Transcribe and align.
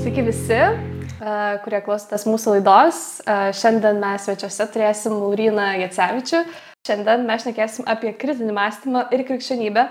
Sveiki 0.00 0.22
visi, 0.24 0.56
kurie 1.60 1.78
klausotės 1.84 2.22
mūsų 2.24 2.54
laidos. 2.54 3.00
Šiandien 3.58 3.98
mes 4.00 4.22
svečiuose 4.24 4.64
turėsim 4.72 5.12
Lauriną 5.12 5.66
Jacevičių. 5.82 6.38
Šiandien 6.88 7.26
mes 7.28 7.42
šnekėsim 7.44 7.84
apie 7.84 8.14
kritinį 8.16 8.54
mąstymą 8.56 9.02
ir 9.12 9.26
krikščionybę. 9.28 9.84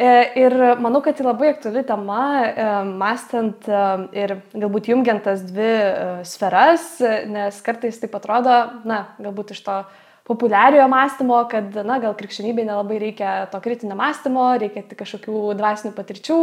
E, 0.00 0.08
ir 0.40 0.56
manau, 0.80 1.02
kad 1.04 1.18
tai 1.18 1.26
labai 1.26 1.50
aktuali 1.52 1.82
tema, 1.84 2.22
e, 2.46 2.70
mąstant 2.88 3.68
e, 3.68 3.84
ir 4.16 4.32
galbūt 4.54 4.88
jungiant 4.94 5.20
tas 5.28 5.44
dvi 5.44 5.74
sferas, 6.24 6.88
nes 7.28 7.60
kartais 7.66 8.00
taip 8.00 8.16
atrodo, 8.16 8.56
na, 8.88 9.02
galbūt 9.20 9.52
iš 9.52 9.60
to 9.68 9.76
populiariojo 10.28 10.88
mąstymo, 10.88 11.38
kad, 11.48 11.72
na, 11.88 11.96
gal 12.02 12.12
krikščionybei 12.16 12.66
nelabai 12.68 12.98
reikia 13.00 13.30
to 13.52 13.60
kritinio 13.64 13.96
mąstymo, 13.96 14.44
reikia 14.60 14.82
tik 14.84 14.98
kažkokių 15.00 15.54
dvasinių 15.56 15.92
patirčių. 15.96 16.38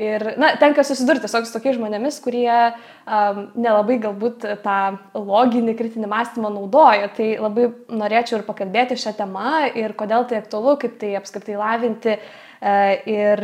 Ir, 0.00 0.24
na, 0.40 0.54
tenka 0.60 0.84
susidurti 0.86 1.26
tiesiog 1.26 1.44
su 1.44 1.52
tokiais 1.52 1.76
žmonėmis, 1.76 2.16
kurie 2.24 2.48
um, 2.48 3.42
nelabai 3.60 3.98
galbūt 4.06 4.46
tą 4.64 4.78
loginį 5.18 5.76
kritinį 5.76 6.08
mąstymą 6.12 6.54
naudoja. 6.54 7.10
Tai 7.16 7.28
labai 7.44 7.68
norėčiau 7.92 8.40
ir 8.40 8.46
pakalbėti 8.48 8.96
šią 9.04 9.12
temą 9.20 9.66
ir 9.76 9.92
kodėl 10.00 10.24
tai 10.30 10.40
aktualu, 10.40 10.78
kaip 10.80 10.96
tai 11.02 11.12
apskritai 11.20 11.60
lavinti. 11.60 12.16
Uh, 12.56 12.94
ir 13.04 13.42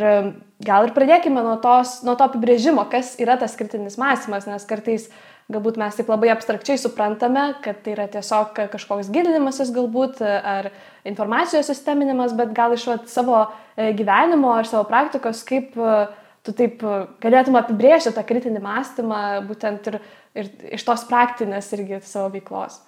gal 0.64 0.86
ir 0.88 0.94
pradėkime 0.96 1.42
nuo, 1.44 1.58
tos, 1.60 1.98
nuo 2.06 2.16
to 2.16 2.24
apibrėžimo, 2.24 2.86
kas 2.88 3.12
yra 3.20 3.36
tas 3.36 3.58
kritinis 3.58 3.98
mąstymas, 4.00 4.48
nes 4.48 4.64
kartais 4.64 5.10
uh, 5.10 5.31
galbūt 5.52 5.78
mes 5.80 5.96
taip 5.98 6.10
labai 6.10 6.30
abstrakčiai 6.32 6.80
suprantame, 6.80 7.52
kad 7.64 7.80
tai 7.84 7.96
yra 7.96 8.06
tiesiog 8.10 8.54
kažkoks 8.72 9.10
gilinimasis 9.12 9.72
galbūt 9.74 10.22
ar 10.22 10.70
informacijos 11.08 11.68
sisteminimas, 11.70 12.34
bet 12.38 12.54
gal 12.56 12.74
iš 12.76 12.86
vat, 12.90 13.08
savo 13.10 13.38
e, 13.42 13.90
gyvenimo 13.98 14.52
ar 14.54 14.68
savo 14.68 14.84
praktikos, 14.88 15.42
kaip 15.48 15.74
e, 15.74 15.98
tu 16.46 16.54
taip 16.56 16.84
e, 16.84 16.94
galėtum 17.24 17.58
apibrėžti 17.58 18.14
tą 18.14 18.24
kritinį 18.26 18.62
mąstymą 18.62 19.20
būtent 19.48 19.90
ir, 19.90 19.98
ir 20.38 20.50
iš 20.78 20.86
tos 20.86 21.04
praktinės 21.10 21.72
irgi 21.76 22.02
savo 22.06 22.30
veiklos. 22.34 22.80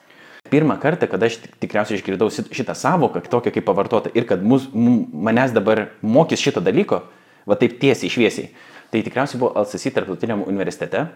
Pirmą 0.53 0.77
kartą, 0.77 1.09
kada 1.09 1.27
aš 1.31 1.39
tikriausiai 1.63 1.97
išgirdau 1.97 2.29
šitą 2.29 2.75
savoką, 2.77 3.23
tokią 3.33 3.55
kaip 3.55 3.65
pavartota, 3.65 4.13
ir 4.13 4.27
kad 4.29 4.43
mus, 4.45 4.67
manęs 4.75 5.55
dabar 5.57 5.87
mokys 6.05 6.43
šito 6.45 6.61
dalyko, 6.61 7.01
va 7.49 7.57
taip 7.61 7.79
tiesiai, 7.81 8.13
šviesiai, 8.13 8.51
tai 8.95 9.03
tikriausiai 9.03 9.43
buvo 9.43 9.53
LCC 9.65 9.91
tarptautiniam 9.95 10.47
universitete, 10.47 11.09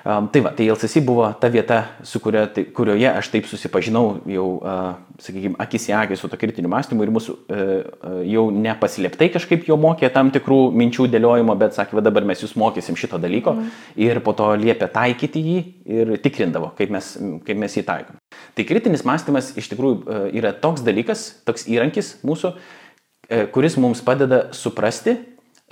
Um, 0.00 0.28
tai 0.32 0.40
va, 0.40 0.48
tai 0.56 0.64
LCC 0.64 1.02
buvo 1.04 1.26
ta 1.36 1.48
vieta, 1.52 1.82
kuria, 2.22 2.46
tai, 2.48 2.62
kurioje 2.72 3.04
aš 3.04 3.28
taip 3.28 3.44
susipažinau 3.44 4.22
jau, 4.32 4.46
uh, 4.64 4.94
sakykime, 5.20 5.58
akis 5.60 5.90
į 5.90 5.94
akį 5.98 6.16
su 6.16 6.30
to 6.32 6.38
kritiniu 6.40 6.70
mąstymu 6.72 7.04
ir 7.04 7.12
mūsų 7.12 7.34
uh, 7.36 8.22
jau 8.24 8.46
nepaslėptai 8.48 9.28
kažkaip 9.34 9.68
jo 9.68 9.76
mokė 9.80 10.08
tam 10.14 10.32
tikrų 10.32 10.70
minčių 10.80 11.04
dėliojimo, 11.12 11.52
bet 11.60 11.76
sakė, 11.76 11.98
va 11.98 12.06
dabar 12.06 12.24
mes 12.30 12.40
jūs 12.40 12.56
mokysim 12.56 12.96
šito 12.96 13.20
dalyko 13.20 13.52
mm. 13.58 13.68
ir 14.08 14.22
po 14.24 14.32
to 14.38 14.48
liepė 14.62 14.88
taikyti 14.94 15.44
jį 15.44 15.58
ir 15.84 16.16
tikrindavo, 16.24 16.72
kaip 16.80 16.96
mes, 16.96 17.12
kaip 17.44 17.60
mes 17.60 17.76
jį 17.76 17.84
taikom. 17.92 18.20
Tai 18.56 18.68
kritinis 18.72 19.04
mąstymas 19.04 19.52
iš 19.60 19.68
tikrųjų 19.74 20.00
uh, 20.00 20.28
yra 20.32 20.56
toks 20.56 20.80
dalykas, 20.86 21.28
toks 21.44 21.68
įrankis 21.68 22.14
mūsų, 22.24 22.54
uh, 22.56 23.44
kuris 23.52 23.76
mums 23.76 24.00
padeda 24.00 24.46
suprasti 24.56 25.18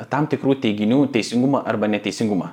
tam 0.07 0.29
tikrų 0.31 0.59
teiginių 0.63 1.03
teisingumą 1.15 1.65
arba 1.67 1.89
neteisingumą. 1.91 2.53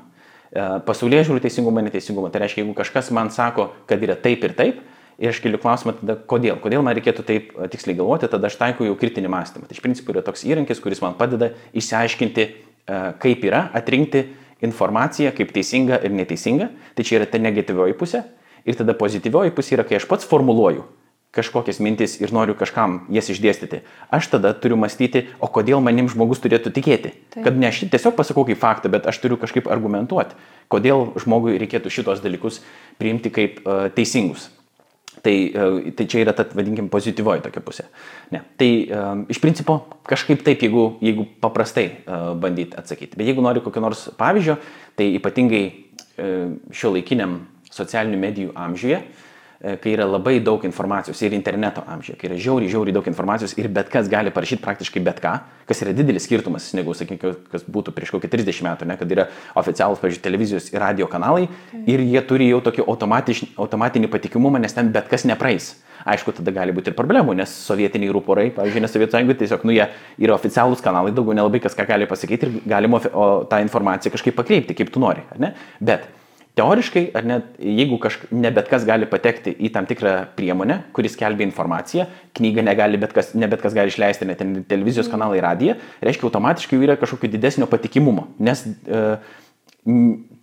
E, 0.49 0.65
pasaulyje 0.87 1.27
žiūriu 1.29 1.43
teisingumą, 1.43 1.83
neteisingumą. 1.85 2.31
Tai 2.33 2.41
reiškia, 2.45 2.63
jeigu 2.63 2.75
kažkas 2.77 3.11
man 3.13 3.29
sako, 3.33 3.69
kad 3.89 4.01
yra 4.01 4.15
taip 4.17 4.45
ir 4.47 4.55
taip, 4.57 4.79
ir 5.21 5.31
aš 5.31 5.41
keliu 5.43 5.59
klausimą 5.61 5.95
tada, 5.99 6.17
kodėl, 6.31 6.57
kodėl 6.63 6.83
man 6.85 6.95
reikėtų 6.97 7.25
taip 7.27 7.51
e, 7.53 7.67
tiksliai 7.71 7.97
galvoti, 7.99 8.29
tada 8.31 8.49
aš 8.49 8.57
taikau 8.61 8.87
jau 8.87 8.95
kritinį 8.99 9.31
mąstymą. 9.31 9.69
Tai 9.69 9.77
iš 9.77 9.83
principo 9.83 10.15
yra 10.15 10.25
toks 10.25 10.45
įrankis, 10.47 10.81
kuris 10.83 11.03
man 11.03 11.17
padeda 11.19 11.51
išsiaiškinti, 11.77 12.47
e, 12.47 12.99
kaip 13.21 13.45
yra, 13.45 13.67
atrinkti 13.77 14.25
informaciją 14.65 15.35
kaip 15.35 15.53
teisinga 15.53 16.01
ir 16.07 16.15
neteisinga. 16.15 16.71
Tai 16.97 17.05
čia 17.05 17.19
yra 17.19 17.29
ta 17.29 17.41
negatyvioji 17.41 17.97
pusė. 17.99 18.25
Ir 18.65 18.79
tada 18.79 18.95
pozityvioji 18.97 19.53
pusė 19.53 19.77
yra, 19.77 19.85
kai 19.85 19.99
aš 19.99 20.07
pats 20.09 20.25
formuluoju, 20.25 20.87
kažkokias 21.35 21.81
mintis 21.83 22.15
ir 22.21 22.31
noriu 22.33 22.55
kažkam 22.57 23.01
jas 23.13 23.27
išdėstyti, 23.31 23.81
aš 24.13 24.29
tada 24.31 24.53
turiu 24.55 24.77
mąstyti, 24.79 25.25
o 25.43 25.49
kodėl 25.51 25.83
manim 25.83 26.07
žmogus 26.11 26.39
turėtų 26.43 26.71
tikėti. 26.75 27.11
Taip. 27.35 27.43
Kad 27.43 27.59
ne 27.59 27.69
aš 27.69 27.83
tiesiog 27.91 28.15
pasakau 28.15 28.45
kaip 28.47 28.61
faktą, 28.61 28.91
bet 28.93 29.07
aš 29.09 29.19
turiu 29.23 29.37
kažkaip 29.41 29.67
argumentuoti, 29.71 30.37
kodėl 30.71 31.09
žmogui 31.19 31.57
reikėtų 31.61 31.91
šitos 31.91 32.23
dalykus 32.23 32.61
priimti 33.01 33.33
kaip 33.35 33.59
uh, 33.65 33.87
teisingus. 33.95 34.47
Tai, 35.25 35.33
uh, 35.33 35.91
tai 35.97 36.07
čia 36.11 36.23
yra 36.23 36.35
ta, 36.37 36.45
vadinkim, 36.55 36.87
pozityvoji 36.93 37.43
tokia 37.47 37.63
pusė. 37.65 37.87
Ne. 38.31 38.43
Tai 38.59 38.69
um, 38.69 39.25
iš 39.31 39.41
principo 39.43 39.81
kažkaip 40.07 40.43
taip, 40.45 40.63
jeigu, 40.63 40.87
jeigu 41.03 41.27
paprastai 41.43 41.89
uh, 41.91 42.31
bandyti 42.39 42.77
atsakyti. 42.79 43.19
Bet 43.19 43.31
jeigu 43.31 43.43
nori 43.43 43.63
kokio 43.65 43.83
nors 43.83 44.07
pavyzdžio, 44.19 44.59
tai 44.95 45.11
ypatingai 45.19 45.63
uh, 45.67 46.55
šio 46.71 46.95
laikiniam 46.95 47.41
socialinių 47.75 48.19
medijų 48.21 48.55
amžiuje, 48.55 49.01
uh, 49.01 49.23
kai 49.81 49.93
yra 49.95 50.05
labai 50.05 50.37
daug 50.43 50.63
informacijos 50.67 51.21
ir 51.25 51.33
interneto 51.33 51.83
amžiuje, 51.89 52.17
kai 52.19 52.29
yra 52.29 52.37
žiauriai, 52.41 52.69
žiauriai 52.69 52.95
daug 52.95 53.07
informacijos 53.09 53.55
ir 53.57 53.69
bet 53.73 53.89
kas 53.93 54.09
gali 54.11 54.33
parašyti 54.33 54.61
praktiškai 54.63 55.01
bet 55.05 55.21
ką, 55.23 55.31
kas 55.65 55.81
yra 55.81 55.93
didelis 55.97 56.27
skirtumas, 56.27 56.67
negu, 56.77 56.93
sakykime, 56.97 57.33
kas 57.51 57.65
būtų 57.65 57.93
prieš 57.95 58.13
kokį 58.13 58.29
30 58.35 58.67
metų, 58.67 58.89
ne, 58.89 58.97
kad 58.99 59.15
yra 59.15 59.27
oficialūs, 59.57 60.01
pavyzdžiui, 60.03 60.23
televizijos 60.25 60.69
ir 60.73 60.83
radio 60.83 61.09
kanalai 61.09 61.47
ir 61.89 62.03
jie 62.05 62.21
turi 62.29 62.51
jau 62.51 62.61
tokį 62.65 62.85
automatinį 62.85 64.11
patikimumą, 64.13 64.61
nes 64.61 64.77
ten 64.77 64.91
bet 64.93 65.09
kas 65.11 65.25
nepraeis. 65.25 65.73
Aišku, 66.05 66.35
tada 66.37 66.51
gali 66.53 66.73
būti 66.75 66.91
ir 66.91 66.97
problemų, 66.97 67.33
nes 67.39 67.49
sovietiniai 67.65 68.11
rūporai, 68.13 68.51
pavyzdžiui, 68.53 68.83
nes 68.83 68.91
Sovietų 68.93 69.15
sąjungoje 69.15 69.39
tiesiog, 69.39 69.63
nu, 69.65 69.73
jie 69.73 69.87
yra 70.21 70.35
oficialūs 70.35 70.83
kanalai, 70.85 71.13
daugiau 71.15 71.33
nelabai 71.39 71.63
kas 71.63 71.73
ką 71.77 71.87
gali 71.89 72.05
pasakyti 72.09 72.45
ir 72.45 72.59
galima 72.69 72.99
tą 73.01 73.61
informaciją 73.63 74.13
kažkaip 74.13 74.37
pakreipti, 74.37 74.75
kaip 74.77 74.91
tu 74.93 75.01
nori, 75.01 75.25
ne? 75.41 75.55
Bet 75.81 76.05
Teoriškai, 76.55 77.09
ar 77.11 77.25
net 77.27 77.57
jeigu 77.59 77.97
kažk, 77.99 78.29
ne 78.31 78.47
bet 78.55 78.69
kas 78.71 78.85
gali 78.87 79.07
patekti 79.11 79.51
į 79.59 79.73
tam 79.75 79.87
tikrą 79.89 80.13
priemonę, 80.37 80.77
kuris 80.95 81.17
kelbia 81.19 81.43
informaciją, 81.43 82.05
knygą 82.37 82.63
negali 82.63 82.99
bet 83.01 83.11
kas, 83.15 83.33
ne 83.35 83.49
bet 83.51 83.59
kas 83.63 83.75
gali 83.75 83.91
išleisti, 83.91 84.27
net 84.29 84.43
televizijos 84.69 85.09
kanalai 85.11 85.41
radiją, 85.43 85.75
reiškia 86.05 86.29
automatiškai 86.29 86.79
yra 86.79 86.95
kažkokio 87.01 87.33
didesnio 87.33 87.67
patikimumo, 87.67 88.29
nes 88.39 88.63
e, 88.63 89.01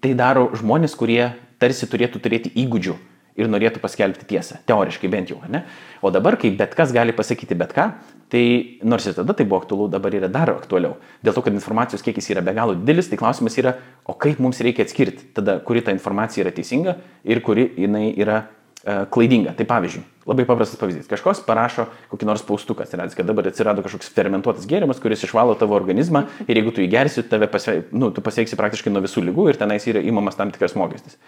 tai 0.05 0.13
daro 0.19 0.51
žmonės, 0.61 0.99
kurie 1.01 1.31
tarsi 1.63 1.89
turėtų 1.89 2.21
turėti 2.21 2.53
įgūdžių 2.61 2.99
ir 3.41 3.49
norėtų 3.49 3.81
paskelbti 3.81 4.29
tiesą, 4.35 4.61
teoriškai 4.69 5.09
bent 5.09 5.33
jau, 5.33 5.41
ne? 5.49 5.65
O 6.05 6.13
dabar, 6.13 6.37
kai 6.37 6.53
bet 6.57 6.77
kas 6.77 6.93
gali 6.93 7.17
pasakyti 7.17 7.57
bet 7.57 7.73
ką, 7.73 7.89
tai 8.33 8.79
nors 8.83 9.05
ir 9.05 9.13
tada 9.13 9.35
tai 9.37 9.45
buvo 9.45 9.61
aktualu, 9.61 9.91
dabar 9.93 10.15
yra 10.17 10.29
dar 10.33 10.55
aktualiau. 10.55 10.97
Dėl 11.21 11.35
to, 11.37 11.43
kad 11.45 11.53
informacijos 11.53 12.01
kiekis 12.05 12.31
yra 12.33 12.41
be 12.41 12.55
galo 12.57 12.73
didelis, 12.79 13.11
tai 13.11 13.19
klausimas 13.21 13.59
yra, 13.61 13.75
o 14.09 14.15
kaip 14.17 14.41
mums 14.41 14.63
reikia 14.65 14.87
atskirti 14.87 15.35
tada, 15.37 15.59
kuri 15.61 15.83
ta 15.85 15.93
informacija 15.93 16.47
yra 16.47 16.53
teisinga 16.57 16.97
ir 17.29 17.43
kuri 17.45 17.67
jinai 17.77 18.07
yra 18.17 18.39
uh, 18.47 19.03
klaidinga. 19.13 19.53
Tai 19.59 19.67
pavyzdžiui, 19.69 20.05
labai 20.31 20.47
paprastas 20.49 20.81
pavyzdys. 20.81 21.11
Kažkas 21.11 21.43
parašo 21.45 21.85
kokį 22.09 22.31
nors 22.31 22.45
paustuką, 22.49 22.87
reiškia, 22.89 23.19
kad 23.21 23.29
dabar 23.29 23.51
atsirado 23.51 23.85
kažkoks 23.85 24.09
fermentuotas 24.17 24.65
gėrimas, 24.71 25.03
kuris 25.03 25.27
išvalo 25.29 25.53
tavo 25.61 25.77
organizmą 25.77 26.25
ir 26.47 26.57
jeigu 26.57 26.73
tu 26.73 26.81
jį 26.81 26.89
gersi, 26.95 27.27
tave 27.29 27.51
pasve, 27.53 27.83
nu, 27.93 28.09
tu 28.17 28.25
pasieksi 28.25 28.57
praktiškai 28.57 28.95
nuo 28.95 29.05
visų 29.05 29.27
lygų 29.29 29.51
ir 29.53 29.61
tenais 29.61 29.85
yra 29.93 30.01
įmamas 30.01 30.41
tam 30.41 30.55
tikras 30.55 30.73
mokestis. 30.73 31.19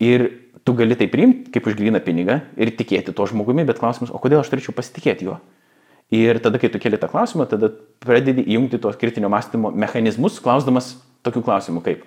Ir 0.00 0.30
tu 0.64 0.72
gali 0.72 0.96
tai 0.96 1.10
priimti 1.12 1.52
kaip 1.52 1.68
už 1.68 1.76
gryną 1.76 2.00
pinigą 2.00 2.40
ir 2.56 2.72
tikėti 2.72 3.12
tuo 3.12 3.28
žmogumi, 3.28 3.66
bet 3.68 3.82
klausimas, 3.82 4.08
o 4.08 4.22
kodėl 4.22 4.40
aš 4.40 4.48
turėčiau 4.54 4.72
pasitikėti 4.72 5.28
juo? 5.28 5.42
Ir 6.14 6.38
tada, 6.38 6.60
kai 6.60 6.70
tu 6.70 6.78
keli 6.78 6.98
tą 7.00 7.08
klausimą, 7.10 7.46
tada 7.50 7.70
pradedi 8.04 8.44
įjungti 8.44 8.78
tos 8.82 8.98
kritinio 9.00 9.30
mąstymo 9.32 9.72
mechanizmus, 9.74 10.36
klausdamas 10.44 10.92
tokių 11.26 11.42
klausimų 11.46 11.82
kaip, 11.82 12.04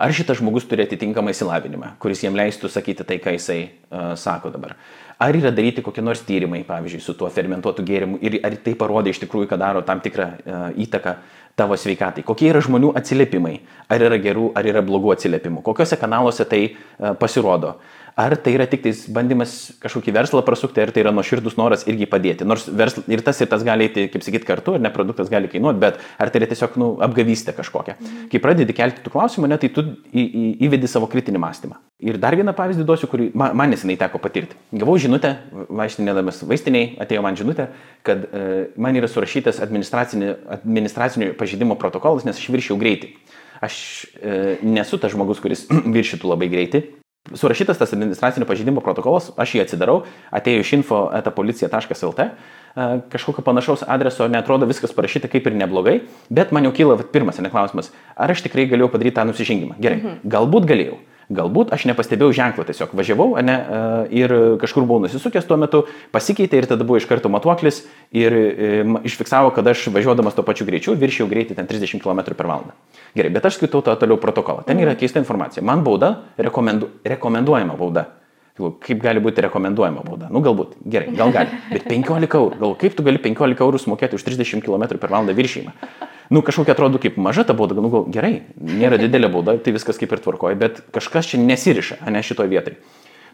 ar 0.00 0.14
šitas 0.16 0.38
žmogus 0.38 0.64
turi 0.70 0.86
atitinkamą 0.86 1.34
įsilavinimą, 1.34 1.94
kuris 2.00 2.22
jam 2.24 2.38
leistų 2.38 2.70
sakyti 2.72 3.04
tai, 3.04 3.18
ką 3.20 3.34
jisai 3.36 3.58
uh, 3.66 4.12
sako 4.16 4.54
dabar. 4.54 4.76
Ar 5.20 5.36
yra 5.36 5.52
daryti 5.52 5.84
kokie 5.84 6.00
nors 6.00 6.22
tyrimai, 6.24 6.62
pavyzdžiui, 6.64 7.02
su 7.04 7.16
tuo 7.18 7.28
fermentuotu 7.28 7.84
gėrimu 7.84 8.22
ir 8.24 8.38
ar 8.46 8.56
tai 8.64 8.76
parodė 8.80 9.12
iš 9.12 9.20
tikrųjų, 9.26 9.50
kad 9.50 9.60
daro 9.60 9.84
tam 9.84 10.00
tikrą 10.00 10.30
uh, 10.30 10.66
įtaką 10.80 11.18
tavo 11.58 11.76
sveikatai, 11.76 12.24
kokie 12.24 12.48
yra 12.54 12.62
žmonių 12.64 12.94
atsiliepimai, 12.96 13.58
ar 13.92 14.06
yra 14.06 14.16
gerų, 14.22 14.52
ar 14.56 14.70
yra 14.70 14.80
blogų 14.86 15.12
atsiliepimų, 15.18 15.66
kokiuose 15.66 15.98
kanaluose 16.00 16.48
tai 16.48 16.62
uh, 16.70 17.12
pasirodo. 17.20 17.74
Uh, 17.76 17.99
ar 18.16 18.36
tai 18.36 18.54
yra 18.56 18.66
tik 18.70 18.86
bandymas 19.12 19.72
kažkokį 19.82 20.14
verslą 20.14 20.42
prasukti, 20.46 20.82
ar 20.82 20.92
tai 20.94 21.04
yra 21.04 21.12
nuoširdus 21.14 21.56
noras 21.58 21.86
irgi 21.90 22.08
padėti. 22.10 22.46
Nors 22.48 22.66
versl, 22.66 23.04
ir 23.10 23.22
tas 23.26 23.40
ir 23.40 23.50
tas 23.50 23.64
gali 23.66 23.86
eiti, 23.88 24.08
kaip 24.12 24.24
sakyt, 24.26 24.46
kartu, 24.48 24.76
ir 24.76 24.84
ne 24.84 24.92
produktas 24.94 25.30
gali 25.32 25.50
kainuoti, 25.50 25.80
bet 25.82 26.00
ar 26.20 26.32
tai 26.32 26.42
yra 26.42 26.50
tiesiog 26.50 26.76
nu, 26.80 26.90
apgavystė 27.06 27.54
kažkokia. 27.56 27.96
Mhm. 27.98 28.26
Kai 28.32 28.42
pradedi 28.42 28.76
kelti 28.76 29.04
tų 29.04 29.14
klausimų, 29.14 29.50
ne, 29.50 29.60
tai 29.60 29.72
tu 29.74 29.84
į, 30.10 30.24
į, 30.24 30.44
įvedi 30.68 30.90
savo 30.90 31.08
kritinį 31.10 31.42
mąstymą. 31.42 31.80
Ir 32.00 32.16
dar 32.20 32.36
vieną 32.38 32.54
pavyzdį 32.56 32.86
duosiu, 32.88 33.10
kurį 33.12 33.30
man, 33.36 33.52
man 33.58 33.74
nesinai 33.74 33.98
teko 34.00 34.20
patirti. 34.22 34.56
Gavau 34.72 34.96
žinutę, 35.00 35.34
vaistinėdamas 35.68 36.40
vaistiniai, 36.48 36.94
atėjo 37.02 37.24
man 37.26 37.36
žinutė, 37.36 37.68
kad 38.06 38.24
e, 38.24 38.46
man 38.80 38.96
yra 38.96 39.10
surašytas 39.10 39.60
administracinio 39.60 41.34
pažydimo 41.36 41.76
protokolas, 41.80 42.24
nes 42.24 42.40
aš 42.40 42.48
viršiau 42.54 42.80
greitį. 42.80 43.12
Aš 43.60 43.76
e, 44.16 44.56
nesu 44.64 44.96
tas 44.96 45.12
žmogus, 45.12 45.42
kuris 45.44 45.66
viršytų 45.96 46.32
labai 46.32 46.48
greitai, 46.52 46.86
surašytas 47.34 47.78
tas 47.78 47.92
administracinio 47.92 48.46
pažydimo 48.48 48.82
protokolas, 48.84 49.30
aš 49.40 49.54
jį 49.56 49.62
atsidarau, 49.64 50.00
atėjau 50.34 50.64
iš 50.64 50.72
info 50.78 51.02
etapolicija.lt, 51.16 52.26
kažkokio 53.10 53.44
panašaus 53.46 53.84
adreso, 53.86 54.28
netrodo 54.30 54.68
viskas 54.70 54.94
parašyta 54.96 55.30
kaip 55.30 55.46
ir 55.50 55.58
neblogai, 55.58 55.96
bet 56.30 56.54
man 56.54 56.68
jau 56.68 56.74
kyla 56.76 56.98
pirmas 57.12 57.40
neklausimas, 57.42 57.90
ar 58.16 58.30
aš 58.30 58.44
tikrai 58.46 58.68
galėjau 58.70 58.92
padaryti 58.94 59.18
tą 59.18 59.26
nusižengimą. 59.30 59.78
Gerai, 59.82 60.02
mhm. 60.02 60.20
galbūt 60.30 60.68
galėjau. 60.70 61.00
Galbūt 61.30 61.70
aš 61.70 61.84
nepastebėjau 61.86 62.34
ženklo, 62.34 62.64
tiesiog 62.66 62.90
važiavau 62.98 63.36
ne, 63.46 63.54
ir 64.10 64.32
kažkur 64.58 64.82
buvau 64.82 65.04
nusisukęs 65.04 65.46
tuo 65.46 65.58
metu, 65.62 65.84
pasikeitė 66.10 66.58
ir 66.58 66.66
tada 66.72 66.82
buvo 66.86 66.98
iš 66.98 67.06
karto 67.06 67.30
matuoklis 67.30 67.84
ir 68.10 68.34
išfiksavo, 69.06 69.52
kad 69.54 69.70
aš 69.70 69.86
važiuodamas 69.94 70.34
tuo 70.34 70.42
pačiu 70.46 70.66
greičiu 70.66 70.96
viršijau 70.98 71.30
greitį 71.30 71.54
ten 71.60 71.70
30 71.70 72.02
km 72.02 72.34
per 72.34 72.50
valandą. 72.50 72.74
Gerai, 73.14 73.30
bet 73.30 73.46
aš 73.46 73.60
skaitau 73.60 73.82
tą 73.86 73.94
toliau 74.00 74.18
protokolą. 74.18 74.66
Ten 74.66 74.82
yra 74.82 74.96
keista 74.98 75.22
informacija. 75.22 75.62
Man 75.62 75.86
bauda, 75.86 76.16
rekomendu, 76.38 76.90
rekomenduojama 77.06 77.78
bauda. 77.78 78.08
Kaip 78.84 79.00
gali 79.02 79.22
būti 79.24 79.44
rekomenduojama 79.46 80.04
bauda? 80.06 80.28
Nu, 80.30 80.44
galbūt. 80.44 80.76
Gerai, 80.84 81.10
gal 81.16 81.32
gali. 81.34 81.60
Bet 81.72 81.88
15 81.88 82.38
eurų. 82.38 82.60
Gal 82.60 82.78
kaip 82.84 82.96
tu 82.98 83.06
gali 83.06 83.22
15 83.22 83.66
eurų 83.66 83.82
sumokėti 83.82 84.18
už 84.20 84.28
30 84.28 84.64
km 84.66 84.86
per 84.96 85.12
valandą 85.12 85.36
viršymą? 85.36 85.74
nu, 86.30 86.42
kažkokia 86.46 86.72
atrodo 86.72 86.98
kaip 87.02 87.16
maža 87.18 87.44
ta 87.44 87.54
bauda, 87.58 87.74
nu, 87.74 87.90
gal 87.90 88.06
gerai, 88.14 88.34
nėra 88.54 88.98
didelė 89.00 89.30
bauda, 89.32 89.56
tai 89.58 89.74
viskas 89.74 89.98
kaip 89.98 90.12
ir 90.14 90.22
tvarkoja, 90.22 90.58
bet 90.58 90.78
kažkas 90.94 91.32
čia 91.32 91.40
nesiriša, 91.42 92.00
ne 92.06 92.22
šitoje 92.22 92.52
vietoje. 92.52 92.78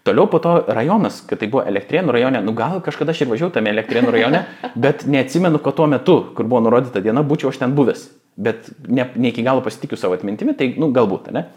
Toliau 0.06 0.28
po 0.30 0.38
to 0.38 0.52
rajonas, 0.70 1.18
kad 1.26 1.40
tai 1.42 1.48
buvo 1.50 1.64
Elektrienų 1.66 2.14
rajone, 2.14 2.40
nu 2.46 2.54
gal 2.56 2.78
kažkada 2.84 3.10
aš 3.12 3.24
ir 3.24 3.30
važiavau 3.32 3.52
tame 3.56 3.72
Elektrienų 3.74 4.12
rajone, 4.14 4.44
bet 4.78 5.02
neatsimenu, 5.10 5.58
kad 5.62 5.76
tuo 5.76 5.88
metu, 5.90 6.20
kur 6.36 6.46
buvo 6.46 6.62
nurodyta 6.62 7.02
diena, 7.02 7.26
būčiau 7.26 7.50
aš 7.50 7.58
ten 7.64 7.74
buvęs. 7.76 8.06
Bet 8.38 8.70
ne, 8.86 9.08
ne 9.16 9.32
iki 9.32 9.42
galo 9.42 9.64
pasitikiu 9.66 9.98
savo 9.98 10.14
atmintimi, 10.14 10.54
tai, 10.56 10.70
nu, 10.78 10.92
galbūt, 10.94 11.32
ne? 11.34 11.48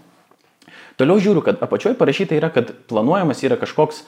Toliau 0.99 1.21
žiūriu, 1.23 1.43
kad 1.45 1.61
apačioje 1.63 1.95
parašyta 1.99 2.35
yra, 2.35 2.49
kad 2.51 2.73
planuojamas 2.91 3.39
yra 3.47 3.55
kažkoks 3.59 4.03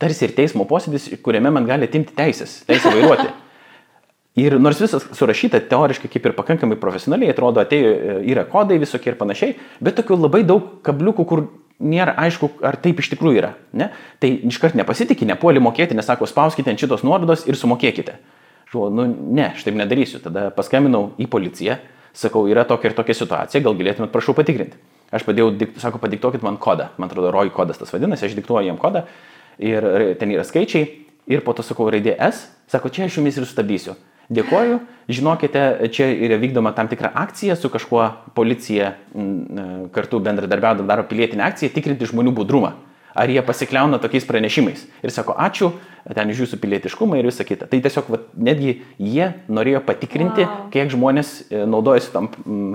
tarsi 0.00 0.26
ir 0.26 0.34
teismo 0.36 0.64
posėdis, 0.68 1.10
kuriame 1.24 1.52
man 1.52 1.68
gali 1.68 1.88
atimti 1.88 2.16
teisės, 2.16 2.62
teisę 2.68 2.92
vairuoti. 2.94 3.28
Ir 4.40 4.54
nors 4.62 4.78
visas 4.80 5.04
surašyta 5.16 5.58
teoriškai 5.68 6.08
kaip 6.12 6.28
ir 6.28 6.36
pakankamai 6.36 6.78
profesionaliai, 6.80 7.32
atrodo, 7.34 7.60
atėjo, 7.60 7.90
e, 7.90 8.18
yra 8.30 8.46
kodai 8.48 8.78
visokie 8.80 9.10
ir 9.12 9.18
panašiai, 9.18 9.56
bet 9.84 9.98
tokių 9.98 10.20
labai 10.20 10.44
daug 10.46 10.78
kabliukų, 10.86 11.26
kur 11.28 11.44
nėra 11.80 12.14
aišku, 12.24 12.52
ar 12.64 12.78
taip 12.80 13.00
iš 13.02 13.10
tikrųjų 13.14 13.40
yra. 13.40 13.54
Ne? 13.76 13.90
Tai 14.22 14.30
iškart 14.52 14.76
nepasitikė, 14.78 15.26
nepuoli 15.28 15.60
mokėti, 15.64 15.96
nesako, 15.98 16.28
spauskite 16.30 16.70
ant 16.72 16.80
šitos 16.80 17.02
nuorodos 17.04 17.46
ir 17.50 17.58
sumokėkite. 17.58 18.16
Žuo, 18.70 18.86
nu 18.94 19.08
ne, 19.10 19.50
aš 19.50 19.64
taip 19.66 19.76
nedarysiu. 19.76 20.20
Tada 20.22 20.48
paskambinau 20.54 21.10
į 21.18 21.26
policiją, 21.30 21.80
sakau, 22.16 22.46
yra 22.50 22.64
tokia 22.68 22.90
ir 22.90 22.96
tokia 22.98 23.16
situacija, 23.16 23.62
gal 23.64 23.76
galėtumėt 23.78 24.12
prašau 24.14 24.34
patikrinti. 24.38 24.78
Aš 25.10 25.24
padėjau, 25.26 25.50
sako, 25.82 25.98
padiktuokit 26.02 26.44
man 26.46 26.58
kodą, 26.62 26.92
man 27.00 27.10
atrodo, 27.10 27.32
ROI 27.34 27.50
kodas 27.54 27.80
tas 27.80 27.90
vadinasi, 27.90 28.28
aš 28.28 28.36
diktuoju 28.38 28.68
jam 28.68 28.78
kodą 28.78 29.04
ir 29.58 29.86
ten 30.20 30.30
yra 30.30 30.44
skaičiai 30.46 30.86
ir 31.30 31.42
po 31.46 31.54
to 31.56 31.64
sakau 31.66 31.88
raidė 31.90 32.14
S, 32.30 32.46
sako, 32.70 32.92
čia 32.94 33.08
aš 33.08 33.18
jumis 33.18 33.38
ir 33.38 33.46
sustabdysiu. 33.46 33.96
Dėkoju, 34.30 34.76
žinokite, 35.10 35.62
čia 35.90 36.06
yra 36.14 36.36
vykdoma 36.38 36.70
tam 36.76 36.86
tikra 36.86 37.10
akcija 37.18 37.56
su 37.58 37.66
kažkuo 37.70 38.04
policija 38.36 38.92
e, 38.94 39.24
kartu 39.90 40.20
bendradarbiaudama 40.22 40.86
daro 40.86 41.02
pilietinę 41.10 41.42
akciją 41.48 41.72
tikrinti 41.74 42.06
žmonių 42.06 42.30
budrumą. 42.36 42.76
Ar 43.10 43.26
jie 43.26 43.42
pasikliauna 43.42 43.98
tokiais 43.98 44.28
pranešimais. 44.28 44.84
Ir 45.02 45.10
sako, 45.10 45.34
ačiū, 45.34 45.72
ten 46.16 46.32
už 46.32 46.44
jūsų 46.44 46.60
pilietiškumą 46.62 47.18
ir 47.20 47.28
visą 47.30 47.46
kitą. 47.48 47.68
Tai 47.70 47.80
tiesiog 47.84 48.08
vat, 48.12 48.28
netgi 48.36 48.78
jie 48.98 49.32
norėjo 49.48 49.82
patikrinti, 49.86 50.46
wow. 50.46 50.68
kiek 50.74 50.92
žmonės 50.94 51.34
e, 51.48 51.64
naudojasi 51.68 52.12
tam 52.14 52.30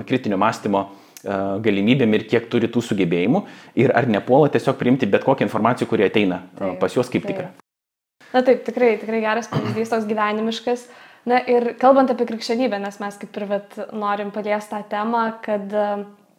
kritinio 0.08 0.38
mąstymo 0.40 0.84
e, 0.86 1.38
galimybėm 1.66 2.18
ir 2.18 2.26
kiek 2.30 2.50
turi 2.52 2.70
tų 2.72 2.84
sugebėjimų 2.90 3.44
ir 3.82 3.94
ar 3.96 4.08
nepuola 4.10 4.52
tiesiog 4.52 4.78
priimti 4.80 5.08
bet 5.10 5.26
kokią 5.26 5.48
informaciją, 5.48 5.90
kuri 5.90 6.08
ateina 6.08 6.44
taip, 6.58 6.78
pas 6.82 6.94
juos 6.96 7.10
kaip 7.12 7.26
tikra. 7.28 7.50
Na 8.32 8.42
taip, 8.44 8.64
tikrai, 8.66 8.96
tikrai 9.00 9.22
geras 9.22 9.48
pavyzdys, 9.48 9.92
toks 9.92 10.08
gyvenimiškas. 10.08 10.86
Uh, 10.86 11.02
Na 11.26 11.40
ir 11.42 11.72
kalbant 11.82 12.10
apie 12.12 12.28
krikščionybę, 12.28 12.78
nes 12.78 13.00
mes 13.02 13.16
kaip 13.18 13.34
ir 13.34 13.48
vat, 13.50 13.72
norim 13.90 14.30
paliesti 14.34 14.70
tą 14.70 14.78
temą, 14.86 15.24
kad 15.42 15.72
e, 15.74 15.86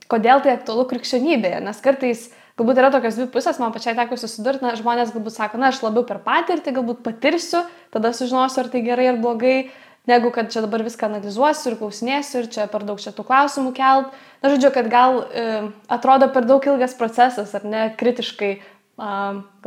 kodėl 0.08 0.40
tai 0.46 0.54
aktualu 0.56 0.86
krikščionybėje, 0.94 1.60
nes 1.66 1.82
kartais 1.84 2.22
galbūt 2.58 2.80
yra 2.82 2.92
tokios 2.94 3.18
dvi 3.18 3.28
pusės, 3.34 3.60
man 3.62 3.74
pačiai 3.76 3.96
teko 3.98 4.18
susidurti, 4.20 4.66
na, 4.66 4.76
žmonės 4.80 5.14
galbūt 5.16 5.36
sako, 5.36 5.60
na, 5.62 5.72
aš 5.74 5.84
labiau 5.86 6.06
per 6.08 6.22
patirtį, 6.26 6.74
galbūt 6.80 7.04
patirsiu, 7.06 7.64
tada 7.94 8.14
sužinosiu, 8.18 8.64
ar 8.64 8.72
tai 8.74 8.82
gerai 8.86 9.12
ar 9.12 9.20
blogai, 9.22 9.70
negu 10.08 10.32
kad 10.34 10.50
čia 10.54 10.64
dabar 10.64 10.82
viską 10.88 11.10
analizuosiu 11.10 11.74
ir 11.74 11.80
klausinėsiu 11.82 12.44
ir 12.44 12.52
čia 12.54 12.68
per 12.72 12.86
daug 12.88 13.02
šitų 13.04 13.26
klausimų 13.28 13.74
kelt. 13.78 14.16
Na, 14.42 14.54
žodžiu, 14.54 14.72
kad 14.74 14.88
gal 14.92 15.20
e, 15.28 15.50
atrodo 15.92 16.30
per 16.34 16.48
daug 16.48 16.64
ilgas 16.64 16.96
procesas, 16.98 17.52
ar 17.58 17.68
ne, 17.68 17.90
kritiškai 18.00 18.54
e, 18.56 18.62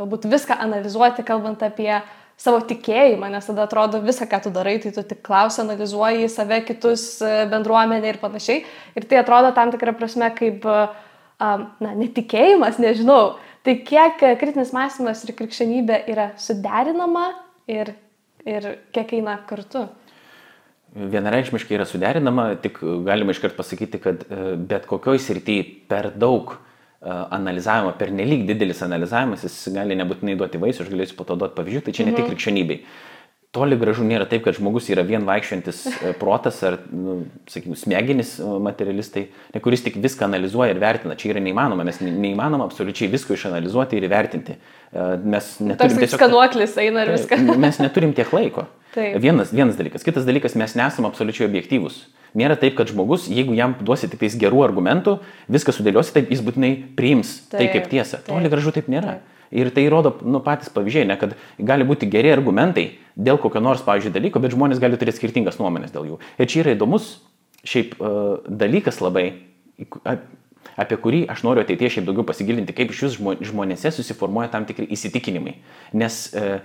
galbūt 0.01 0.27
viską 0.31 0.57
analizuoti, 0.65 1.27
kalbant 1.27 1.61
apie 1.63 1.93
savo 2.41 2.61
tikėjimą, 2.65 3.29
nes 3.29 3.45
tada 3.45 3.67
atrodo 3.67 4.01
visą, 4.01 4.25
ką 4.29 4.39
tu 4.45 4.51
darai, 4.53 4.79
tai 4.81 4.89
tu 4.95 5.03
tik 5.05 5.21
klausi, 5.25 5.61
analizuoji 5.61 6.29
save, 6.31 6.63
kitus, 6.65 7.05
e, 7.21 7.45
bendruomenę 7.51 8.09
ir 8.09 8.17
panašiai. 8.21 8.63
Ir 8.97 9.05
tai 9.05 9.21
atrodo 9.21 9.53
tam 9.53 9.73
tikrą 9.73 9.93
prasme 9.97 10.31
kaip, 10.33 10.65
e, 10.65 11.10
na, 11.41 11.93
netikėjimas, 11.97 12.79
nežinau. 12.81 13.37
Tai 13.65 13.75
kiek 13.85 14.21
kritinis 14.41 14.73
mąstymas 14.73 15.21
ir 15.25 15.35
krikščionybė 15.37 16.01
yra 16.09 16.31
suderinama 16.41 17.27
ir, 17.69 17.93
ir 18.47 18.71
kiek 18.95 19.13
eina 19.19 19.37
kartu? 19.49 19.85
Vienareikšmiškai 20.91 21.77
yra 21.77 21.85
suderinama, 21.87 22.49
tik 22.63 22.81
galima 23.05 23.31
iškart 23.35 23.55
pasakyti, 23.55 24.01
kad 24.01 24.25
e, 24.27 24.55
bet 24.57 24.89
kokioj 24.89 25.21
srityje 25.23 25.67
per 25.87 26.09
daug 26.19 26.51
uh, 26.51 27.29
analizavimo, 27.31 27.93
per 27.97 28.11
nelik 28.13 28.43
didelis 28.49 28.81
analizavimas, 28.85 29.45
jis 29.45 29.71
gali 29.73 29.95
nebūtinai 29.97 30.35
duoti 30.39 30.59
vaisių, 30.61 30.83
aš 30.83 30.91
galėsiu 30.91 31.17
po 31.17 31.25
to 31.29 31.37
duoti 31.39 31.57
pavyzdžių, 31.57 31.83
tai 31.85 31.93
čia 31.95 32.05
ne 32.07 32.13
tik 32.17 32.25
mhm. 32.25 32.33
Toli 33.51 33.75
gražu 33.75 34.05
nėra 34.07 34.23
taip, 34.31 34.45
kad 34.45 34.55
žmogus 34.55 34.85
yra 34.93 35.03
vien 35.03 35.25
vaikščiantis 35.27 35.79
e, 35.91 36.11
protas 36.15 36.61
ar, 36.63 36.77
nu, 36.95 37.17
sakykime, 37.51 37.75
smegenis 37.75 38.37
e, 38.39 38.45
materialistai, 38.63 39.25
ne 39.51 39.61
kuris 39.63 39.83
tik 39.83 39.97
viską 39.99 40.23
analizuoja 40.29 40.71
ir 40.71 40.79
vertina. 40.79 41.17
Čia 41.19 41.33
yra 41.33 41.41
neįmanoma, 41.43 41.83
mes 41.83 41.99
neįmanoma 41.99 42.69
absoliučiai 42.69 43.09
visko 43.11 43.35
išanalizuoti 43.35 43.99
ir 43.99 44.07
įvertinti. 44.07 44.55
E, 44.55 45.07
mes 45.33 45.49
neturim 45.67 45.99
tiesiog... 45.99 46.15
skanuoklis 46.15 46.77
eina 46.79 47.03
ir 47.03 47.11
viską. 47.17 47.41
Mes 47.59 47.81
neturim 47.83 48.15
tiek 48.15 48.31
laiko. 48.31 48.69
Taip. 48.95 49.19
Vienas, 49.23 49.51
vienas 49.51 49.75
dalykas. 49.75 50.07
Kitas 50.07 50.23
dalykas, 50.27 50.55
mes 50.55 50.77
nesame 50.79 51.11
absoliučiai 51.11 51.49
objektyvūs. 51.49 51.99
Nėra 52.39 52.55
taip, 52.55 52.77
kad 52.79 52.87
žmogus, 52.87 53.27
jeigu 53.27 53.51
jam 53.57 53.75
duosi 53.83 54.07
tik 54.07 54.23
tais 54.23 54.39
gerų 54.39 54.63
argumentų, 54.63 55.17
viską 55.51 55.75
sudėliosi, 55.75 56.15
taip 56.15 56.31
jis 56.31 56.39
būtinai 56.47 56.71
priims 56.95 57.35
taip, 57.51 57.57
tai 57.59 57.67
kaip 57.75 57.91
tiesą. 57.91 58.23
Toli 58.31 58.51
gražu 58.51 58.71
taip 58.79 58.87
nėra. 58.91 59.19
Taip. 59.19 59.37
Ir 59.51 59.71
tai 59.75 59.85
rodo 59.91 60.13
nu, 60.23 60.39
patys 60.43 60.71
pavyzdžiai, 60.73 61.07
ne, 61.09 61.17
kad 61.19 61.35
gali 61.59 61.87
būti 61.87 62.09
geri 62.11 62.31
argumentai 62.31 62.87
dėl 63.19 63.39
kokio 63.41 63.59
nors, 63.63 63.83
pavyzdžiui, 63.85 64.13
dalyko, 64.15 64.41
bet 64.43 64.55
žmonės 64.55 64.79
gali 64.79 64.99
turėti 64.99 65.19
skirtingas 65.19 65.59
nuomonės 65.59 65.91
dėl 65.91 66.07
jų. 66.13 66.19
Ir 66.39 66.51
čia 66.51 66.61
yra 66.63 66.75
įdomus 66.77 67.17
šiaip 67.67 67.97
uh, 67.99 68.39
dalykas 68.47 69.01
labai, 69.03 69.25
apie 70.79 70.97
kurį 71.03 71.25
aš 71.33 71.43
noriu 71.45 71.65
ateitie 71.65 71.91
šiaip 71.91 72.07
daugiau 72.07 72.25
pasigilinti, 72.27 72.75
kaip 72.77 72.93
iš 72.93 73.03
jūs 73.05 73.17
žmonėse 73.51 73.91
susiformuoja 73.91 74.53
tam 74.55 74.67
tikri 74.69 74.87
įsitikinimai. 74.95 75.57
Nes 75.99 76.23
uh, 76.31 76.61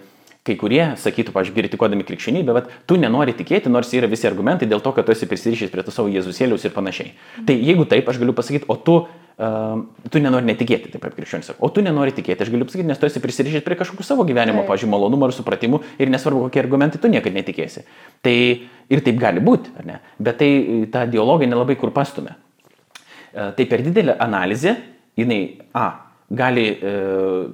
kai 0.46 0.54
kurie 0.60 0.82
sakytų, 1.00 1.34
pavyzdžiui, 1.34 1.56
kritikuodami 1.58 2.06
krikščionybę, 2.06 2.54
bet 2.54 2.70
tu 2.86 2.98
nenori 3.00 3.34
tikėti, 3.36 3.72
nors 3.72 3.90
yra 3.96 4.06
visi 4.10 4.28
argumentai 4.28 4.68
dėl 4.70 4.82
to, 4.84 4.92
kad 4.94 5.06
tu 5.06 5.14
esi 5.14 5.28
prisirišęs 5.30 5.72
prie 5.72 5.82
to 5.86 5.94
savo 5.94 6.10
Jėzusėlius 6.12 6.66
ir 6.68 6.74
panašiai. 6.76 7.14
Tai 7.48 7.56
jeigu 7.56 7.86
taip, 7.90 8.06
aš 8.10 8.20
galiu 8.22 8.34
pasakyti, 8.36 8.68
o 8.70 8.78
tu, 8.78 9.00
tu 9.36 10.22
nenori 10.22 10.48
netikėti, 10.48 10.88
taip 10.92 11.02
kaip 11.02 11.16
krikščionis 11.18 11.50
sako, 11.50 11.66
o 11.66 11.68
tu 11.72 11.82
nenori 11.84 12.14
tikėti, 12.16 12.46
aš 12.46 12.52
galiu 12.52 12.68
pasakyti, 12.68 12.88
nes 12.88 13.00
tu 13.00 13.08
esi 13.08 13.20
prisirišęs 13.20 13.64
prie 13.66 13.76
kažkokių 13.76 14.06
savo 14.06 14.24
gyvenimo, 14.28 14.62
tai. 14.62 14.68
pavyzdžiui, 14.70 14.88
malonumų 14.94 15.28
ar 15.28 15.34
supratimų 15.36 15.82
ir 16.00 16.12
nesvarbu, 16.12 16.46
kokie 16.46 16.62
argumentai, 16.62 17.02
tu 17.02 17.10
niekada 17.12 17.36
netikėsi. 17.36 17.84
Tai 18.24 18.36
ir 18.88 19.04
taip 19.04 19.20
gali 19.20 19.44
būti, 19.44 19.74
ar 19.76 19.90
ne? 19.90 19.98
Bet 20.16 20.40
tai 20.40 20.50
tą 20.94 21.04
dialogą 21.12 21.50
nelabai 21.50 21.76
kur 21.76 21.92
pastumė. 21.92 22.32
Uh, 23.36 23.52
tai 23.58 23.68
per 23.68 23.84
didelė 23.84 24.16
analizė, 24.24 24.72
jinai, 25.20 25.40
a, 25.76 25.90
gali 26.32 26.70
uh, 26.80 27.44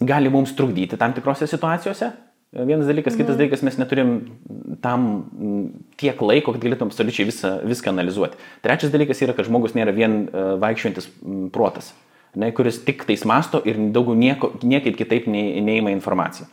gali 0.00 0.28
mums 0.28 0.54
trukdyti 0.56 0.98
tam 0.98 1.14
tikrose 1.14 1.46
situacijose. 1.46 2.10
Vienas 2.54 2.86
dalykas, 2.86 3.16
kitas 3.16 3.34
mhm. 3.34 3.38
dalykas, 3.40 3.62
mes 3.66 3.78
neturim 3.80 4.10
tam 4.84 5.06
tiek 6.00 6.20
laiko, 6.20 6.52
kad 6.52 6.64
galėtum 6.64 6.90
absoliučiai 6.90 7.28
visą, 7.28 7.54
viską 7.64 7.92
analizuoti. 7.94 8.38
Trečias 8.64 8.92
dalykas 8.92 9.22
yra, 9.24 9.34
kad 9.36 9.48
žmogus 9.48 9.76
nėra 9.76 9.94
vien 9.96 10.24
e, 10.26 10.44
vaikščiojantis 10.60 11.08
protas, 11.54 11.94
ne, 12.36 12.50
kuris 12.56 12.82
tik 12.84 13.06
tais 13.08 13.24
masto 13.28 13.62
ir 13.64 13.80
daugiau 13.94 14.16
nieko, 14.18 14.52
niekaip 14.62 14.98
kitaip 15.00 15.28
nei, 15.32 15.62
neįma 15.64 15.94
informaciją. 15.94 16.50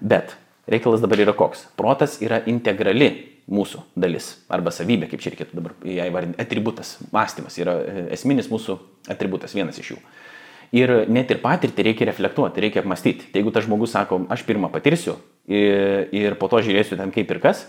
Bet 0.00 0.36
reikalas 0.70 1.04
dabar 1.04 1.20
yra 1.26 1.36
koks. 1.36 1.66
Protas 1.76 2.16
yra 2.24 2.40
integrali 2.48 3.12
mūsų 3.52 3.84
dalis 3.98 4.32
arba 4.50 4.72
savybė, 4.74 5.10
kaip 5.10 5.22
čia 5.22 5.34
reikėtų 5.34 5.60
dabar 5.60 5.76
ją 5.86 6.08
įvardinti, 6.08 6.40
atributas, 6.42 6.96
mąstymas 7.12 7.60
yra 7.60 7.76
e, 7.82 8.08
esminis 8.16 8.48
mūsų 8.52 8.80
atributas, 9.12 9.54
vienas 9.54 9.76
iš 9.82 9.94
jų. 9.94 10.02
Ir 10.74 10.96
net 11.12 11.30
ir 11.30 11.38
patirtį 11.44 11.90
reikia 11.92 12.08
reflektuoti, 12.08 12.64
reikia 12.64 12.80
apmastyti. 12.82 13.28
Tai 13.30 13.38
jeigu 13.38 13.52
tas 13.54 13.68
žmogus 13.68 13.92
sako, 13.94 14.24
aš 14.32 14.42
pirmą 14.48 14.72
patirsiu 14.72 15.14
ir, 15.48 16.06
ir 16.14 16.36
po 16.40 16.50
to 16.52 16.60
žiūrėsiu 16.66 16.98
ten 16.98 17.12
kaip 17.14 17.30
ir 17.32 17.40
kas, 17.42 17.64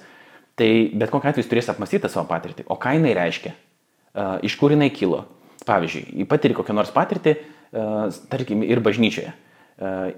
tai 0.57 0.89
bet 0.93 1.12
kokiu 1.13 1.29
atveju 1.29 1.46
jis 1.46 1.51
turės 1.51 1.72
apmastyti 1.74 2.10
savo 2.10 2.25
patirtį. 2.29 2.65
O 2.69 2.77
ką 2.81 2.96
jinai 2.98 3.13
reiškia? 3.17 3.53
Iš 4.46 4.57
kur 4.57 4.74
jinai 4.74 4.89
kilo? 4.93 5.25
Pavyzdžiui, 5.67 6.25
patiri 6.29 6.55
kokią 6.57 6.74
nors 6.77 6.93
patirtį, 6.96 7.34
tarkim, 8.31 8.63
ir 8.63 8.79
bažnyčioje. 8.81 9.34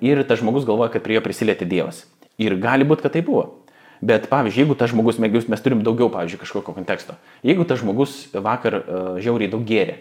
Ir 0.05 0.21
tas 0.29 0.39
žmogus 0.39 0.67
galvoja, 0.67 0.91
kad 0.93 1.03
prie 1.03 1.17
jo 1.17 1.23
prisilietė 1.25 1.67
Dievas. 1.67 2.03
Ir 2.39 2.55
gali 2.61 2.85
būti, 2.87 3.03
kad 3.03 3.15
tai 3.17 3.23
buvo. 3.25 3.65
Bet, 3.99 4.29
pavyzdžiui, 4.31 4.63
jeigu 4.63 4.77
tas 4.79 4.93
žmogus, 4.93 5.17
mes 5.19 5.63
turim 5.65 5.81
daugiau, 5.83 6.07
pavyzdžiui, 6.13 6.39
kažkokio 6.45 6.75
konteksto. 6.77 7.17
Jeigu 7.43 7.65
tas 7.67 7.81
žmogus 7.81 8.29
vakar 8.31 8.77
žiauriai 9.19 9.51
daug 9.51 9.65
gėrė, 9.67 9.97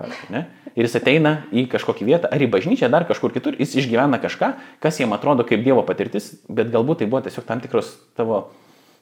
pavyzdžiui, 0.00 0.30
ne? 0.34 0.46
ir 0.74 0.86
jis 0.86 0.96
ateina 1.00 1.34
į 1.52 1.66
kažkokią 1.70 2.06
vietą, 2.08 2.30
ar 2.32 2.42
į 2.42 2.48
bažnyčią, 2.50 2.90
dar 2.92 3.06
kažkur 3.08 3.34
kitur, 3.34 3.58
jis 3.60 3.76
išgyvena 3.82 4.20
kažką, 4.22 4.52
kas 4.82 5.00
jam 5.02 5.12
atrodo 5.16 5.44
kaip 5.46 5.64
Dievo 5.66 5.84
patirtis, 5.86 6.32
bet 6.48 6.72
galbūt 6.72 7.02
tai 7.02 7.10
buvo 7.10 7.22
tiesiog 7.26 7.46
tam 7.48 7.62
tikros 7.62 7.92
tavo 8.18 8.48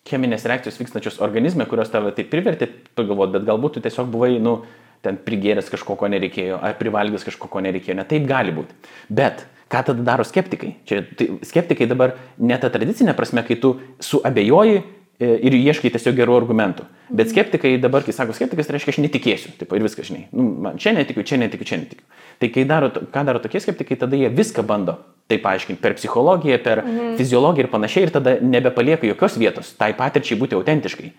cheminės 0.09 0.47
reakcijos 0.49 0.79
vykstančios 0.81 1.21
organizme, 1.25 1.67
kurios 1.69 1.93
tave 1.93 2.15
taip 2.17 2.31
privertė 2.33 2.71
pagalvoti, 2.99 3.37
bet 3.37 3.47
galbūt 3.49 3.77
tu 3.77 3.85
tiesiog 3.85 4.09
buvai, 4.13 4.37
nu, 4.43 4.63
ten 5.05 5.19
prigėręs 5.23 5.71
kažko, 5.71 5.97
ko 5.99 6.09
nereikėjo, 6.11 6.59
ar 6.65 6.77
privalgęs 6.81 7.27
kažko, 7.27 7.51
ko 7.53 7.63
nereikėjo. 7.63 7.99
Ne 7.99 8.07
taip 8.09 8.27
gali 8.29 8.55
būti. 8.55 8.75
Bet 9.13 9.45
ką 9.71 9.85
tada 9.91 10.05
daro 10.07 10.27
skeptikai? 10.27 10.73
Čia 10.89 11.03
tai, 11.19 11.29
skeptikai 11.47 11.87
dabar 11.91 12.17
ne 12.41 12.59
ta 12.59 12.71
tradicinė 12.73 13.15
prasme, 13.19 13.45
kai 13.47 13.59
tu 13.63 13.77
suabejoji 14.03 14.81
ir 15.19 15.55
ieškai 15.59 15.91
tiesiog 15.95 16.17
gerų 16.19 16.37
argumentų. 16.39 16.87
Bet 17.11 17.33
skeptikai 17.33 17.75
dabar, 17.83 18.05
kai 18.07 18.15
sako 18.15 18.37
skeptikas, 18.37 18.69
tai 18.69 18.77
reiškia, 18.77 18.95
aš 18.95 19.01
netikėsiu. 19.03 19.53
Taip, 19.59 19.73
ir 19.75 19.85
viskas, 19.85 20.11
žinai. 20.11 20.27
Nu, 20.31 20.47
man 20.67 20.79
čia 20.81 20.93
netikiu, 20.95 21.25
čia 21.27 21.41
netikiu, 21.41 21.67
čia 21.67 21.81
netikiu. 21.81 22.05
Tai 22.39 22.51
kai 22.55 22.67
daro, 22.69 22.91
ką 22.91 23.25
daro 23.27 23.41
tokie 23.43 23.63
skeptikai, 23.65 23.99
tada 23.99 24.19
jie 24.19 24.31
viską 24.31 24.63
bando 24.67 24.99
tai 25.29 25.41
paaiškinti 25.43 25.83
per 25.83 25.97
psichologiją, 25.99 26.59
per 26.65 26.83
mhm. 26.85 27.17
fiziologiją 27.19 27.67
ir 27.67 27.73
panašiai, 27.73 28.07
ir 28.07 28.13
tada 28.15 28.37
nebepalieka 28.41 29.09
jokios 29.11 29.37
vietos 29.41 29.75
tai 29.77 29.91
patirčiai 29.97 30.39
būti 30.41 30.57
autentiškai. 30.57 31.11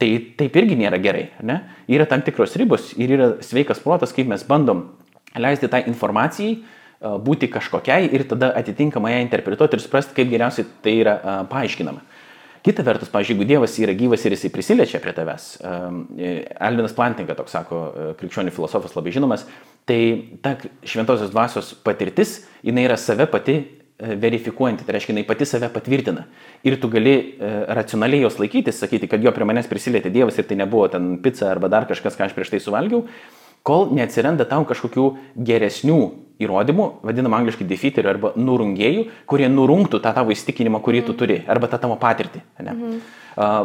Tai 0.00 0.08
taip 0.38 0.54
irgi 0.56 0.78
nėra 0.80 1.00
gerai, 1.02 1.26
ne? 1.44 1.58
Yra 1.90 2.06
tam 2.08 2.22
tikros 2.24 2.54
ribos 2.56 2.94
ir 2.96 3.10
yra 3.18 3.32
sveikas 3.44 3.82
protas, 3.84 4.14
kaip 4.16 4.30
mes 4.30 4.44
bandom 4.48 4.86
leisti 5.36 5.68
tai 5.68 5.82
informacijai 5.90 6.54
būti 7.00 7.48
kažkokiai 7.52 8.08
ir 8.12 8.24
tada 8.28 8.52
atitinkamai 8.56 9.12
ją 9.14 9.20
interpretuoti 9.26 9.76
ir 9.76 9.82
suprasti, 9.84 10.14
kaip 10.16 10.30
geriausiai 10.32 10.68
tai 10.84 10.94
yra 11.02 11.16
paaiškinama. 11.50 12.00
Kita 12.60 12.84
vertus, 12.84 13.08
pavyzdžiui, 13.08 13.38
jeigu 13.38 13.48
Dievas 13.48 13.74
yra 13.80 13.94
gyvas 13.96 14.24
ir 14.26 14.34
jisai 14.36 14.50
prisiliečia 14.52 15.00
prie 15.00 15.14
tavęs, 15.16 15.44
Alvinas 16.60 16.92
Plantinga, 16.96 17.32
toks 17.38 17.54
sako, 17.56 17.78
krikščionių 18.20 18.52
filosofas 18.52 18.92
labai 18.98 19.14
žinomas, 19.16 19.46
tai 19.88 20.00
ta 20.44 20.58
šventosios 20.84 21.32
dvasios 21.32 21.72
patirtis, 21.86 22.42
jinai 22.66 22.84
yra 22.84 22.98
save 23.00 23.24
pati 23.32 23.56
verifikuojanti, 24.00 24.84
tai 24.84 24.96
reiškia, 24.96 25.14
jinai 25.14 25.24
pati 25.28 25.48
save 25.48 25.72
patvirtina. 25.72 26.26
Ir 26.64 26.76
tu 26.80 26.92
gali 26.92 27.16
racionaliai 27.40 28.26
jos 28.26 28.36
laikytis, 28.40 28.80
sakyti, 28.84 29.08
kad 29.08 29.24
jo 29.24 29.32
prie 29.36 29.48
manęs 29.48 29.68
prisilietė 29.70 30.12
Dievas 30.12 30.36
ir 30.40 30.48
tai 30.48 30.60
nebuvo 30.60 30.88
ten 30.92 31.14
pica 31.24 31.48
arba 31.48 31.72
dar 31.72 31.88
kažkas, 31.88 32.16
ką 32.16 32.28
aš 32.28 32.36
prieš 32.36 32.52
tai 32.52 32.60
suvalgiau, 32.60 33.06
kol 33.64 33.90
neatsiranda 33.96 34.44
tau 34.48 34.64
kažkokių 34.68 35.06
geresnių 35.48 36.00
įrodymų, 36.44 36.86
vadinam 37.06 37.36
angliškai 37.38 37.66
defeaterių 37.68 38.12
arba 38.12 38.32
nurungėjų, 38.40 39.06
kurie 39.30 39.48
nurungtų 39.52 40.00
tą 40.04 40.14
tavo 40.16 40.34
įstikinimą, 40.34 40.82
kurį 40.84 41.04
tu 41.04 41.14
mhm. 41.14 41.18
turi, 41.20 41.40
arba 41.50 41.70
tą 41.70 41.80
tavo 41.82 41.98
patirtį. 42.00 42.44
Ne? 42.60 42.76
Mhm. 42.76 43.02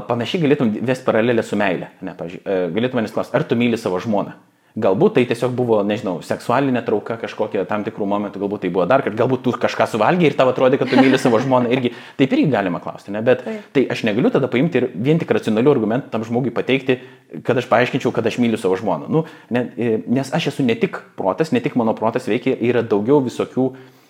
Panašiai 0.08 0.44
galėtum 0.44 0.75
vesti 0.86 1.08
paralelę 1.08 1.44
su 1.44 1.58
meilė. 1.60 1.89
Ne? 2.05 2.13
Pavyzdžiui, 2.17 2.44
uh, 2.46 2.67
galėtum 2.75 3.01
manęs 3.01 3.15
klausti, 3.15 3.36
ar 3.36 3.48
tu 3.48 3.58
myli 3.60 3.79
savo 3.82 4.00
žmoną? 4.03 4.36
Galbūt 4.75 5.13
tai 5.15 5.22
tiesiog 5.24 5.53
buvo, 5.55 5.77
nežinau, 5.88 6.17
seksualinė 6.25 6.82
trauka 6.84 7.15
kažkokia 7.22 7.62
tam 7.70 7.86
tikrų 7.86 8.10
momentų, 8.12 8.41
galbūt 8.41 8.65
tai 8.65 8.72
buvo 8.75 8.84
dar, 8.91 9.05
kad 9.05 9.13
galbūt 9.15 9.46
tu 9.46 9.53
kažką 9.55 9.88
suvalgiai 9.88 10.27
ir 10.27 10.36
tau 10.36 10.50
atrodė, 10.51 10.75
kad 10.82 10.91
tu 10.91 11.00
myli 11.00 11.15
savo 11.22 11.39
žmoną 11.39 11.72
irgi. 11.72 11.94
Taip 12.20 12.36
irgi 12.36 12.50
galima 12.51 12.82
klausti, 12.84 13.13
ne? 13.15 13.22
Bet 13.24 13.46
tai 13.72 13.86
aš 13.96 14.03
negaliu 14.03 14.34
tada 14.36 14.50
paimti 14.51 14.82
ir 14.82 14.89
vien 14.91 15.22
tik 15.22 15.32
racionalių 15.32 15.72
argumentų 15.77 16.12
tam 16.12 16.27
žmogui 16.27 16.51
pateikti, 16.51 16.98
kad 17.48 17.55
aš 17.55 17.70
paaiškinčiau, 17.72 18.12
kad 18.12 18.27
aš 18.27 18.36
myliu 18.44 18.60
savo 18.60 18.75
žmoną. 18.82 19.08
Nu, 19.15 19.24
ne, 19.48 19.63
e, 19.79 19.96
nes 20.12 20.34
aš 20.36 20.51
esu 20.51 20.67
ne 20.67 20.75
tik 20.75 21.00
protas, 21.15 21.55
ne 21.55 21.63
tik 21.63 21.79
mano 21.79 21.96
protas 21.96 22.27
veikia, 22.27 22.58
yra 22.60 22.84
daugiau 22.84 23.24
visokių 23.24 23.70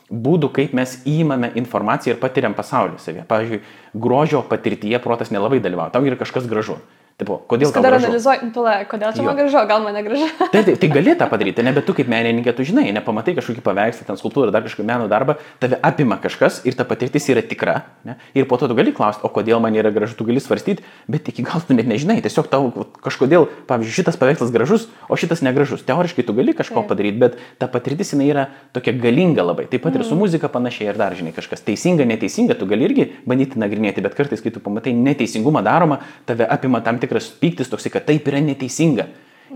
būdų, 0.09 0.49
kaip 0.57 0.73
mes 0.77 0.97
įimame 1.05 1.53
informaciją 1.61 2.17
ir 2.17 2.21
patiriam 2.25 2.57
pasaulį 2.57 2.97
savie. 3.05 3.21
Pavyzdžiui, 3.29 3.61
grožio 4.01 4.41
patirtyje 4.49 4.97
protas 5.05 5.29
nelabai 5.29 5.61
dalyvauja, 5.61 5.93
tau 5.93 6.09
yra 6.09 6.17
kažkas 6.17 6.49
gražu. 6.49 6.81
Tipo, 7.15 7.37
kodėl 7.47 7.71
tau 7.71 7.79
gražu? 7.79 8.09
analizuoji, 8.09 8.47
pala, 8.51 8.71
kodėl 8.91 9.13
čia 9.15 9.21
jo. 9.21 9.25
man 9.29 9.37
gražu, 9.39 9.59
gal 9.69 9.83
man 9.85 9.93
negražu. 9.95 10.25
tai, 10.51 10.65
tai, 10.67 10.73
tai 10.75 10.87
gali 10.91 11.13
tą 11.15 11.29
padaryti, 11.31 11.63
ne, 11.63 11.71
bet 11.71 11.85
tu 11.87 11.93
kaip 11.95 12.09
menininkė, 12.11 12.51
tu 12.57 12.65
žinai, 12.67 12.89
nepamatai 12.91 13.37
kažkokį 13.37 13.61
paveikslą, 13.63 14.03
ten 14.09 14.17
skulptūrą, 14.19 14.51
dar 14.51 14.65
kažkokį 14.65 14.83
meno 14.89 15.07
darbą, 15.07 15.37
tave 15.63 15.79
apima 15.79 16.17
kažkas 16.19 16.57
ir 16.67 16.75
ta 16.75 16.83
patirtis 16.83 17.29
yra 17.31 17.39
tikra. 17.39 17.77
Ne, 18.03 18.17
ir 18.35 18.49
po 18.49 18.59
to 18.59 18.67
tu 18.67 18.75
gali 18.75 18.91
klausti, 18.91 19.23
o 19.23 19.31
kodėl 19.31 19.63
man 19.63 19.77
yra 19.79 19.93
gražu, 19.95 20.17
tu 20.19 20.27
gali 20.27 20.43
svarstyti, 20.43 20.83
bet 21.07 21.31
iki 21.31 21.45
gal 21.47 21.63
tu 21.63 21.77
net 21.77 21.87
nežinai, 21.87 22.17
tiesiog 22.25 22.49
tau 22.51 22.67
kažkodėl, 23.07 23.47
pavyzdžiui, 23.71 23.95
šitas 24.01 24.19
paveikslas 24.19 24.51
gražus, 24.51 24.89
o 25.07 25.15
šitas 25.15 25.39
negražus. 25.47 25.87
Teoriškai 25.87 26.27
tu 26.27 26.35
gali 26.35 26.51
kažko 26.51 26.83
tai. 26.83 26.89
padaryti, 26.91 27.21
bet 27.23 27.39
ta 27.63 27.71
patirtis 27.71 28.11
jinai 28.11 28.27
yra 28.27 28.45
tokia 28.75 28.91
galinga 28.91 29.47
labai. 29.53 29.69
Taip 29.71 29.87
pat 29.87 29.95
mm. 29.95 30.03
ir 30.03 30.09
su 30.09 30.17
mm. 30.17 30.23
muzika 30.25 30.51
panašiai 30.51 30.91
ir 30.91 30.99
dar, 30.99 31.15
žinai, 31.15 31.31
kažkas 31.31 31.63
teisinga, 31.63 32.03
neteisinga, 32.11 32.59
tu 32.59 32.67
gali 32.67 32.89
irgi 32.89 33.07
bandyti 33.23 33.63
nagrinėti, 33.63 34.03
bet 34.03 34.19
kartais, 34.19 34.43
kai 34.43 34.51
tu 34.51 34.59
pamatai 34.59 34.91
neteisingumą 34.99 35.63
daromą, 35.63 36.01
tave 36.27 36.43
apima 36.51 36.83
tam 36.83 36.99
tikras 37.05 37.29
pyktis 37.39 37.69
toks 37.71 37.85
toksai, 37.85 37.93
kad 37.93 38.09
taip 38.09 38.27
yra 38.31 38.41
neteisinga. 38.43 39.07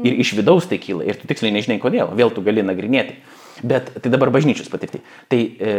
Ir 0.06 0.20
iš 0.22 0.36
vidaus 0.38 0.70
tai 0.70 0.78
kyla. 0.80 1.04
Ir 1.10 1.18
tu 1.20 1.28
tiksliai 1.28 1.52
nežinai 1.52 1.80
kodėl. 1.82 2.14
Vėl 2.16 2.32
tu 2.32 2.44
gali 2.46 2.64
nagrinėti. 2.64 3.18
Bet 3.66 3.92
tai 4.00 4.12
dabar 4.14 4.32
bažnyčios 4.32 4.70
patirti. 4.72 5.02
Tai 5.28 5.40
e, 5.40 5.74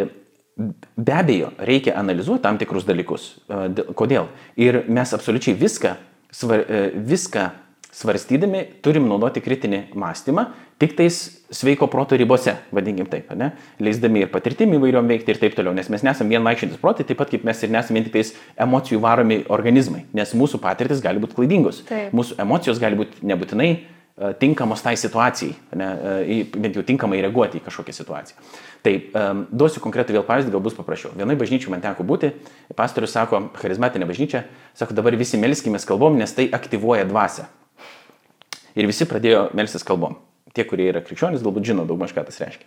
be 0.96 1.14
abejo, 1.16 1.52
reikia 1.64 1.94
analizuoti 1.96 2.44
tam 2.44 2.58
tikrus 2.60 2.84
dalykus. 2.88 3.30
E, 3.48 3.86
kodėl? 3.96 4.28
Ir 4.60 4.82
mes 4.90 5.14
absoliučiai 5.16 5.56
viską, 5.56 5.94
svar, 6.34 6.66
e, 6.66 6.82
viską 7.12 7.46
svarstydami 7.94 8.64
turim 8.84 9.08
naudoti 9.10 9.42
kritinį 9.42 9.82
mąstymą, 9.98 10.46
tik 10.80 10.94
tais 10.96 11.18
sveiko 11.52 11.88
proto 11.90 12.16
ribose, 12.16 12.54
vadinkim 12.72 13.08
taip, 13.10 13.30
ne? 13.36 13.50
leisdami 13.82 14.24
ir 14.24 14.32
patirtimi 14.32 14.78
įvairiom 14.78 15.10
veikti 15.10 15.34
ir 15.34 15.40
taip 15.42 15.56
toliau, 15.58 15.74
nes 15.76 15.90
mes 15.92 16.04
nesame 16.06 16.36
vien 16.36 16.46
vaikščiantis 16.46 16.80
protai, 16.80 17.04
taip 17.08 17.20
pat 17.20 17.32
kaip 17.34 17.44
mes 17.46 17.62
ir 17.66 17.72
nesame 17.74 18.00
vien 18.00 18.06
tik 18.06 18.16
tais 18.16 18.34
emocijų 18.60 19.02
varomi 19.02 19.42
organizmai, 19.52 20.06
nes 20.16 20.34
mūsų 20.38 20.62
patirtis 20.62 21.02
gali 21.04 21.22
būti 21.22 21.36
klaidingos, 21.36 21.82
taip. 21.90 22.14
mūsų 22.16 22.38
emocijos 22.46 22.80
gali 22.80 22.96
būti 23.02 23.26
nebūtinai 23.26 23.70
uh, 23.74 24.32
tinkamos 24.40 24.86
tai 24.86 24.94
situacijai, 25.02 25.52
ne, 25.82 25.90
uh, 25.90 26.56
bent 26.56 26.78
jau 26.78 26.86
tinkamai 26.86 27.20
reaguoti 27.26 27.60
į 27.60 27.66
kažkokią 27.66 27.98
situaciją. 27.98 28.50
Tai 28.86 28.96
um, 28.96 29.44
duosiu 29.52 29.84
konkretų 29.84 30.16
vėl 30.16 30.24
pavyzdį, 30.24 30.54
gal 30.54 30.64
bus 30.64 30.78
paprasčiau. 30.78 31.12
Vienai 31.18 31.36
bažnyčiai 31.36 31.74
man 31.74 31.84
teko 31.84 32.06
būti, 32.08 32.32
pastorius 32.78 33.12
sako, 33.18 33.50
charizmatinė 33.60 34.08
bažnyčia, 34.08 34.46
sako, 34.78 34.96
dabar 34.96 35.18
visi 35.20 35.36
melskime 35.36 35.82
kalbom, 35.84 36.16
nes 36.16 36.32
tai 36.32 36.48
aktyvuoja 36.56 37.04
dvasę. 37.10 37.50
Ir 38.78 38.88
visi 38.90 39.08
pradėjo 39.08 39.48
melstis 39.56 39.86
kalbom. 39.86 40.18
Tie, 40.54 40.64
kurie 40.66 40.88
yra 40.90 41.02
krikščionys, 41.04 41.42
galbūt 41.44 41.68
žino 41.68 41.86
daugmaž, 41.86 42.14
ką 42.14 42.24
tas 42.26 42.40
reiškia. 42.42 42.66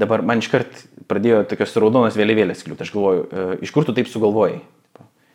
Dabar 0.00 0.22
man 0.24 0.40
iškart 0.40 0.84
pradėjo 1.10 1.42
tokios 1.50 1.74
raudonos 1.82 2.16
vėliavėlės 2.16 2.64
kliūti. 2.64 2.86
Aš 2.86 2.92
galvoju, 2.94 3.26
e, 3.26 3.46
iš 3.66 3.72
kur 3.74 3.84
tu 3.84 3.94
taip 3.96 4.08
sugalvojai? 4.08 4.60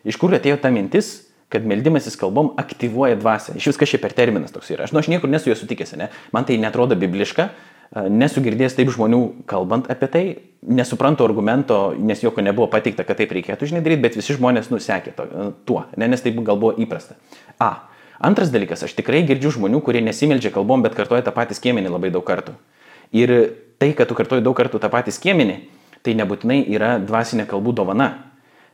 Iš 0.06 0.18
kur 0.18 0.34
atėjo 0.34 0.58
ta 0.62 0.72
mintis, 0.74 1.12
kad 1.52 1.66
meldimasis 1.66 2.18
kalbom 2.18 2.52
aktyvuoja 2.58 3.18
dvasę. 3.20 3.54
Iš 3.58 3.70
viskas 3.70 3.92
čia 3.92 4.00
per 4.02 4.14
terminas 4.16 4.54
toks 4.54 4.72
yra. 4.74 4.86
Aš, 4.86 4.94
nu, 4.94 5.02
aš 5.02 5.10
niekur 5.12 5.30
nesu 5.30 5.52
jo 5.52 5.56
sutikęs, 5.58 5.94
ne? 6.00 6.10
Man 6.34 6.46
tai 6.48 6.58
netrodo 6.62 6.98
bibliška, 6.98 7.48
e, 7.52 8.06
nesu 8.10 8.42
girdėjęs 8.42 8.78
taip 8.80 8.90
žmonių 8.94 9.22
kalbant 9.50 9.90
apie 9.92 10.10
tai, 10.10 10.24
nesuprantu 10.66 11.26
argumento, 11.26 11.80
nes 11.98 12.22
jokio 12.24 12.42
nebuvo 12.42 12.66
pateikta, 12.72 13.06
kad 13.06 13.20
taip 13.20 13.34
reikėtų, 13.36 13.70
žinai, 13.70 13.84
daryti, 13.86 14.02
bet 14.08 14.18
visi 14.18 14.34
žmonės 14.38 14.72
nusekė 14.72 15.14
to, 15.14 15.26
e, 15.28 15.50
tuo, 15.68 15.84
ne, 15.94 16.10
nes 16.10 16.24
tai 16.24 16.34
gal 16.40 16.58
buvo 16.58 16.74
įprasta. 16.82 17.18
A. 17.62 17.74
Antras 18.18 18.50
dalykas, 18.52 18.84
aš 18.86 18.94
tikrai 18.96 19.22
girdžiu 19.28 19.52
žmonių, 19.58 19.82
kurie 19.84 20.00
nesimeldžia 20.04 20.52
kalbom, 20.54 20.84
bet 20.84 20.96
kartoja 20.96 21.24
tą 21.26 21.34
patį 21.36 21.58
skiemenį 21.58 21.92
labai 21.92 22.12
daug 22.14 22.24
kartų. 22.24 22.54
Ir 23.16 23.32
tai, 23.80 23.92
kad 23.96 24.08
tu 24.08 24.16
kartoji 24.16 24.44
daug 24.44 24.56
kartų 24.56 24.80
tą 24.80 24.90
patį 24.92 25.12
skiemenį, 25.14 25.56
tai 26.06 26.14
nebūtinai 26.16 26.62
yra 26.72 26.96
dvasinė 27.02 27.44
kalbų 27.50 27.74
dovana. 27.76 28.08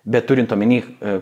Bet 0.04 0.26
turint 0.30 0.52
omeny 0.54 0.80
e, 0.82 1.18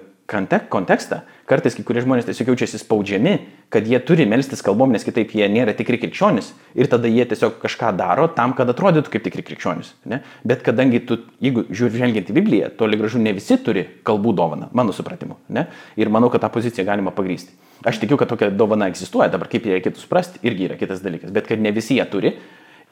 kontekstą, 0.71 1.21
kartais 1.51 1.75
kai 1.75 1.85
kurie 1.87 2.03
žmonės 2.05 2.29
tiesiog 2.29 2.53
jaučiasi 2.53 2.79
spaudžiami, 2.81 3.33
kad 3.75 3.87
jie 3.87 3.99
turi 4.07 4.27
melstis 4.31 4.63
kalbom, 4.65 4.93
nes 4.95 5.05
kitaip 5.07 5.33
jie 5.35 5.49
nėra 5.51 5.75
tikri 5.79 5.99
krikščionis. 6.01 6.53
Ir 6.79 6.91
tada 6.91 7.11
jie 7.11 7.25
tiesiog 7.31 7.59
kažką 7.63 7.93
daro 7.99 8.29
tam, 8.37 8.55
kad 8.59 8.71
atrodytų 8.71 9.13
kaip 9.15 9.27
tikri 9.27 9.45
krikščionis. 9.47 9.93
Ne? 10.11 10.21
Bet 10.47 10.63
kadangi 10.67 11.03
tu, 11.07 11.19
jeigu 11.43 11.67
žiūri 11.69 11.99
žvelgiant 11.99 12.31
į 12.31 12.37
Bibliją, 12.39 12.71
toli 12.79 12.99
gražu 13.01 13.23
ne 13.23 13.35
visi 13.37 13.59
turi 13.59 13.87
kalbų 14.07 14.35
dovaną, 14.39 14.71
mano 14.77 14.95
supratimu. 14.97 15.41
Ne? 15.51 15.67
Ir 15.99 16.13
manau, 16.13 16.31
kad 16.31 16.45
tą 16.45 16.53
poziciją 16.55 16.87
galima 16.89 17.15
pagrysti. 17.15 17.55
Aš 17.87 17.99
tikiu, 18.03 18.19
kad 18.21 18.29
tokia 18.29 18.51
dovana 18.53 18.91
egzistuoja, 18.91 19.31
dabar 19.33 19.49
kaip 19.51 19.65
ją 19.67 19.79
reikėtų 19.79 20.03
suprasti, 20.03 20.43
irgi 20.45 20.69
yra 20.69 20.77
kitas 20.81 21.01
dalykas, 21.05 21.33
bet 21.33 21.49
kad 21.49 21.63
ne 21.63 21.73
visi 21.73 21.97
ją 21.97 22.05
turi. 22.13 22.35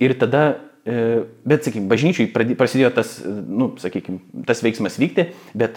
Ir 0.00 0.14
tada, 0.16 0.44
e, 0.86 1.26
bet, 1.44 1.66
sakykime, 1.66 1.90
bažnyčiai 1.90 2.30
prasidėjo 2.32 2.90
tas, 2.96 3.18
e, 3.20 3.32
nu, 3.34 3.72
sakykime, 3.82 4.44
tas 4.48 4.62
veiksmas 4.64 4.96
vykti, 5.02 5.26
bet 5.58 5.76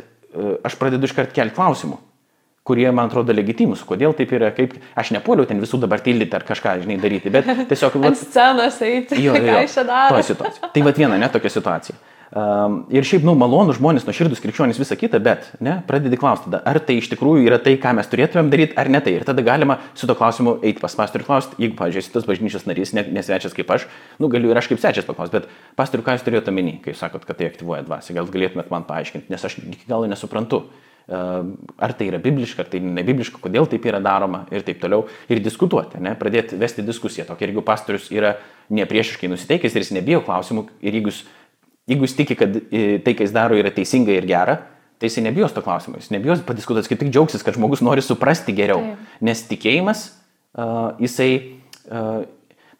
aš 0.63 0.77
pradedu 0.79 1.09
iškart 1.09 1.35
kelti 1.35 1.57
klausimų 1.57 1.99
kurie 2.63 2.91
man 2.93 3.09
atrodo 3.09 3.33
legitimus, 3.33 3.81
kodėl 3.87 4.13
taip 4.17 4.31
yra, 4.37 4.51
kaip 4.53 4.75
aš 4.97 5.11
nepuoliau 5.15 5.47
ten 5.49 5.61
visų 5.61 5.79
dabar 5.81 6.01
tildyti 6.03 6.37
ar 6.37 6.45
kažką, 6.45 6.75
žinai, 6.83 6.99
daryti, 7.01 7.31
bet 7.33 7.49
tiesiog... 7.71 7.97
Vat, 8.03 8.13
Ant 8.13 8.21
scenos 8.21 8.77
eiti, 8.85 9.17
jo, 9.23 9.33
jo, 9.33 9.41
ką 9.47 9.57
aš 9.63 9.77
čia 9.79 9.85
darau. 9.87 10.21
Tai 10.75 10.83
va 10.85 10.93
viena, 10.95 11.17
ne 11.21 11.29
tokia 11.33 11.51
situacija. 11.53 11.97
Um, 12.31 12.85
ir 12.87 13.03
šiaip, 13.03 13.25
nu, 13.27 13.33
malonų 13.35 13.73
žmonės, 13.75 14.05
nuoširdus 14.07 14.39
krikščionys, 14.39 14.77
visa 14.79 14.95
kita, 14.95 15.19
bet, 15.19 15.49
ne, 15.59 15.73
pradedi 15.83 16.15
klausti 16.15 16.47
tada, 16.47 16.61
ar 16.63 16.77
tai 16.79 16.95
iš 17.01 17.09
tikrųjų 17.11 17.43
yra 17.43 17.57
tai, 17.59 17.73
ką 17.75 17.91
mes 17.97 18.07
turėtumėm 18.07 18.47
daryti, 18.53 18.77
ar 18.79 18.87
ne 18.87 19.01
tai. 19.03 19.17
Ir 19.17 19.25
tada 19.27 19.43
galima 19.43 19.81
su 19.99 20.07
to 20.07 20.15
klausimu 20.15 20.53
eiti 20.63 20.79
pas 20.79 20.95
pastorių 20.95 21.27
klausti, 21.27 21.59
jeigu, 21.59 21.75
pavyzdžiui, 21.81 22.13
tas 22.13 22.27
bažnyčios 22.29 22.63
narys, 22.69 22.93
ne, 22.95 23.03
nesvečias 23.17 23.57
kaip 23.57 23.73
aš, 23.75 23.89
nu, 24.15 24.29
galiu 24.31 24.53
ir 24.53 24.61
aš 24.61 24.69
kaip 24.71 24.79
svečias 24.79 25.09
paklausti, 25.09 25.41
bet 25.41 25.75
pastorių, 25.75 26.05
ką 26.07 26.15
jūs 26.15 26.23
turėjote 26.29 26.53
omeny, 26.53 26.77
kai 26.85 26.95
sakot, 26.95 27.27
kad 27.27 27.41
tai 27.41 27.51
aktyvuoja 27.51 27.83
dvasę, 27.89 28.15
gal 28.15 28.31
galėtumėt 28.31 28.71
man 28.71 28.87
paaiškinti, 28.87 29.27
nes 29.33 29.43
aš 29.51 29.59
iki 29.65 29.91
galo 29.91 30.07
nesuprantu. 30.07 30.63
Ehm, 31.11 31.55
ar 31.75 31.91
tai 31.97 32.07
yra 32.07 32.21
bibliška, 32.21 32.63
ar 32.63 32.69
tai 32.71 32.79
nebibliška, 32.79 33.41
kodėl 33.43 33.65
taip 33.67 33.83
yra 33.89 33.99
daroma 33.99 34.45
ir 34.53 34.63
taip 34.63 34.79
toliau. 34.79 35.07
Ir 35.27 35.41
diskutuoti, 35.43 35.99
ne, 35.99 36.13
pradėti 36.15 36.55
vesti 36.61 36.85
diskusiją. 36.85 37.25
Tokia, 37.27 37.47
ir 37.47 37.51
jeigu 37.51 37.63
pastorius 37.67 38.07
yra 38.13 38.35
nepriešiškai 38.71 39.27
nusiteikęs 39.33 39.75
ir 39.75 39.83
jis 39.83 39.91
nebijo 39.97 40.21
klausimų, 40.23 40.67
ir 40.79 40.95
jeigu 40.95 41.11
jūs 41.11 41.25
jeigu 41.89 42.05
jis 42.05 42.17
tiki, 42.17 42.37
kad 42.39 42.57
e, 42.69 42.99
tai, 43.03 43.15
ką 43.15 43.25
jis 43.25 43.33
daro, 43.35 43.57
yra 43.57 43.71
teisinga 43.73 44.13
ir 44.13 44.27
gera, 44.29 44.57
tai 45.01 45.09
jisai 45.09 45.23
nebijos 45.25 45.55
to 45.55 45.63
klausimo, 45.65 45.97
jis 45.97 46.11
nebijos 46.13 46.43
padiskutuoti, 46.45 46.91
kaip 46.91 47.01
tik 47.01 47.09
džiaugsis, 47.13 47.41
kad 47.45 47.57
žmogus 47.57 47.81
nori 47.81 48.03
suprasti 48.05 48.53
geriau. 48.53 48.83
Taip. 48.85 49.15
Nes 49.25 49.41
tikėjimas, 49.49 50.03
uh, 50.53 50.91
jisai, 51.01 51.31
uh, 51.89 52.27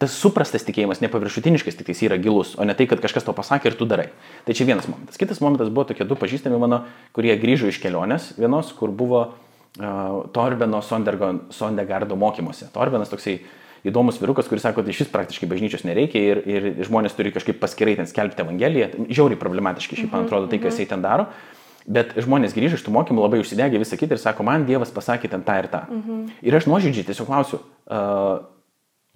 tas 0.02 0.14
suprastas 0.22 0.66
tikėjimas, 0.68 1.02
nepaviršutiniškas, 1.02 1.80
tik 1.80 1.90
jis 1.94 2.04
yra 2.06 2.20
gilus, 2.22 2.54
o 2.62 2.68
ne 2.68 2.76
tai, 2.78 2.86
kad 2.90 3.02
kažkas 3.02 3.26
to 3.26 3.34
pasakė 3.38 3.72
ir 3.72 3.78
tu 3.80 3.88
darai. 3.90 4.12
Tai 4.46 4.54
čia 4.58 4.70
vienas 4.70 4.86
momentas. 4.90 5.18
Kitas 5.18 5.42
momentas 5.42 5.74
buvo 5.74 5.88
tokie 5.90 6.06
du 6.06 6.18
pažįstami 6.18 6.62
mano, 6.62 6.84
kurie 7.18 7.34
grįžo 7.42 7.74
iš 7.74 7.82
kelionės, 7.82 8.36
vienos, 8.38 8.70
kur 8.78 8.94
buvo 8.94 9.24
uh, 9.26 10.22
Torbeno 10.38 10.84
Sondegardo 10.86 12.20
mokymuose. 12.22 12.70
Torbenas 12.76 13.10
toksai 13.10 13.40
uh, 13.40 13.58
įdomus 13.88 14.20
virukas, 14.22 14.50
kuris 14.50 14.66
sako, 14.66 14.82
kad 14.82 14.92
iš 14.92 15.04
vis 15.04 15.12
praktiškai 15.14 15.50
bažnyčios 15.50 15.86
nereikia 15.88 16.22
ir, 16.22 16.42
ir 16.46 16.70
žmonės 16.88 17.16
turi 17.18 17.34
kažkaip 17.34 17.60
paskirai 17.62 17.96
ten 18.00 18.10
skelbti 18.10 18.44
Evangeliją. 18.44 18.92
Žiauriai 19.10 19.40
problematiškai 19.42 20.00
šiaip 20.00 20.12
man 20.12 20.24
mhm, 20.24 20.30
atrodo 20.30 20.52
tai, 20.52 20.62
kas 20.62 20.76
mhm. 20.76 20.78
jisai 20.78 20.94
ten 20.94 21.06
daro. 21.06 21.28
Bet 21.90 22.14
žmonės 22.22 22.54
grįžę 22.54 22.78
iš 22.78 22.86
tų 22.86 22.94
mokymų 22.94 23.24
labai 23.24 23.40
užsidegė 23.42 23.80
visą 23.82 23.98
kitą 23.98 24.14
ir 24.14 24.22
sako, 24.22 24.46
man 24.46 24.68
Dievas 24.68 24.94
pasakė 24.94 25.32
ten 25.32 25.46
tą 25.46 25.58
ir 25.64 25.70
tą. 25.72 25.86
Mhm. 25.90 26.20
Ir 26.46 26.58
aš 26.60 26.68
nuoširdžiai 26.70 27.08
tiesiog 27.08 27.30
klausiu, 27.30 27.58
uh, 27.90 28.44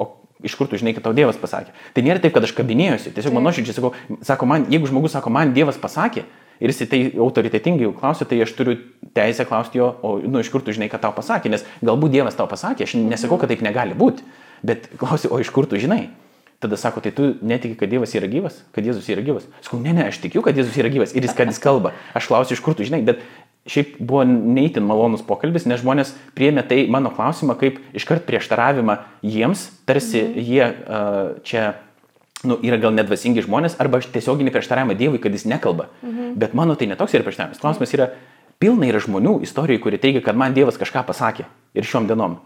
o 0.02 0.08
iš 0.42 0.56
kur 0.58 0.72
tu 0.72 0.80
žinai, 0.82 0.96
kad 0.98 1.06
tau 1.06 1.14
Dievas 1.14 1.38
pasakė. 1.38 1.76
Tai 1.94 2.06
nėra 2.08 2.24
taip, 2.24 2.34
kad 2.34 2.48
aš 2.48 2.56
kabinėjusi, 2.58 3.14
tiesiog 3.14 3.38
man 3.38 3.46
nuoširdžiai 3.46 3.78
sakau, 3.78 3.94
sako, 4.26 4.50
man, 4.50 4.66
jeigu 4.74 4.90
žmogus 4.90 5.14
sako, 5.14 5.30
man 5.36 5.54
Dievas 5.54 5.78
pasakė, 5.78 6.26
ir 6.60 6.72
jis 6.72 6.90
tai 6.90 7.02
autoritetingai 7.20 7.92
klausia, 8.00 8.28
tai 8.28 8.42
aš 8.44 8.54
turiu 8.58 8.78
teisę 9.16 9.46
klausti 9.48 9.80
jo, 9.82 9.92
o 10.02 10.16
nu, 10.24 10.42
iš 10.42 10.52
kur 10.54 10.64
tu 10.64 10.76
žinai, 10.76 10.90
kad 10.92 11.04
tau 11.04 11.14
pasakė, 11.16 11.52
nes 11.52 11.66
galbūt 11.86 12.16
Dievas 12.16 12.38
tau 12.38 12.48
pasakė, 12.52 12.88
aš 12.88 12.98
nesakau, 13.00 13.40
kad 13.42 13.52
taip 13.52 13.64
negali 13.66 13.98
būti. 13.98 14.26
Bet 14.66 14.90
klausiu, 15.00 15.32
o 15.34 15.40
iš 15.42 15.52
kur 15.54 15.68
tu 15.70 15.80
žinai? 15.82 16.08
Tada 16.64 16.78
sako, 16.80 17.02
tai 17.04 17.12
tu 17.14 17.34
netiki, 17.46 17.76
kad 17.78 17.92
Dievas 17.92 18.14
yra 18.16 18.30
gyvas, 18.32 18.62
kad 18.74 18.86
Jėzus 18.88 19.10
yra 19.12 19.22
gyvas. 19.26 19.46
Sakau, 19.62 19.78
ne, 19.84 19.92
ne, 19.94 20.08
aš 20.10 20.22
tikiu, 20.24 20.42
kad 20.46 20.56
Jėzus 20.58 20.78
yra 20.80 20.90
gyvas 20.90 21.14
ir 21.14 21.28
jis, 21.28 21.36
kad 21.36 21.52
jis 21.52 21.60
kalba. 21.62 21.92
Aš 22.16 22.30
klausiu, 22.32 22.56
iš 22.56 22.64
kur 22.64 22.78
tu 22.78 22.88
žinai, 22.88 23.04
bet 23.06 23.22
šiaip 23.70 23.98
buvo 24.00 24.24
neįtin 24.30 24.86
malonus 24.86 25.26
pokalbis, 25.26 25.66
nes 25.70 25.82
žmonės 25.82 26.14
priemė 26.38 26.64
tai 26.70 26.86
mano 26.92 27.12
klausimą 27.14 27.58
kaip 27.60 27.82
iškart 27.98 28.26
prieštaravimą 28.30 28.98
jiems, 29.26 29.68
tarsi 29.90 30.22
mhm. 30.24 30.48
jie 30.48 30.70
uh, 30.70 31.36
čia 31.46 31.68
nu, 32.48 32.58
yra 32.66 32.80
gal 32.82 32.96
nedvasingi 32.96 33.44
žmonės, 33.46 33.78
arba 33.82 34.00
tiesioginį 34.06 34.56
prieštaravimą 34.56 34.98
Dievui, 34.98 35.22
kad 35.22 35.36
jis 35.36 35.48
nekalba. 35.50 35.90
Mhm. 36.06 36.34
Bet 36.40 36.56
mano 36.58 36.80
tai 36.80 36.88
netoks 36.92 37.18
yra 37.18 37.28
prieštaravimas. 37.28 37.62
Klausimas 37.62 37.96
yra, 37.98 38.12
pilna 38.64 38.90
yra 38.90 39.04
žmonių 39.04 39.40
istorijų, 39.46 39.84
kurie 39.84 40.00
teigia, 40.02 40.24
kad 40.24 40.38
man 40.40 40.56
Dievas 40.56 40.80
kažką 40.80 41.04
pasakė 41.10 41.50
ir 41.76 41.88
šiom 41.88 42.08
dienom. 42.10 42.40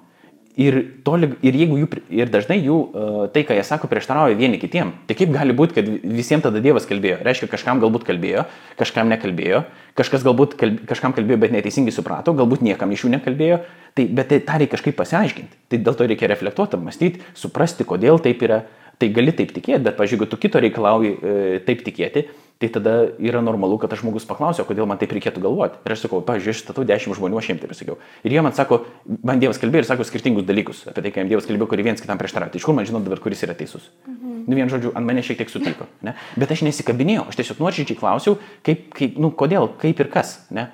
Ir, 0.58 0.76
toli, 1.06 1.30
ir, 1.46 1.56
jų, 1.56 1.86
ir 2.12 2.32
dažnai 2.34 2.58
jų 2.58 2.78
uh, 2.78 3.20
tai, 3.32 3.44
ką 3.48 3.56
jie 3.56 3.62
sako, 3.64 3.88
prieštarauja 3.88 4.36
vieni 4.36 4.58
kitiem, 4.60 4.92
tai 5.08 5.16
kaip 5.16 5.30
gali 5.32 5.54
būti, 5.56 5.76
kad 5.78 5.92
visiems 6.04 6.44
tada 6.44 6.60
Dievas 6.60 6.88
kalbėjo? 6.90 7.20
Reiškia, 7.24 7.48
kažkam 7.52 7.80
galbūt 7.80 8.04
kalbėjo, 8.08 8.44
kažkam 8.80 9.12
nekalbėjo, 9.14 9.62
kažkas 10.00 10.26
galbūt 10.26 10.58
kalb, 10.60 10.82
kažkam 10.90 11.16
kalbėjo, 11.16 11.40
bet 11.46 11.54
neteisingai 11.56 11.94
suprato, 11.96 12.34
galbūt 12.36 12.66
niekam 12.66 12.92
iš 12.92 13.06
jų 13.06 13.14
nekalbėjo, 13.14 13.62
tai, 13.96 14.10
bet 14.10 14.34
tai 14.34 14.42
tą 14.50 14.58
reikia 14.60 14.74
kažkaip 14.74 15.00
pasiaiškinti. 15.00 15.64
Tai 15.72 15.82
dėl 15.86 16.00
to 16.02 16.10
reikia 16.10 16.34
reflektuoti, 16.34 16.82
mąstyti, 16.82 17.24
suprasti, 17.38 17.88
kodėl 17.88 18.20
taip 18.24 18.44
yra. 18.50 18.64
Tai 19.00 19.08
gali 19.16 19.32
taip 19.32 19.54
tikėti, 19.56 19.80
bet, 19.86 19.96
pažiūrėjau, 19.96 20.28
tu 20.28 20.38
kito 20.44 20.60
reikalauji 20.60 21.14
e, 21.16 21.60
taip 21.64 21.86
tikėti, 21.86 22.26
tai 22.60 22.68
tada 22.70 22.94
yra 23.24 23.40
normalu, 23.42 23.78
kad 23.80 23.90
tas 23.90 24.02
žmogus 24.02 24.26
paklausia, 24.28 24.66
kodėl 24.68 24.88
man 24.90 25.00
taip 25.00 25.14
reikėtų 25.16 25.40
galvoti. 25.46 25.80
Ir 25.88 25.94
aš 25.96 26.04
sakau, 26.04 26.20
pavyzdžiui, 26.28 26.52
aš 26.52 26.64
statau 26.66 26.84
dešimt 26.84 27.16
žmonių, 27.16 27.40
aš 27.40 27.54
jiems 27.54 27.62
taip 27.64 27.72
sakiau. 27.78 27.96
Ir 28.28 28.36
jie 28.36 28.44
man 28.44 28.56
sako, 28.58 28.82
man 29.24 29.40
Dievas 29.40 29.62
kalbėjo 29.62 29.86
ir 29.86 29.88
sako 29.88 30.04
skirtingus 30.04 30.44
dalykus 30.44 30.82
apie 30.92 31.06
tai, 31.06 31.14
ką 31.16 31.24
jiems 31.24 31.32
Dievas 31.32 31.48
kalbėjo, 31.48 31.70
kurį 31.72 31.86
viens 31.88 32.04
kitam 32.04 32.20
prieštarauja. 32.20 32.52
Tai 32.52 32.60
iš 32.60 32.68
kur 32.68 32.76
man 32.76 32.90
žinot 32.90 33.08
dabar, 33.08 33.24
kuris 33.24 33.46
yra 33.48 33.56
teisus? 33.56 33.88
Mhm. 34.04 34.44
Nu, 34.44 34.60
vien 34.60 34.68
žodžiu, 34.72 34.92
ant 34.92 35.08
mane 35.08 35.24
šiek 35.24 35.40
tiek 35.40 35.52
supyko. 35.54 35.88
Ne? 36.04 36.18
Bet 36.36 36.52
aš 36.52 36.66
nesikabinėjau, 36.68 37.30
aš 37.32 37.40
tiesiog 37.40 37.64
nuoširdžiai 37.64 38.00
klausiau, 38.00 38.36
kaip, 38.68 38.90
kaip, 38.98 39.16
nu, 39.22 39.32
kodėl, 39.32 39.72
kaip 39.80 40.04
ir 40.04 40.12
kas. 40.12 40.36
Ne? 40.52 40.68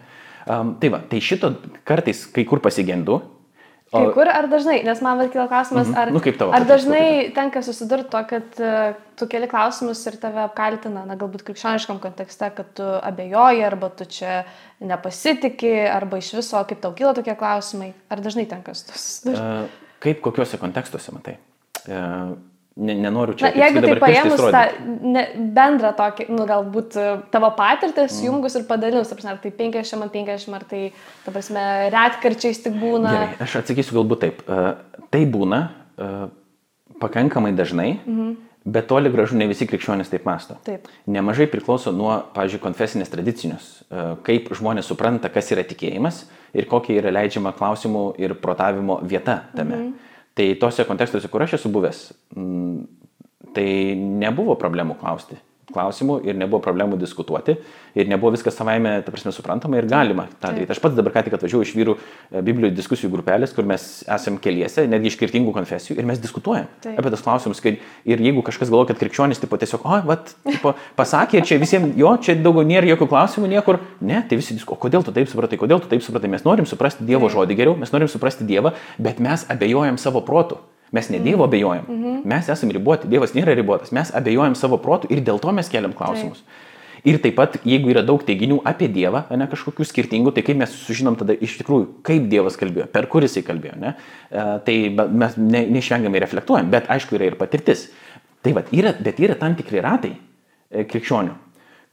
Um, 0.49 0.75
tai 0.81 0.89
va, 0.93 1.03
tai 1.05 1.21
šito 1.21 1.53
kartais 1.85 2.25
kai 2.33 2.45
kur 2.49 2.61
pasigendu. 2.65 3.21
Kai 3.93 4.07
kur 4.15 4.27
ar 4.27 4.47
dažnai, 4.49 4.79
nes 4.83 5.01
man 5.05 5.19
vat 5.19 5.29
kilo 5.31 5.45
klausimas, 5.47 5.87
mhm. 5.91 5.97
ar, 5.99 6.11
nu, 6.11 6.21
tavo, 6.25 6.53
ar 6.57 6.65
dažnai 6.67 7.31
tenka 7.35 7.61
susidurti 7.63 8.09
to, 8.11 8.21
kad 8.31 8.57
uh, 8.63 8.95
tu 9.19 9.27
keli 9.29 9.47
klausimus 9.51 10.01
ir 10.09 10.17
tave 10.21 10.41
apkaltina, 10.41 11.03
na 11.05 11.17
galbūt 11.19 11.45
krikščioniškam 11.45 12.01
kontekste, 12.03 12.49
kad 12.57 12.71
tu 12.77 12.87
abejoji, 12.97 13.61
arba 13.67 13.91
tu 13.93 14.07
čia 14.09 14.41
nepasitikė, 14.81 15.75
arba 15.93 16.19
iš 16.19 16.33
viso, 16.39 16.63
kaip 16.67 16.81
tau 16.81 16.95
kyla 16.97 17.13
tokie 17.17 17.37
klausimai, 17.37 17.93
ar 18.09 18.25
dažnai 18.25 18.47
tenka 18.49 18.73
susidurti? 18.75 19.37
Uh, 19.37 19.93
kaip 20.03 20.25
kokiuose 20.25 20.59
kontekstuose 20.61 21.13
matai? 21.15 21.37
Uh, 21.85 22.33
nenoriu 22.75 23.35
čia. 23.39 23.49
Na, 23.49 23.65
jeigu 23.65 23.81
tai 23.83 23.95
paėmus 24.01 24.41
tą 24.41 24.63
ne, 25.07 25.23
bendrą 25.55 25.91
tokį, 25.95 26.27
nu, 26.35 26.45
galbūt 26.49 26.97
e, 26.99 27.05
tavo 27.31 27.49
patirtis, 27.55 28.17
mm. 28.17 28.25
jungus 28.27 28.57
ir 28.59 28.65
padalinus, 28.67 29.13
ar 29.15 29.39
tai 29.43 29.51
50 29.55 30.03
ant 30.03 30.15
50, 30.15 30.57
ar 30.57 30.65
tai, 30.69 30.81
ta 31.23 31.35
prasme, 31.35 31.63
retkarčiais 31.93 32.59
tik 32.65 32.75
būna. 32.81 33.13
Gerai, 33.15 33.29
aš 33.47 33.61
atsakysiu 33.61 34.01
galbūt 34.01 34.25
taip. 34.25 34.43
Uh, 34.49 34.73
tai 35.13 35.23
būna 35.29 35.61
uh, 35.69 36.25
pakankamai 37.03 37.55
dažnai, 37.55 37.93
mm 38.03 38.35
bet 38.65 38.87
toli 38.89 39.11
gražu 39.13 39.37
ne 39.37 39.45
visi 39.45 39.67
krikščionys 39.69 40.09
taip 40.09 40.23
masto. 40.25 40.55
Taip. 40.65 40.87
Nemažai 41.05 41.45
priklauso 41.51 41.91
nuo, 41.93 42.15
pavyzdžiui, 42.33 42.63
konfesinės 42.63 43.11
tradicinius, 43.13 43.67
uh, 43.85 44.15
kaip 44.25 44.49
žmonės 44.57 44.89
supranta, 44.89 45.29
kas 45.29 45.51
yra 45.53 45.61
tikėjimas 45.69 46.23
ir 46.57 46.65
kokia 46.71 46.97
yra 46.97 47.13
leidžiama 47.13 47.53
klausimų 47.59 48.07
ir 48.25 48.33
protavimo 48.41 48.97
vieta 49.05 49.43
tame. 49.53 49.77
Mm. 49.77 50.14
Tai 50.35 50.47
tose 50.59 50.83
kontekstuose, 50.87 51.29
kur 51.31 51.45
aš 51.45 51.57
esu 51.59 51.71
buvęs, 51.71 51.99
tai 53.55 53.67
nebuvo 53.95 54.57
problemų 54.59 54.97
klausti 54.99 55.37
klausimų 55.73 56.19
ir 56.27 56.37
nebuvo 56.37 56.61
problemų 56.63 56.97
diskutuoti 57.01 57.55
ir 57.95 58.09
nebuvo 58.11 58.33
viskas 58.35 58.57
savaime, 58.57 58.97
ta 59.05 59.13
prasme, 59.13 59.31
suprantama 59.35 59.79
ir 59.79 59.87
galima 59.89 60.27
tą 60.41 60.51
daryti. 60.51 60.73
Aš 60.75 60.81
pats 60.83 60.97
dabar 60.97 61.13
ką 61.15 61.23
tik 61.25 61.37
atvažiavau 61.37 61.65
iš 61.65 61.71
vyrų 61.77 61.95
e, 61.95 62.41
Biblijų 62.45 62.75
diskusijų 62.75 63.11
grupelės, 63.13 63.53
kur 63.55 63.67
mes 63.67 64.03
esame 64.17 64.41
keliese, 64.43 64.85
netgi 64.91 65.11
iš 65.11 65.17
skirtingų 65.17 65.53
konfesijų 65.55 65.97
ir 66.01 66.09
mes 66.09 66.19
diskutuojam 66.21 66.67
Taip. 66.83 66.99
apie 66.99 67.13
tos 67.13 67.23
klausimus. 67.25 67.63
Kad, 67.63 67.79
ir 68.05 68.23
jeigu 68.27 68.43
kažkas 68.45 68.69
galvoja, 68.69 68.91
kad 68.91 69.01
krikščionis 69.01 69.41
tipo, 69.41 69.57
tiesiog, 69.61 69.87
o, 69.87 70.01
vat, 70.11 70.35
tipo, 70.43 70.75
pasakė 70.99 71.41
čia 71.47 71.59
visiems, 71.61 71.95
jo, 71.99 72.11
čia 72.21 72.35
daugiau 72.35 72.67
nėra 72.67 72.91
jokių 72.91 73.09
klausimų 73.15 73.51
niekur, 73.55 73.79
ne, 74.03 74.21
tai 74.27 74.41
visi 74.41 74.59
diskutuoja, 74.59 74.83
kodėl 74.85 75.07
tu 75.07 75.15
taip 75.15 75.31
supratai, 75.31 75.61
kodėl 75.61 75.81
tu 75.83 75.91
taip 75.91 76.03
supratai, 76.05 76.31
mes 76.35 76.45
norim 76.45 76.67
suprasti 76.69 77.07
Dievo 77.07 77.31
žodį 77.31 77.57
geriau, 77.57 77.79
mes 77.79 77.95
norim 77.95 78.11
suprasti 78.11 78.47
Dievą, 78.47 78.75
bet 78.99 79.23
mes 79.23 79.47
abejojam 79.49 80.01
savo 80.01 80.25
protu. 80.25 80.59
Mes 80.95 81.09
ne 81.11 81.19
Dievo 81.19 81.43
abejojam, 81.43 81.83
mm 81.87 82.03
-hmm. 82.03 82.21
mes 82.31 82.49
esame 82.49 82.73
riboti, 82.77 83.09
Dievas 83.11 83.35
nėra 83.35 83.55
ribotas, 83.57 83.91
mes 83.91 84.13
abejojam 84.15 84.55
savo 84.55 84.77
protų 84.79 85.11
ir 85.11 85.23
dėl 85.23 85.41
to 85.43 85.51
mes 85.51 85.69
keliam 85.69 85.93
klausimus. 85.93 86.39
Taip. 86.39 86.63
Ir 87.05 87.19
taip 87.21 87.35
pat, 87.37 87.59
jeigu 87.61 87.91
yra 87.93 88.01
daug 88.01 88.23
teiginių 88.25 88.63
apie 88.65 88.87
Dievą, 88.89 89.27
ne 89.37 89.45
kažkokių 89.45 89.85
skirtingų, 89.85 90.31
tai 90.33 90.41
kaip 90.41 90.57
mes 90.57 90.71
sužinom 90.87 91.13
tada 91.19 91.35
iš 91.37 91.59
tikrųjų, 91.59 92.01
kaip 92.05 92.25
Dievas 92.31 92.57
kalbėjo, 92.57 92.87
per 92.89 93.05
kuris 93.11 93.35
jisai 93.35 93.43
kalbėjo, 93.45 93.75
ne? 93.77 93.91
E, 94.31 94.45
tai 94.65 94.77
mes 94.89 95.37
ne, 95.37 95.61
neišvengiamai 95.75 96.23
reflektuojam, 96.23 96.71
bet 96.73 96.89
aišku 96.89 97.19
yra 97.19 97.27
ir 97.29 97.37
patirtis. 97.37 97.91
Tai 98.41 98.55
va, 98.57 98.65
yra, 98.73 98.95
bet 98.97 99.21
yra 99.21 99.37
tam 99.37 99.53
tikri 99.53 99.83
ratai 99.85 100.15
e, 100.15 100.87
krikščionių, 100.89 101.37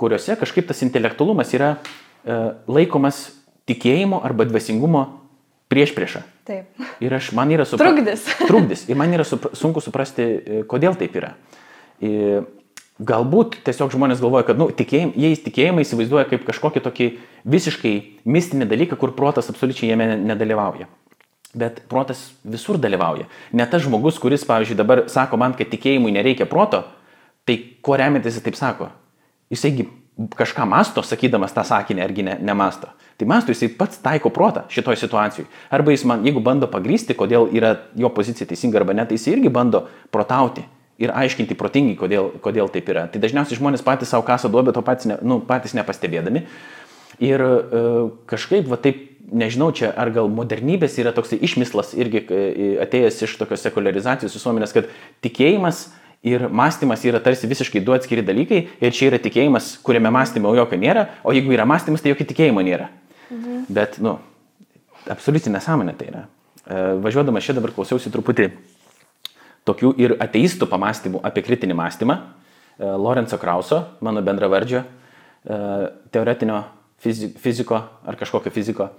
kuriuose 0.00 0.38
kažkaip 0.40 0.70
tas 0.70 0.80
intelektualumas 0.88 1.52
yra 1.58 1.74
e, 1.76 2.38
laikomas 2.72 3.26
tikėjimo 3.68 4.22
arba 4.24 4.48
dvasingumo 4.48 5.04
prieš 5.72 5.94
priešą. 5.96 6.22
Taip. 6.48 6.88
Ir 7.02 7.14
aš, 7.16 7.32
man 7.36 7.50
yra 7.54 7.66
supra... 7.68 7.88
trukdis. 7.88 8.26
trukdis. 8.50 8.86
Ir 8.92 8.98
man 9.00 9.12
yra 9.16 9.24
supra... 9.26 9.52
sunku 9.58 9.82
suprasti, 9.84 10.22
e, 10.22 10.64
kodėl 10.68 10.98
taip 11.00 11.16
yra. 11.18 11.32
Ir 12.04 12.44
galbūt 13.02 13.60
tiesiog 13.66 13.92
žmonės 13.94 14.20
galvoja, 14.22 14.46
kad 14.46 14.60
nu, 14.60 14.68
tikėjim, 14.76 15.14
jie 15.18 15.32
įtikėjimą 15.36 15.84
įsivaizduoja 15.84 16.26
kaip 16.30 16.44
kažkokį 16.46 16.82
tokį 16.84 17.08
visiškai 17.54 17.94
mistinį 18.28 18.68
dalyką, 18.70 18.98
kur 19.00 19.14
protas 19.16 19.50
absoliučiai 19.52 19.90
jame 19.92 20.12
nedalyvauja. 20.20 20.88
Bet 21.58 21.82
protas 21.90 22.30
visur 22.48 22.78
dalyvauja. 22.80 23.26
Ne 23.52 23.66
tas 23.68 23.84
žmogus, 23.84 24.20
kuris, 24.22 24.44
pavyzdžiui, 24.48 24.78
dabar 24.78 25.04
sako 25.12 25.40
man, 25.40 25.56
kad 25.58 25.68
tikėjimui 25.72 26.14
nereikia 26.14 26.46
proto, 26.48 26.84
tai 27.48 27.58
kuo 27.84 27.98
remiantis 28.00 28.38
jis 28.38 28.46
taip 28.46 28.56
sako? 28.56 28.88
Jisaigi 29.52 29.88
kažką 30.36 30.66
masto, 30.68 31.02
sakydamas 31.06 31.54
tą 31.56 31.64
sakinį, 31.66 32.02
argi 32.04 32.24
ne, 32.26 32.36
nemasto. 32.44 32.90
Tai 33.20 33.28
masto, 33.30 33.54
jisai 33.54 33.70
pats 33.78 34.00
taiko 34.02 34.32
protą 34.34 34.66
šitoje 34.72 35.00
situacijoje. 35.00 35.48
Arba 35.72 35.94
jis 35.94 36.04
man, 36.08 36.24
jeigu 36.26 36.42
bando 36.44 36.68
pagrysti, 36.70 37.16
kodėl 37.16 37.48
yra 37.54 37.76
jo 37.98 38.10
pozicija 38.12 38.48
teisinga 38.48 38.80
arba 38.82 38.96
ne, 38.96 39.06
tai 39.08 39.18
jis 39.18 39.30
irgi 39.32 39.52
bando 39.52 39.86
protauti. 40.12 40.64
ir 41.02 41.10
aiškinti 41.10 41.56
protingai, 41.58 41.96
kodėl, 41.98 42.28
kodėl 42.44 42.68
taip 42.70 42.86
yra. 42.92 43.06
Tai 43.10 43.18
dažniausiai 43.22 43.58
žmonės 43.58 43.82
patys 43.82 44.12
savo 44.12 44.22
kasą 44.26 44.50
duobę 44.52 44.74
to 44.76 44.84
patys, 44.86 45.08
ne, 45.10 45.16
nu, 45.26 45.40
patys 45.42 45.74
nepastebėdami. 45.74 46.44
Ir 47.22 47.42
e, 47.42 47.80
kažkaip, 48.30 48.68
va 48.70 48.78
taip, 48.78 49.00
nežinau, 49.32 49.70
čia 49.74 49.90
ar 49.96 50.12
gal 50.14 50.30
modernybės 50.30 50.98
yra 51.00 51.14
toks 51.16 51.34
išmislas 51.38 51.94
irgi 51.98 52.22
e, 52.22 52.68
atėjęs 52.84 53.22
iš 53.26 53.34
tokios 53.40 53.64
sekularizacijos 53.64 54.36
visuomenės, 54.36 54.74
kad 54.76 54.90
tikėjimas 55.24 55.88
ir 56.22 56.48
mąstymas 56.48 57.02
yra 57.04 57.20
tarsi 57.20 57.48
visiškai 57.50 57.82
du 57.82 57.94
atskiri 57.94 58.22
dalykai 58.22 58.60
ir 58.80 58.94
čia 58.94 59.08
yra 59.10 59.18
tikėjimas, 59.22 59.74
kuriame 59.82 60.10
mąstymo 60.14 60.54
jokio 60.54 60.78
nėra, 60.78 61.08
o 61.26 61.34
jeigu 61.34 61.54
yra 61.54 61.66
mąstymas, 61.66 62.02
tai 62.02 62.12
jokio 62.12 62.28
tikėjimo 62.30 62.62
nėra. 62.62 62.88
Mhm. 63.32 63.64
Bet, 63.72 63.98
nu, 64.02 64.18
absoliučiai 65.10 65.54
nesąmonė 65.56 65.96
tai 65.98 66.12
yra. 66.12 66.22
E, 66.62 66.82
važiuodamas 67.02 67.42
čia 67.42 67.56
dabar 67.56 67.72
klausiausi 67.74 68.12
truputį 68.14 68.52
tokių 69.66 69.92
ir 70.02 70.14
ateistų 70.22 70.68
pamastymų 70.70 71.22
apie 71.26 71.42
kritinį 71.42 71.74
mąstymą. 71.78 72.18
E, 72.78 72.92
Lorenzo 73.02 73.38
Krauso, 73.42 73.82
mano 74.00 74.22
bendravardžio, 74.22 74.84
e, 74.84 75.58
teoretinio 76.14 76.62
fiziko 77.02 77.80
ar 78.06 78.14
kažkokio 78.14 78.52
fiziko 78.54 78.92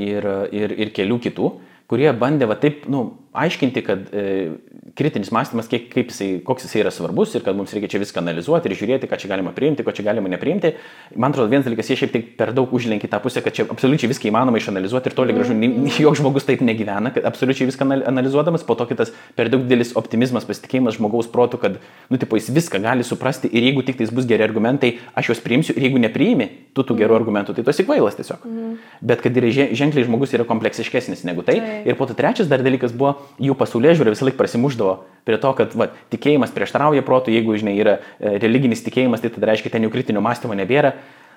ir, 0.00 0.24
ir, 0.56 0.72
ir 0.72 0.88
kelių 0.96 1.18
kitų, 1.26 1.50
kurie 1.86 2.08
bandė 2.16 2.48
va 2.48 2.56
taip, 2.56 2.86
nu, 2.88 3.02
aiškinti, 3.34 3.82
kad 3.82 3.98
e, 4.14 4.50
kritinis 4.94 5.32
mąstymas, 5.34 5.66
kiek, 5.70 5.88
kaip 5.90 6.12
jisai, 6.12 6.28
koks 6.46 6.68
jisai 6.68 6.84
yra 6.84 6.92
svarbus 6.94 7.32
ir 7.34 7.42
kad 7.42 7.56
mums 7.58 7.72
reikia 7.74 7.90
čia 7.94 8.00
viską 8.02 8.20
analizuoti 8.22 8.70
ir 8.70 8.76
žiūrėti, 8.78 9.08
ką 9.10 9.18
čia 9.18 9.30
galima 9.32 9.50
priimti, 9.56 9.82
ko 9.82 9.90
čia 9.94 10.04
galima 10.06 10.30
nepriimti. 10.30 10.70
Man 11.18 11.34
atrodo, 11.34 11.50
vienas 11.50 11.66
dalykas, 11.66 11.90
jie 11.90 11.98
šiaip 11.98 12.12
tik 12.14 12.28
per 12.38 12.52
daug 12.54 12.70
užlenkia 12.74 13.10
tą 13.10 13.18
pusę, 13.24 13.42
kad 13.42 13.56
čia 13.56 13.66
absoliučiai 13.74 14.10
viską 14.12 14.30
įmanoma 14.30 14.60
išanalizuoti 14.62 15.10
ir 15.10 15.16
toli 15.18 15.34
gražu, 15.34 15.56
mm. 15.58 15.88
joks 16.04 16.22
žmogus 16.22 16.46
taip 16.46 16.62
negyvena, 16.62 17.10
kad 17.16 17.26
absoliučiai 17.26 17.66
viską 17.72 17.88
analizuodamas, 18.12 18.62
po 18.68 18.78
to 18.78 18.86
kitas 18.92 19.10
per 19.34 19.50
daug 19.50 19.66
didelis 19.66 19.96
optimizmas, 19.98 20.46
pasitikėjimas 20.46 21.00
žmogaus 21.00 21.26
protų, 21.34 21.58
kad, 21.66 21.82
nu, 22.14 22.22
tipo, 22.22 22.38
jis 22.38 22.52
viską 22.54 22.78
gali 22.86 23.06
suprasti 23.06 23.50
ir 23.50 23.66
jeigu 23.66 23.82
tik 23.82 23.98
tais 23.98 24.14
bus 24.14 24.30
geri 24.30 24.46
argumentai, 24.46 24.94
aš 25.18 25.32
juos 25.32 25.42
priimsiu 25.42 25.74
ir 25.74 25.88
jeigu 25.88 26.04
nepriimi 26.06 26.50
tu 26.74 26.86
tų 26.86 27.00
gerų 27.02 27.18
argumentų, 27.18 27.58
tai 27.58 27.66
tu 27.66 27.74
esi 27.74 27.86
kvailas 27.86 28.14
tiesiog. 28.18 28.46
Mm. 28.46 28.78
Bet 29.02 29.26
kad 29.26 29.42
yra 29.42 29.50
ženkliai 29.50 30.06
žmogus 30.06 30.34
yra 30.38 30.46
kompleksiškesnis 30.46 31.26
negu 31.26 31.42
tai. 31.46 31.58
tai. 31.62 31.82
Ir 31.88 31.98
po 31.98 32.06
to 32.06 32.16
trečias 32.18 32.50
dar 32.50 32.62
dalykas 32.62 32.94
buvo 32.94 33.23
jų 33.42 33.56
pasaulyje 33.58 33.98
žiūrė 33.98 34.14
visą 34.14 34.28
laiką 34.28 34.38
prasimuždavo 34.40 34.94
prie 35.24 35.38
to, 35.40 35.52
kad 35.58 35.74
va, 35.78 35.88
tikėjimas 36.12 36.52
prieštarauja 36.54 37.04
protų, 37.06 37.32
jeigu, 37.34 37.56
žinai, 37.60 37.74
yra 37.80 37.98
e, 37.98 38.36
religinis 38.42 38.84
tikėjimas, 38.84 39.22
tai 39.24 39.32
tada 39.34 39.50
reiškia, 39.50 39.72
ten 39.72 39.86
jau 39.86 39.92
kritinio 39.92 40.22
mąstymo 40.24 40.56
nebėra. 40.58 40.94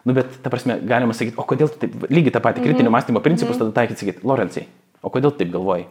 Nu, 0.07 0.15
bet, 0.15 0.39
ta 0.43 0.51
prasme, 0.51 0.77
galima 0.87 1.15
sakyti, 1.15 1.35
o 1.39 1.45
kodėl 1.47 1.71
tu 1.71 1.81
taip, 1.81 1.95
lygiai 2.11 2.35
tą 2.35 2.41
patį 2.43 2.63
kritinio 2.63 2.87
mm 2.87 2.87
-hmm. 2.87 2.97
mąstymo 2.99 3.23
principus 3.23 3.55
mm 3.55 3.61
-hmm. 3.61 3.71
tada 3.73 3.79
taikyti, 3.81 3.99
sakyti, 3.99 4.27
Lorencai, 4.27 4.67
o 5.01 5.09
kodėl 5.09 5.31
taip 5.31 5.51
galvoji? 5.51 5.87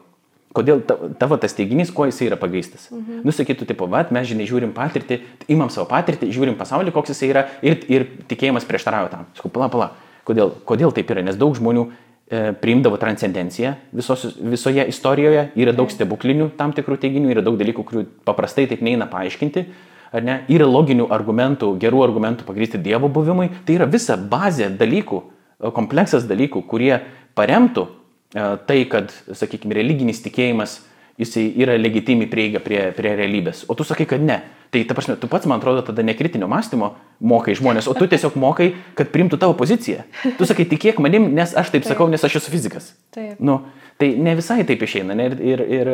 Kodėl 0.57 0.81
ta, 0.89 0.97
tavo 1.19 1.37
tas 1.37 1.53
teiginys, 1.53 1.91
kuo 1.93 2.07
jisai 2.07 2.31
yra 2.31 2.37
pagristas? 2.41 2.89
Mhm. 2.91 3.21
Nusakytų, 3.29 3.67
tipo, 3.67 3.87
va, 3.87 4.07
mes 4.11 4.29
žinai, 4.29 4.47
žiūrim 4.49 4.73
patirtį, 4.73 5.21
imam 5.53 5.69
savo 5.71 5.87
patirtį, 5.91 6.31
žiūrim 6.33 6.57
pasaulį, 6.57 6.93
koks 6.93 7.13
jisai 7.13 7.29
yra 7.29 7.43
ir, 7.63 7.77
ir 7.89 8.07
tikėjimas 8.29 8.65
prieštarauja 8.65 9.09
tam. 9.09 9.27
Sakau, 9.35 9.51
pala, 9.51 9.69
pala, 9.69 9.91
kodėl, 10.25 10.55
kodėl 10.65 10.95
taip 10.97 11.11
yra? 11.11 11.23
Nes 11.23 11.37
daug 11.37 11.57
žmonių 11.57 11.91
priimdavo 12.27 12.97
transcendenciją 12.99 13.77
visos, 13.95 14.25
visoje 14.43 14.83
istorijoje, 14.91 15.45
yra 15.63 15.75
daug 15.77 15.93
stebuklinių 15.93 16.49
tam 16.59 16.73
tikrų 16.75 16.99
teiginių, 17.05 17.31
yra 17.37 17.45
daug 17.47 17.59
dalykų, 17.61 17.85
kurių 17.87 18.03
paprastai 18.27 18.65
taip 18.67 18.83
neina 18.83 19.07
paaiškinti, 19.11 19.63
ar 20.11 20.25
ne, 20.27 20.41
yra 20.53 20.67
loginių 20.67 21.07
argumentų, 21.15 21.73
gerų 21.83 22.03
argumentų 22.07 22.47
pagrysti 22.49 22.81
Dievo 22.83 23.11
buvimui, 23.13 23.51
tai 23.67 23.79
yra 23.79 23.87
visa 23.91 24.17
bazė 24.19 24.73
dalykų, 24.79 25.23
e, 25.23 25.71
kompleksas 25.77 26.27
dalykų, 26.27 26.65
kurie 26.67 26.97
paremtų 27.39 27.87
e, 27.87 28.49
tai, 28.67 28.81
kad, 28.91 29.15
sakykime, 29.31 29.77
religinis 29.77 30.23
tikėjimas 30.25 30.81
jisai 31.21 31.47
yra 31.63 31.77
legitimi 31.81 32.29
prieiga 32.31 32.61
prie, 32.65 32.81
prie 32.97 33.15
realybės. 33.19 33.65
O 33.69 33.77
tu 33.79 33.87
sakai, 33.87 34.07
kad 34.09 34.23
ne. 34.23 34.41
Tai 34.75 34.83
ta 34.85 34.97
prasme, 34.99 35.17
tu 35.21 35.31
pats, 35.31 35.47
man 35.49 35.63
atrodo, 35.63 35.85
tada 35.87 36.05
nekritinio 36.05 36.49
mąstymo 36.51 36.91
mokai 37.21 37.55
žmonės, 37.57 37.89
o 37.89 37.95
tu 37.97 38.09
tiesiog 38.11 38.37
mokai, 38.41 38.73
kad 38.99 39.13
primtų 39.15 39.39
tavo 39.41 39.55
poziciją. 39.59 40.05
Tu 40.37 40.49
sakai, 40.49 40.67
tikėk 40.69 41.01
manim, 41.03 41.31
nes 41.37 41.55
aš 41.55 41.71
taip, 41.73 41.87
taip. 41.87 41.93
sakau, 41.95 42.11
nes 42.13 42.25
aš 42.27 42.41
esu 42.43 42.53
fizikas. 42.53 42.93
Taip. 43.15 43.39
Nu, 43.41 43.61
tai 44.01 44.13
ne 44.21 44.37
visai 44.39 44.65
taip 44.69 44.83
išeina. 44.85 45.17
Ne, 45.17 45.31
ir, 45.31 45.41
ir, 45.55 45.67
ir, 45.81 45.93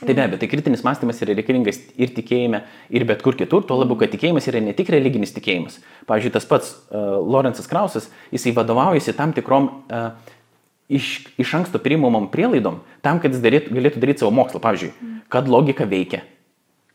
Tai 0.00 0.14
be 0.14 0.22
abejo, 0.22 0.38
tai 0.40 0.48
kritinis 0.48 0.80
mąstymas 0.80 1.18
yra 1.20 1.34
reikalingas 1.36 1.76
ir 2.00 2.12
tikėjime, 2.16 2.62
ir 2.96 3.04
bet 3.04 3.20
kur 3.20 3.36
kitur, 3.36 3.66
tuo 3.68 3.76
labiau, 3.76 3.98
kad 4.00 4.08
tikėjimas 4.08 4.46
yra 4.48 4.62
ne 4.64 4.72
tik 4.76 4.88
religinis 4.94 5.34
tikėjimas. 5.36 5.76
Pavyzdžiui, 6.08 6.32
tas 6.32 6.46
pats 6.48 6.70
uh, 6.72 7.18
Lorenzas 7.20 7.68
Krausas, 7.68 8.06
jisai 8.32 8.54
vadovaujasi 8.56 9.12
tam 9.18 9.34
tikrom 9.36 9.68
uh, 9.68 10.06
iš, 10.90 11.10
iš 11.38 11.54
anksto 11.60 11.78
priimamom 11.82 12.28
prielaidom 12.32 12.80
tam, 13.04 13.20
kad 13.22 13.34
jis 13.34 13.42
darėtų, 13.44 13.74
galėtų 13.76 14.02
daryti 14.02 14.24
savo 14.24 14.34
mokslą. 14.34 14.60
Pavyzdžiui, 14.64 14.90
kad 15.32 15.48
logika 15.48 15.86
veikia, 15.88 16.24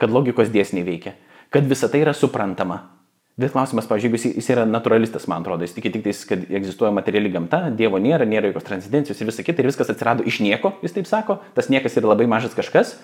kad 0.01 0.11
logikos 0.11 0.51
dėsniai 0.53 0.85
veikia, 0.85 1.15
kad 1.53 1.67
visa 1.69 1.89
tai 1.91 2.03
yra 2.03 2.13
suprantama. 2.13 2.83
Bet 3.35 3.51
klausimas, 3.51 3.87
pavyzdžiui, 3.89 4.15
jis, 4.15 4.25
jis 4.39 4.49
yra 4.53 4.63
naturalistas, 4.67 5.25
man 5.27 5.43
atrodo, 5.43 5.67
jis 5.67 5.75
tiki 5.75 5.91
tik 5.91 6.05
tais, 6.05 6.21
kad 6.27 6.43
egzistuoja 6.47 6.93
materiali 6.95 7.31
gamta, 7.33 7.65
Dievo 7.75 7.99
nėra, 7.99 8.23
nėra 8.27 8.47
jokios 8.47 8.67
transcendencijos 8.67 9.19
ir 9.19 9.27
visa 9.27 9.43
kita, 9.43 9.59
ir 9.59 9.67
viskas 9.67 9.91
atsirado 9.91 10.23
iš 10.23 10.39
nieko, 10.39 10.71
jis 10.85 10.95
taip 10.95 11.09
sako, 11.09 11.41
tas 11.57 11.67
niekas 11.71 11.99
yra 11.99 12.13
labai 12.13 12.29
mažas 12.31 12.55
kažkas. 12.55 12.95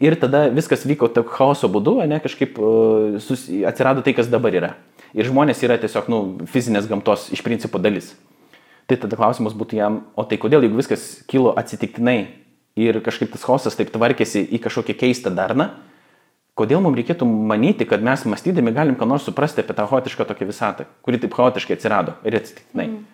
Ir 0.00 0.16
tada 0.20 0.46
viskas 0.52 0.84
vyko 0.88 1.08
taip 1.12 1.32
chaoso 1.32 1.68
būdu, 1.72 1.96
ne, 2.08 2.20
kažkaip 2.20 2.60
uh, 2.60 3.16
susi, 3.24 3.62
atsirado 3.68 4.04
tai, 4.04 4.12
kas 4.16 4.28
dabar 4.32 4.52
yra. 4.56 4.70
Ir 5.16 5.28
žmonės 5.28 5.64
yra 5.64 5.80
tiesiog, 5.80 6.12
nu, 6.12 6.20
fizinės 6.48 6.88
gamtos 6.88 7.30
iš 7.32 7.40
principo 7.44 7.80
dalis. 7.80 8.12
Tai 8.90 8.96
tada 8.98 9.14
klausimas 9.14 9.54
būtų 9.54 9.76
jam, 9.78 10.00
o 10.18 10.24
tai 10.26 10.34
kodėl, 10.42 10.64
jeigu 10.66 10.80
viskas 10.80 11.20
kilo 11.30 11.52
atsitiktinai 11.54 12.18
ir 12.80 12.96
kažkaip 13.04 13.30
tas 13.30 13.44
chaosas 13.46 13.76
taip 13.78 13.92
tvarkėsi 13.94 14.42
į 14.50 14.58
kažkokią 14.64 14.96
keistą 14.98 15.30
darną, 15.30 15.68
kodėl 16.58 16.82
mums 16.82 16.98
reikėtų 16.98 17.28
manyti, 17.28 17.86
kad 17.86 18.02
mes 18.02 18.24
mąstydami 18.26 18.72
galim 18.74 18.96
ką 18.98 19.06
nors 19.06 19.28
suprasti 19.28 19.62
apie 19.62 19.76
tą 19.78 19.86
chaotišką 19.92 20.26
tokią 20.26 20.48
visatą, 20.48 20.88
kuri 21.06 21.20
taip 21.22 21.36
chaotiškai 21.38 21.76
atsirado 21.78 22.16
ir 22.26 22.40
atsitiktinai. 22.40 22.88
Mm. 22.88 23.06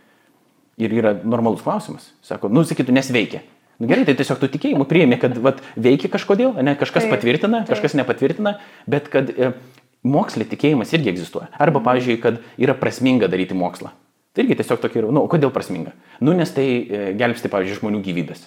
Ir 0.80 0.96
yra 0.96 1.12
normalus 1.24 1.60
klausimas. 1.64 2.08
Sako, 2.24 2.48
nu, 2.52 2.64
sakytų, 2.64 2.96
nes 2.96 3.12
veikia. 3.12 3.42
Nu, 3.76 3.88
gerai, 3.90 4.06
tai 4.08 4.16
tiesiog 4.16 4.40
tu 4.40 4.48
tikėjimu 4.56 4.88
priėmė, 4.88 5.20
kad 5.20 5.36
vat, 5.44 5.60
veikia 5.76 6.08
kažkodėl, 6.12 6.56
ne, 6.64 6.72
kažkas 6.80 7.04
taip, 7.04 7.12
patvirtina, 7.18 7.62
taip. 7.64 7.74
kažkas 7.74 7.96
nepatvirtina, 8.00 8.56
bet 8.88 9.12
kad 9.12 9.28
e, 9.28 9.52
mokslė 10.08 10.48
tikėjimas 10.48 10.96
irgi 10.96 11.12
egzistuoja. 11.12 11.52
Arba, 11.52 11.82
mm. 11.82 11.86
pavyzdžiui, 11.90 12.20
kad 12.24 12.40
yra 12.56 12.76
prasminga 12.80 13.28
daryti 13.28 13.56
mokslą. 13.56 13.92
Tai 14.36 14.44
irgi 14.44 14.58
tiesiog 14.60 14.82
tokia 14.82 15.00
yra, 15.00 15.14
nu, 15.16 15.22
o 15.24 15.30
kodėl 15.32 15.48
prasminga? 15.54 15.94
Nu, 16.20 16.34
nes 16.36 16.50
tai 16.52 16.66
e, 16.68 17.02
gelbsti, 17.16 17.48
pavyzdžiui, 17.48 17.80
žmonių 17.80 18.02
gyvybės. 18.04 18.42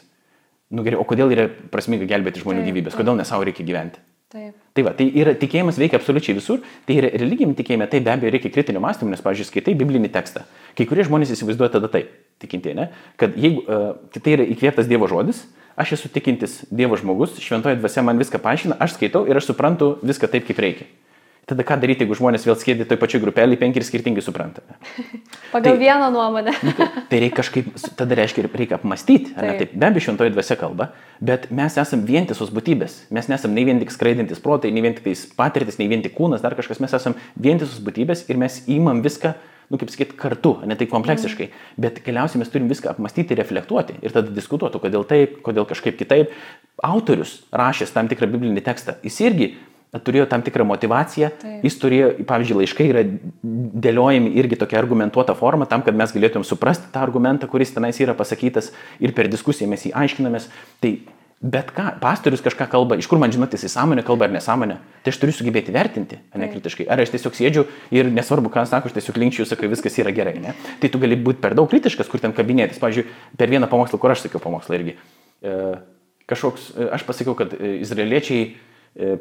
Nu 0.70 0.86
gerai, 0.86 1.00
o 1.02 1.06
kodėl 1.10 1.34
yra 1.34 1.48
prasminga 1.74 2.06
gelbėti 2.06 2.44
žmonių 2.44 2.62
taip, 2.62 2.70
gyvybės? 2.70 2.98
Kodėl 3.00 3.18
ne 3.18 3.26
savo 3.26 3.48
reikia 3.48 3.66
gyventi? 3.66 4.04
Taip. 4.30 4.54
Tai 4.78 4.84
va, 4.86 4.92
tai 4.94 5.08
yra 5.18 5.34
tikėjimas 5.34 5.80
veikia 5.82 5.98
absoliučiai 5.98 6.36
visur, 6.38 6.60
tai 6.86 7.00
yra 7.00 7.10
religijam 7.18 7.56
tikėjime, 7.58 7.88
tai 7.90 8.04
be 8.06 8.12
abejo 8.14 8.36
reikia 8.36 8.52
kritinio 8.54 8.84
mąstymo, 8.84 9.10
nes, 9.10 9.24
pavyzdžiui, 9.26 9.48
skaitai 9.50 9.74
biblinį 9.80 10.12
tekstą. 10.14 10.44
Kai 10.78 10.86
kurie 10.86 11.08
žmonės 11.08 11.34
įsivaizduoja 11.34 11.74
tada 11.74 11.90
taip, 11.90 12.12
tikintieji, 12.44 12.78
ne? 12.78 12.86
kad 13.18 13.34
jeigu 13.34 13.66
uh, 13.66 13.98
tai 14.14 14.36
yra 14.36 14.46
įkvėptas 14.54 14.86
Dievo 14.92 15.10
žodis, 15.10 15.42
aš 15.74 15.96
esu 15.98 16.14
tikintis 16.14 16.60
Dievo 16.70 17.00
žmogus, 17.02 17.40
šventoji 17.42 17.82
dvasia 17.82 18.06
man 18.06 18.22
viską 18.22 18.38
paaiškina, 18.46 18.78
aš 18.78 19.00
skaitau 19.00 19.26
ir 19.26 19.42
aš 19.42 19.50
suprantu 19.50 19.96
viską 20.06 20.30
taip, 20.30 20.46
kaip 20.46 20.62
reikia. 20.62 20.88
Tada 21.50 21.64
ką 21.66 21.80
daryti, 21.82 22.06
jeigu 22.06 22.14
žmonės 22.14 22.44
vėl 22.46 22.54
skėdė 22.62 22.86
toj 22.86 23.00
pačioj 23.02 23.24
grupelį, 23.24 23.58
penki 23.58 23.82
ir 23.82 23.86
skirtingai 23.88 24.22
supranta. 24.22 24.62
Pagal 25.54 25.72
tai, 25.72 25.80
vieną 25.82 26.12
nuomonę. 26.14 26.54
Nu, 26.62 26.74
tai, 26.78 26.88
tai 27.10 27.22
reikia 27.24 27.40
kažkaip, 27.40 27.72
tada 27.98 28.18
reiškia, 28.20 28.44
reikia 28.54 28.78
apmastyti. 28.78 29.34
Taip. 29.34 29.58
Taip, 29.58 29.74
be 29.74 29.88
abejo, 29.88 30.06
šventoji 30.06 30.36
dvasia 30.36 30.60
kalba, 30.62 30.92
bet 31.26 31.48
mes 31.50 31.80
esame 31.82 32.06
vientisos 32.06 32.52
būtybės. 32.54 33.00
Mes 33.18 33.32
nesame 33.34 33.58
nei 33.58 33.66
vien 33.66 33.82
tik 33.82 33.94
skraidintis 33.96 34.44
protai, 34.46 34.70
nei 34.76 34.86
vien 34.86 34.94
tik 34.94 35.10
patirtis, 35.40 35.80
nei 35.82 35.90
vien 35.90 36.06
tik 36.06 36.14
kūnas, 36.20 36.44
dar 36.46 36.54
kažkas. 36.60 36.84
Mes 36.86 36.94
esame 36.94 37.18
vientisos 37.34 37.82
būtybės 37.82 38.28
ir 38.30 38.38
mes 38.38 38.60
įmam 38.70 39.02
viską, 39.02 39.34
nu 39.74 39.82
kaip 39.82 39.90
sakyti, 39.90 40.18
kartu, 40.22 40.54
ne 40.70 40.78
tai 40.78 40.86
kompleksiškai. 40.92 41.50
Mm. 41.50 41.82
Bet 41.82 41.98
galiausiai 42.06 42.44
mes 42.44 42.54
turim 42.54 42.70
viską 42.70 42.94
apmastyti, 42.94 43.38
reflektuoti 43.42 43.98
ir 44.06 44.14
tada 44.14 44.30
diskutuoti, 44.34 44.82
kodėl 44.86 45.10
taip, 45.10 45.40
kodėl 45.46 45.66
kažkaip 45.70 45.98
kitaip. 45.98 46.38
Autorius 46.86 47.40
rašęs 47.52 47.92
tam 47.92 48.08
tikrą 48.08 48.30
biblinį 48.32 48.62
tekstą, 48.64 48.96
jis 49.04 49.18
irgi 49.26 49.50
turėjo 49.98 50.28
tam 50.30 50.44
tikrą 50.46 50.66
motivaciją, 50.70 51.32
Taip. 51.42 51.64
jis 51.66 51.78
turėjo, 51.82 52.10
pavyzdžiui, 52.30 52.58
laiškai 52.62 52.90
yra 52.92 53.06
dėliojami 53.42 54.36
irgi 54.38 54.60
tokia 54.62 54.78
argumentuota 54.82 55.34
forma, 55.38 55.66
tam, 55.70 55.82
kad 55.86 55.98
mes 55.98 56.14
galėtumėm 56.14 56.46
suprasti 56.46 56.92
tą 56.94 57.02
argumentą, 57.02 57.50
kuris 57.50 57.74
tenais 57.74 57.98
yra 58.02 58.14
pasakytas 58.18 58.70
ir 59.02 59.16
per 59.18 59.32
diskusiją 59.32 59.70
mes 59.72 59.88
jį 59.88 59.96
aiškinamės. 59.98 60.46
Tai 60.84 60.94
bet 61.42 61.72
ką, 61.74 61.88
pastorius 62.04 62.44
kažką 62.46 62.68
kalba, 62.70 63.00
iš 63.00 63.08
kur 63.10 63.18
man 63.18 63.34
žinoti, 63.34 63.58
jis 63.58 63.74
sąmonė 63.74 64.04
kalba 64.06 64.28
ar 64.28 64.36
nesąmonė, 64.36 64.78
tai 65.02 65.14
aš 65.14 65.22
turiu 65.24 65.34
sugebėti 65.34 65.74
vertinti, 65.74 66.22
ne 66.38 66.52
kritiškai. 66.52 66.86
Ar 66.92 67.02
aš 67.02 67.16
tiesiog 67.16 67.38
sėdžiu 67.40 67.66
ir 67.96 68.12
nesvarbu, 68.14 68.52
ką 68.54 68.68
sako, 68.70 68.92
aš 68.92 68.98
tiesiog 69.00 69.18
linkčiau, 69.24 69.48
sakai, 69.50 69.72
viskas 69.72 69.98
yra 70.04 70.14
gerai, 70.14 70.36
ne? 70.44 70.54
Tai 70.84 70.92
tu 70.92 71.02
gali 71.02 71.18
būti 71.18 71.42
per 71.42 71.56
daug 71.58 71.72
kritiškas, 71.72 72.12
kur 72.12 72.22
ten 72.22 72.36
kabinėtis. 72.36 72.82
Pavyzdžiui, 72.84 73.08
per 73.40 73.56
vieną 73.56 73.72
pamokslą, 73.72 74.02
kur 74.04 74.12
aš 74.12 74.28
sakiau 74.28 74.44
pamokslą 74.44 74.82
irgi. 74.82 74.98
E, 75.40 75.56
kažkoks, 76.28 76.74
e, 76.76 76.90
aš 77.00 77.08
pasakiau, 77.08 77.40
kad 77.40 77.56
izraeliečiai 77.56 78.44
E, 78.44 78.69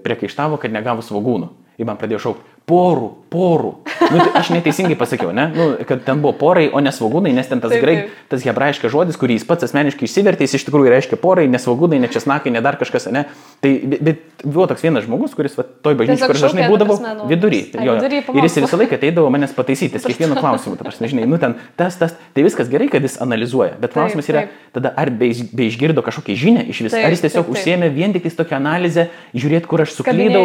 priekaištavo, 0.02 0.58
kad 0.60 0.74
negavo 0.74 1.04
svagūnų. 1.04 1.50
Ir 1.78 1.86
man 1.86 1.98
pradėjo 2.00 2.18
šaukti, 2.24 2.56
porų, 2.66 3.10
porų. 3.32 3.72
Nu, 4.08 4.18
tai 4.22 4.40
aš 4.40 4.50
neteisingai 4.54 4.96
pasakiau, 4.98 5.32
ne? 5.36 5.48
Nu, 5.54 5.66
kad 5.88 6.02
ten 6.06 6.22
buvo 6.22 6.32
porai, 6.38 6.68
o 6.72 6.80
nesvagūnai, 6.84 7.32
nes 7.36 7.48
ten 7.50 7.60
tas, 7.60 7.72
Taip, 7.74 7.82
graik, 7.84 7.98
taip. 8.06 8.22
tas 8.32 8.44
hebrajiškas 8.46 8.92
žodis, 8.94 9.18
kurį 9.20 9.36
jis 9.36 9.46
pats 9.48 9.66
asmeniškai 9.66 10.06
išsivertė, 10.08 10.46
jis 10.46 10.56
iš 10.60 10.66
tikrųjų 10.68 10.92
reiškia 10.94 11.18
porai, 11.20 11.48
nesvagūnai, 11.52 11.98
ne 12.00 12.10
česnakai, 12.12 12.52
ne 12.54 12.62
dar 12.64 12.78
kažkas, 12.80 13.08
ne? 13.12 13.26
Tai 13.64 13.72
bet, 13.98 14.22
buvo 14.44 14.68
toks 14.70 14.84
vienas 14.86 15.04
žmogus, 15.04 15.34
kuris 15.36 15.56
va, 15.58 15.66
toj 15.66 15.98
bažnyčiai, 15.98 16.28
kur 16.30 16.38
aš 16.38 16.46
dažnai 16.46 16.68
būdavau, 16.70 16.96
prasme, 16.96 17.14
nu, 17.18 17.28
vidury. 17.32 17.60
ai, 17.74 17.88
jo, 17.88 17.96
vidury 17.98 18.22
ir 18.22 18.46
jis 18.48 18.58
visą 18.62 18.80
laiką 18.80 18.98
ateidavo 19.00 19.32
manęs 19.34 19.54
pataisyti, 19.56 20.00
kiekvienu 20.04 20.38
klausimu, 20.38 20.78
ta 20.78 20.86
prasme, 20.86 21.10
žinai, 21.10 21.26
nu 21.28 21.40
ten 21.42 21.58
tas, 21.76 21.98
tas, 21.98 22.14
tai 22.36 22.46
viskas 22.46 22.70
gerai, 22.70 22.88
kad 22.92 23.04
jis 23.04 23.18
analizuoja, 23.24 23.74
bet 23.76 23.90
Taip, 23.90 23.98
klausimas 23.98 24.30
yra, 24.30 24.46
taip. 24.46 24.72
tada 24.78 24.92
ar 24.96 25.10
be, 25.10 25.32
be 25.52 25.66
išgirdo 25.68 26.04
kažkokią 26.06 26.38
žinią 26.38 26.64
iš 26.70 26.84
vis, 26.86 26.94
Taip, 26.94 27.08
ar 27.08 27.16
jis 27.16 27.24
tiesiog 27.26 27.44
taip, 27.44 27.50
taip. 27.50 27.58
užsiemė 27.58 27.90
vien 27.94 28.14
tik 28.14 28.30
tokią 28.38 28.60
analizę, 28.60 29.08
žiūrėti, 29.34 29.66
kur 29.70 29.82
aš 29.82 29.96
suklydau. 29.98 30.44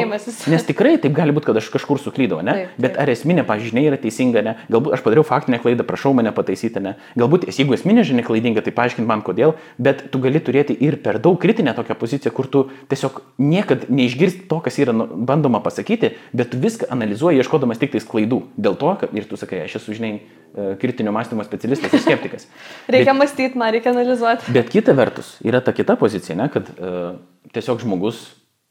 Nes 0.50 0.66
tikrai 0.66 0.96
taip 1.02 1.14
gali 1.14 1.36
būti, 1.36 1.52
kad 1.52 1.62
aš 1.62 1.70
kažkur 1.74 2.02
suklydau, 2.02 2.42
ne? 2.46 2.58
Taip, 2.58 2.73
Bet 2.82 2.98
ar 3.00 3.10
esminė 3.12 3.46
pažinė 3.48 3.86
yra 3.90 4.00
teisinga, 4.02 4.44
ne? 4.46 4.54
Galbūt 4.74 4.98
aš 4.98 5.04
padariau 5.06 5.26
faktinę 5.28 5.60
klaidą, 5.64 5.86
prašau 5.88 6.14
mane 6.18 6.32
pataisyti, 6.36 6.82
ne? 6.84 6.96
Galbūt, 7.20 7.46
jeigu 7.52 7.76
esminė 7.78 8.06
žinia 8.08 8.26
klaidinga, 8.26 8.64
tai 8.66 8.74
paaiškink 8.76 9.08
man 9.10 9.24
kodėl, 9.26 9.56
bet 9.78 10.06
tu 10.14 10.22
gali 10.24 10.42
turėti 10.44 10.76
ir 10.86 10.98
per 11.04 11.20
daug 11.24 11.40
kritinę 11.42 11.76
tokią 11.78 11.98
poziciją, 12.00 12.34
kur 12.36 12.50
tu 12.52 12.66
tiesiog 12.92 13.22
niekad 13.42 13.88
neišgirsti 13.94 14.48
to, 14.52 14.60
kas 14.66 14.80
yra 14.82 14.96
nu, 14.96 15.08
bandoma 15.08 15.62
pasakyti, 15.64 16.14
bet 16.34 16.54
tu 16.54 16.62
viską 16.62 16.90
analizuoji, 16.94 17.42
ieškodamas 17.44 17.82
tik 17.82 17.94
tais 17.96 18.08
klaidų. 18.08 18.44
Dėl 18.58 18.78
to, 18.80 18.94
kad 19.02 19.14
ir 19.18 19.28
tu 19.30 19.40
sakai, 19.40 19.64
aš 19.68 19.80
esu, 19.82 19.98
žinai, 19.98 20.14
e, 20.20 20.70
kritinio 20.82 21.14
mąstymo 21.16 21.46
specialistas 21.48 21.94
ir 21.94 22.06
skeptikas. 22.06 22.48
Reikia 22.94 23.16
mąstyti, 23.18 23.60
man 23.60 23.74
reikia 23.76 23.94
analizuoti. 23.94 24.54
Bet 24.56 24.72
kita 24.74 24.96
vertus, 24.98 25.36
yra 25.46 25.62
ta 25.64 25.76
kita 25.76 25.98
pozicija, 26.00 26.38
ne, 26.40 26.50
kad 26.54 26.70
uh, 26.78 27.16
tiesiog 27.54 27.84
žmogus 27.84 28.26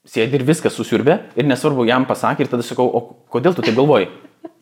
sėdi 0.09 0.39
ir 0.39 0.47
viskas 0.47 0.75
susiurbė 0.75 1.19
ir 1.39 1.47
nesvarbu 1.47 1.87
jam 1.87 2.07
pasakė 2.09 2.45
ir 2.45 2.53
tada 2.53 2.67
sakau, 2.67 2.89
o 2.89 3.27
kodėl 3.33 3.55
tu 3.55 3.63
taip 3.63 3.77
galvoji? 3.79 4.09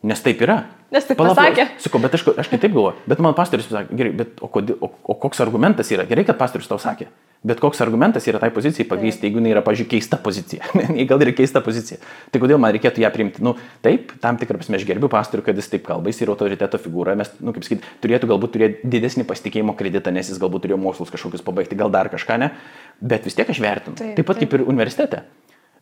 Nes 0.01 0.21
taip 0.25 0.39
yra. 0.41 0.63
Nes 0.91 1.05
taip 1.07 1.19
Palauk, 1.21 1.37
pasakė. 1.37 1.67
Sakau, 1.79 2.01
bet 2.03 2.15
aš, 2.17 2.23
aš 2.41 2.47
kitaip 2.51 2.73
galvoju. 2.73 2.97
Bet 3.07 3.19
man 3.23 3.35
pastorius 3.37 3.67
pasakė, 3.69 3.95
gerai, 3.95 4.13
bet 4.17 4.41
o, 4.43 4.49
kodėl, 4.51 4.79
o, 4.83 4.89
o 4.89 5.15
koks 5.21 5.39
argumentas 5.43 5.91
yra? 5.93 6.03
Gerai, 6.09 6.25
kad 6.27 6.39
pastorius 6.39 6.67
tau 6.67 6.81
sakė. 6.81 7.07
Bet 7.47 7.61
koks 7.61 7.79
argumentas 7.81 8.25
yra 8.29 8.37
tai 8.41 8.51
pozicijai 8.53 8.85
pagrysti, 8.89 9.25
jeigu 9.25 9.39
jinai 9.39 9.53
yra, 9.55 9.63
pažiūrėjau, 9.65 9.89
keista 9.93 10.19
pozicija. 10.21 10.67
Gal 11.09 11.23
ir 11.25 11.31
keista 11.37 11.61
pozicija. 11.65 11.97
Tai 12.33 12.41
kodėl 12.43 12.59
man 12.61 12.73
reikėtų 12.75 13.01
ją 13.01 13.09
priimti? 13.13 13.41
Nu, 13.45 13.55
taip, 13.85 14.11
tam 14.21 14.37
tikrą 14.41 14.59
prasme 14.59 14.77
aš 14.77 14.85
gerbiu 14.89 15.09
pastorių, 15.09 15.45
kad 15.47 15.57
jis 15.57 15.71
taip 15.71 15.87
kalba, 15.87 16.11
jis 16.11 16.21
yra 16.25 16.35
autoriteto 16.35 16.81
figūra, 16.81 17.15
mes, 17.17 17.31
nu, 17.41 17.55
kaip 17.55 17.65
sakyti, 17.65 17.95
turėtų 18.03 18.29
galbūt 18.29 18.53
turėti 18.57 18.91
didesnį 18.93 19.25
pasitikėjimo 19.31 19.73
kreditą, 19.79 20.13
nes 20.13 20.29
jis 20.29 20.41
galbūt 20.41 20.67
turėjo 20.67 20.81
mokslus 20.83 21.13
kažkokius 21.13 21.45
pabaigti, 21.47 21.79
gal 21.79 21.93
dar 21.93 22.11
kažką, 22.13 22.37
ne? 22.43 22.51
Bet 23.01 23.25
vis 23.25 23.39
tiek 23.39 23.49
aš 23.49 23.63
vertinu. 23.63 23.97
Taip, 23.97 24.13
Taip, 24.19 24.27
pat 24.27 24.37
taip. 24.37 24.51
kaip 24.51 24.59
ir 24.59 24.67
universitete. 24.69 25.23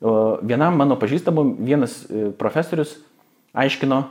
Vienam 0.00 0.80
mano 0.80 0.96
pažįstamam 0.96 1.58
vienas 1.60 2.06
e, 2.08 2.30
profesorius 2.40 2.96
aiškino 3.52 4.02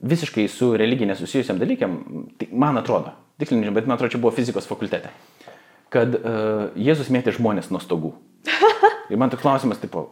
visiškai 0.00 0.48
su 0.48 0.76
religija 0.76 1.08
nesusijusiam 1.08 1.58
dalykiam, 1.60 1.98
tai 2.40 2.48
man 2.52 2.78
atrodo, 2.80 3.12
tiksliai 3.40 3.60
nežinau, 3.60 3.76
bet 3.76 3.88
man 3.88 3.98
atrodo, 3.98 4.14
čia 4.14 4.22
buvo 4.22 4.32
fizikos 4.34 4.68
fakultete, 4.68 5.12
kad 5.92 6.16
uh, 6.16 6.70
Jėzus 6.78 7.10
mėtė 7.12 7.34
žmonės 7.36 7.68
nuo 7.74 7.82
stogų. 7.82 8.14
Ir 9.12 9.20
man 9.20 9.32
toks 9.32 9.44
klausimas, 9.44 9.80
tipo, 9.82 10.06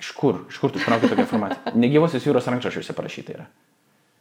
iš 0.00 0.10
kur, 0.16 0.44
iš 0.50 0.58
kur 0.58 0.72
tu 0.72 0.80
ištraukė 0.80 1.10
tokią 1.10 1.26
informaciją? 1.26 1.74
Negyvosios 1.78 2.26
jūros 2.26 2.48
rankščiuose 2.50 2.96
parašyta 2.96 3.36
yra. 3.36 3.46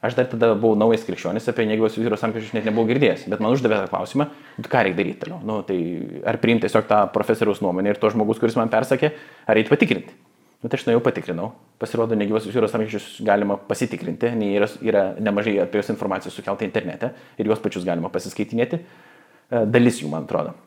Aš 0.05 0.15
dar 0.15 0.29
tada 0.31 0.53
buvau 0.55 0.77
naujas 0.79 1.01
krikščionis, 1.03 1.49
apie 1.51 1.65
negyvosios 1.67 2.05
jūros 2.05 2.21
rankščius 2.23 2.53
net 2.55 2.67
nebuvau 2.69 2.87
girdėjęs, 2.87 3.25
bet 3.31 3.41
man 3.43 3.51
uždavė 3.51 3.81
tą 3.81 3.89
klausimą, 3.91 4.29
"Nu, 4.55 4.63
ką 4.63 4.83
reikia 4.85 4.95
daryti 4.95 5.19
toliau. 5.25 5.39
Nu, 5.43 5.61
tai 5.63 5.79
ar 6.23 6.37
priimti 6.37 6.67
tiesiog 6.67 6.87
tą 6.87 6.99
profesoriaus 7.11 7.59
nuomonę 7.59 7.89
ir 7.89 7.99
to 7.99 8.07
žmogus, 8.09 8.39
kuris 8.39 8.55
man 8.55 8.69
persakė, 8.69 9.11
ar 9.45 9.57
eiti 9.57 9.67
patikrinti. 9.67 10.13
Nu, 10.59 10.67
tai 10.67 10.75
aš 10.75 10.87
nuėjau 10.89 11.01
patikrinau. 11.03 11.53
Pasirodo, 11.79 12.17
negyvosios 12.19 12.55
jūros 12.55 12.73
rankščius 12.75 13.21
galima 13.27 13.55
pasitikrinti, 13.69 14.33
nei 14.35 14.57
yra, 14.57 14.67
yra 14.83 15.03
nemažai 15.23 15.55
apie 15.63 15.79
juos 15.79 15.91
informacijos 15.93 16.35
sukelta 16.35 16.67
internete 16.67 17.13
ir 17.39 17.47
juos 17.47 17.61
pačius 17.63 17.85
galima 17.87 18.11
pasiskaitinėti. 18.11 18.81
E, 18.81 19.61
Dalis 19.71 20.01
jų, 20.01 20.09
man 20.11 20.27
atrodo. 20.27 20.57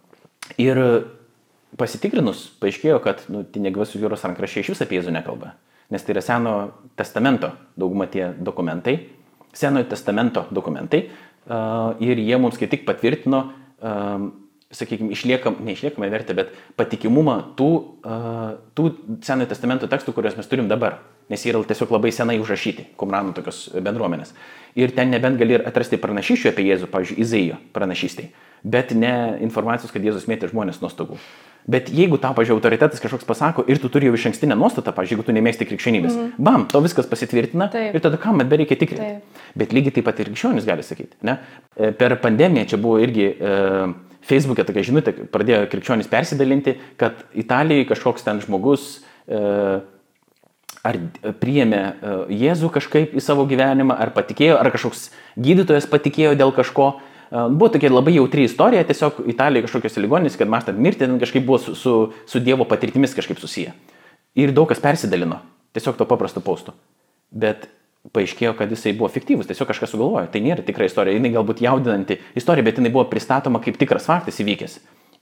Ir 0.57 0.81
pasitikrinus, 1.77 2.47
paaiškėjo, 2.63 3.03
kad 3.05 3.21
nu, 3.33 3.45
tie 3.45 3.61
negyvosios 3.65 4.01
jūros 4.01 4.25
rankraščiai 4.25 4.65
iš 4.65 4.73
vis 4.73 4.83
apie 4.87 4.97
Jėzų 4.97 5.13
nekalba. 5.13 5.53
Nes 5.93 6.05
tai 6.05 6.17
yra 6.17 6.25
Seno 6.25 6.55
testamento 6.97 7.53
dauguma 7.77 8.09
tie 8.09 8.31
dokumentai, 8.41 8.97
Senojo 9.53 9.91
testamento 9.91 10.47
dokumentai. 10.49 11.05
Uh, 11.43 11.99
ir 12.01 12.21
jie 12.23 12.37
mums 12.41 12.57
kaip 12.57 12.71
tik 12.71 12.85
patvirtino, 12.87 13.43
sakykime, 14.77 15.13
išliekam, 15.15 15.59
neišliekamą 15.67 16.09
vertę, 16.13 16.37
bet 16.37 16.53
patikimumą 16.81 17.39
tų, 17.59 17.71
uh, 18.03 18.43
tų 18.79 18.89
Senojo 19.25 19.51
testamento 19.51 19.89
tekstų, 19.91 20.15
kuriuos 20.17 20.39
mes 20.39 20.51
turim 20.51 20.71
dabar. 20.71 21.01
Nes 21.31 21.45
jie 21.45 21.53
yra 21.53 21.63
tiesiog 21.65 21.93
labai 21.95 22.11
senai 22.13 22.41
užrašyti, 22.43 22.91
kumranų 23.01 23.37
tokios 23.37 23.65
bendruomenės. 23.79 24.35
Ir 24.77 24.93
ten 24.97 25.13
nebent 25.13 25.39
gali 25.41 25.59
ir 25.59 25.67
atrasti 25.69 26.01
pranašyšių 26.01 26.51
apie 26.51 26.67
Jėzų, 26.67 26.91
pavyzdžiui, 26.93 27.21
Izaijo 27.23 27.61
pranašystai, 27.77 28.27
bet 28.65 28.93
ne 28.97 29.39
informacijos, 29.45 29.95
kad 29.95 30.05
Jėzus 30.05 30.29
mėtė 30.29 30.51
žmonės 30.51 30.83
nuo 30.83 30.91
stogų. 30.93 31.21
Bet 31.63 31.93
jeigu 31.95 32.19
tau, 32.19 32.33
pažiūrėjau, 32.35 32.59
autoritetas 32.59 33.03
kažkoks 33.03 33.27
pasako 33.27 33.63
ir 33.71 33.79
tu 33.79 33.87
turi 33.93 34.09
jau 34.09 34.17
iš 34.17 34.25
ankstinę 34.33 34.57
nuostatą, 34.59 34.91
pažiūrėjau, 34.97 35.21
jeigu 35.21 35.27
tu 35.29 35.35
nemėgsti 35.37 35.69
krikščionybės, 35.69 36.17
mm. 36.19 36.31
bam, 36.43 36.65
to 36.71 36.81
viskas 36.83 37.07
pasitvirtina 37.11 37.69
Taip. 37.71 37.95
ir 37.95 38.03
tada 38.03 38.19
kam 38.19 38.41
man 38.41 38.51
bereikia 38.51 38.79
tikrinti. 38.81 39.21
Taip. 39.21 39.45
Bet 39.63 39.75
lygiai 39.77 39.95
taip 39.95 40.09
pat 40.09 40.19
ir 40.19 40.33
krikščionis 40.33 40.67
gali 40.67 40.83
sakyti. 40.83 41.21
Ne? 41.29 41.37
E, 41.77 41.93
Per 41.95 42.17
pandemiją 42.25 42.73
čia 42.73 42.81
buvo 42.83 42.99
irgi 43.05 43.29
e, 43.31 43.53
Facebook'e 44.27 44.65
tokia 44.67 44.85
žinutė, 44.87 45.15
pradėjo 45.33 45.65
krikščionis 45.73 46.11
persidalinti, 46.11 46.77
kad 47.01 47.25
Italijoje 47.39 47.89
kažkoks 47.91 48.27
ten 48.27 48.41
žmogus 48.45 49.01
e, 49.27 49.41
ar 50.83 50.99
priėmė 51.43 51.81
e, 51.83 52.15
Jėzų 52.43 52.71
kažkaip 52.75 53.17
į 53.19 53.23
savo 53.25 53.47
gyvenimą, 53.51 53.97
ar 53.99 54.13
patikėjo, 54.15 54.59
ar 54.61 54.71
kažkoks 54.75 55.09
gydytojas 55.43 55.89
patikėjo 55.91 56.37
dėl 56.39 56.55
kažko. 56.55 56.89
E, 56.95 57.45
Buvo 57.51 57.73
tokia 57.75 57.91
labai 57.93 58.17
jautri 58.19 58.47
istorija, 58.49 58.87
tiesiog 58.89 59.25
Italijoje 59.33 59.69
kažkokios 59.69 60.01
ligoninės, 60.03 60.39
kad 60.39 60.51
mastant 60.53 60.79
mirti, 60.79 61.05
ten 61.05 61.19
kažkaip 61.23 61.47
buvo 61.49 61.61
su, 61.63 61.77
su, 61.79 61.97
su 62.29 62.43
Dievo 62.43 62.67
patirtimis 62.69 63.17
kažkaip 63.19 63.43
susiję. 63.43 63.75
Ir 64.39 64.55
daug 64.57 64.71
kas 64.71 64.81
persidalino, 64.83 65.43
tiesiog 65.77 65.99
to 65.99 66.09
paprasto 66.09 66.41
pausto. 66.45 66.77
Bet 67.33 67.67
paaiškėjo, 68.11 68.57
kad 68.59 68.71
jisai 68.73 68.93
buvo 68.99 69.09
fiktyvus, 69.13 69.47
tiesiog 69.47 69.69
kažkas 69.71 69.93
sugalvojo. 69.95 70.27
Tai 70.33 70.43
nėra 70.43 70.65
tikra 70.67 70.89
istorija, 70.89 71.15
jinai 71.15 71.31
galbūt 71.37 71.63
jaudinanti 71.63 72.19
istorija, 72.39 72.67
bet 72.67 72.81
jinai 72.81 72.91
buvo 72.95 73.07
pristatoma 73.11 73.63
kaip 73.63 73.79
tikras 73.79 74.09
faktas 74.11 74.41
įvykęs. 74.43 74.79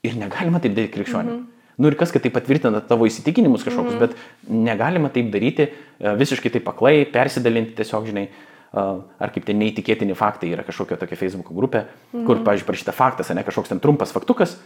Ir 0.09 0.17
negalima 0.17 0.63
taip 0.65 0.77
daryti 0.77 0.97
krikščionių. 0.97 1.31
Mm 1.31 1.41
-hmm. 1.41 1.57
Nu 1.81 1.89
ir 1.89 1.97
kas, 1.97 2.11
kad 2.13 2.23
tai 2.23 2.31
patvirtina 2.31 2.81
tavo 2.81 3.07
įsitikinimus 3.07 3.65
kažkokius, 3.65 3.95
mm 3.95 4.01
-hmm. 4.01 4.09
bet 4.09 4.17
negalima 4.49 5.09
taip 5.09 5.31
daryti 5.33 5.63
e, 5.63 6.17
visiškai 6.17 6.51
taip 6.51 6.65
paklai, 6.65 7.05
persidalinti 7.13 7.77
tiesiog, 7.77 8.07
žinai, 8.07 8.25
e, 8.25 8.81
ar 9.19 9.31
kaip 9.35 9.45
ten 9.45 9.59
neįtikėtini 9.59 10.15
faktai 10.15 10.51
yra 10.53 10.63
kažkokia 10.63 10.97
tokia 10.97 11.17
Facebook 11.17 11.53
grupė, 11.53 11.85
mm 11.85 12.21
-hmm. 12.21 12.27
kur, 12.27 12.37
pavyzdžiui, 12.45 12.67
parašyta 12.67 12.93
faktas, 12.93 13.29
ne 13.29 13.43
kažkoks 13.43 13.69
ten 13.69 13.81
trumpas 13.81 14.13
faktukas 14.13 14.59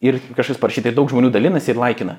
ir 0.00 0.20
kažkas 0.36 0.58
parašyta 0.58 0.88
ir 0.88 0.94
daug 0.94 1.10
žmonių 1.10 1.30
dalinasi 1.30 1.70
ir 1.70 1.76
laikina. 1.76 2.16